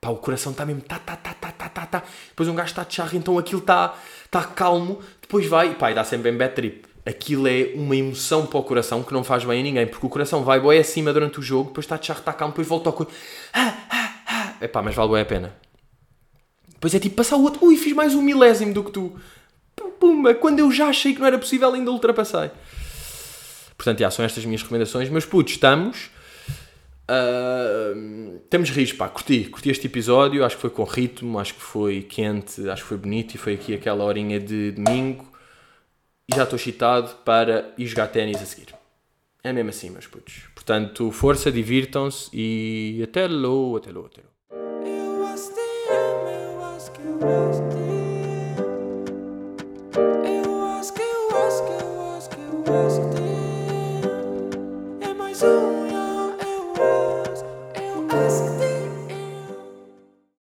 Pá, 0.00 0.10
o 0.10 0.16
coração 0.16 0.52
está 0.52 0.64
mesmo. 0.64 0.80
Tá, 0.82 0.98
tá, 0.98 1.16
tá, 1.16 1.34
tá, 1.34 1.50
tá, 1.52 1.68
tá, 1.68 1.86
tá. 1.86 2.02
Depois 2.28 2.48
um 2.48 2.54
gajo 2.54 2.70
está 2.70 2.84
de 2.84 2.94
charro, 2.94 3.16
então 3.16 3.36
aquilo 3.36 3.60
está 3.60 3.94
tá 4.30 4.44
calmo. 4.44 5.00
Depois 5.20 5.46
vai, 5.46 5.74
pá, 5.74 5.90
e 5.90 5.94
dá 5.94 6.04
sempre 6.04 6.30
em 6.30 6.36
bad 6.36 6.54
trip. 6.54 6.87
Aquilo 7.06 7.48
é 7.48 7.72
uma 7.74 7.96
emoção 7.96 8.46
para 8.46 8.58
o 8.58 8.62
coração 8.62 9.02
que 9.02 9.12
não 9.12 9.24
faz 9.24 9.44
bem 9.44 9.60
a 9.60 9.62
ninguém, 9.62 9.86
porque 9.86 10.04
o 10.04 10.08
coração 10.08 10.44
vai 10.44 10.60
boi 10.60 10.78
acima 10.78 11.12
durante 11.12 11.38
o 11.38 11.42
jogo, 11.42 11.68
depois 11.68 11.84
está 11.84 11.96
de 11.96 12.06
charro, 12.06 12.20
está 12.20 12.32
calmo, 12.32 12.52
depois 12.52 12.68
volta 12.68 12.90
ao 12.90 13.06
ah. 13.54 14.54
É 14.60 14.66
pá, 14.68 14.82
mas 14.82 14.94
vale 14.94 15.12
bem 15.12 15.20
a 15.22 15.24
pena. 15.24 15.54
Depois 16.68 16.94
é 16.94 16.98
tipo 16.98 17.16
passar 17.16 17.36
o 17.36 17.42
outro. 17.42 17.64
Ui, 17.64 17.76
fiz 17.76 17.92
mais 17.92 18.14
um 18.14 18.22
milésimo 18.22 18.72
do 18.72 18.84
que 18.84 18.92
tu. 18.92 19.16
Pum, 19.74 19.90
Pumba, 19.98 20.34
quando 20.34 20.60
eu 20.60 20.70
já 20.70 20.88
achei 20.88 21.12
que 21.12 21.20
não 21.20 21.26
era 21.26 21.38
possível, 21.38 21.72
ainda 21.72 21.90
ultrapassei. 21.90 22.50
Portanto, 23.76 24.00
já, 24.00 24.10
são 24.10 24.24
estas 24.24 24.44
minhas 24.44 24.62
recomendações. 24.62 25.08
Meus 25.08 25.24
putos, 25.24 25.54
estamos. 25.54 26.10
ah, 27.08 27.94
temos 28.50 28.70
rios, 28.70 28.92
pá, 28.92 29.08
curti, 29.08 29.44
curti 29.44 29.70
este 29.70 29.86
episódio. 29.86 30.44
Acho 30.44 30.56
que 30.56 30.62
foi 30.62 30.70
com 30.70 30.84
ritmo, 30.84 31.38
acho 31.38 31.54
que 31.54 31.62
foi 31.62 32.02
quente, 32.02 32.68
acho 32.68 32.82
que 32.82 32.88
foi 32.88 32.96
bonito. 32.96 33.34
E 33.34 33.38
foi 33.38 33.54
aqui 33.54 33.74
aquela 33.74 34.04
horinha 34.04 34.38
de 34.38 34.72
domingo 34.72 35.27
e 36.30 36.36
já 36.36 36.42
estou 36.44 36.56
excitado 36.56 37.14
para 37.24 37.72
ir 37.78 37.86
jogar 37.86 38.08
ténis 38.08 38.42
a 38.42 38.44
seguir. 38.44 38.74
É 39.42 39.52
mesmo 39.52 39.70
assim, 39.70 39.88
meus 39.88 40.06
putos. 40.06 40.42
Portanto, 40.54 41.10
força, 41.10 41.50
divirtam-se 41.50 42.28
e 42.32 43.00
até 43.02 43.26
logo, 43.26 43.78
até 43.78 43.90
logo, 43.90 44.06
até 44.06 44.20
logo. 44.20 44.38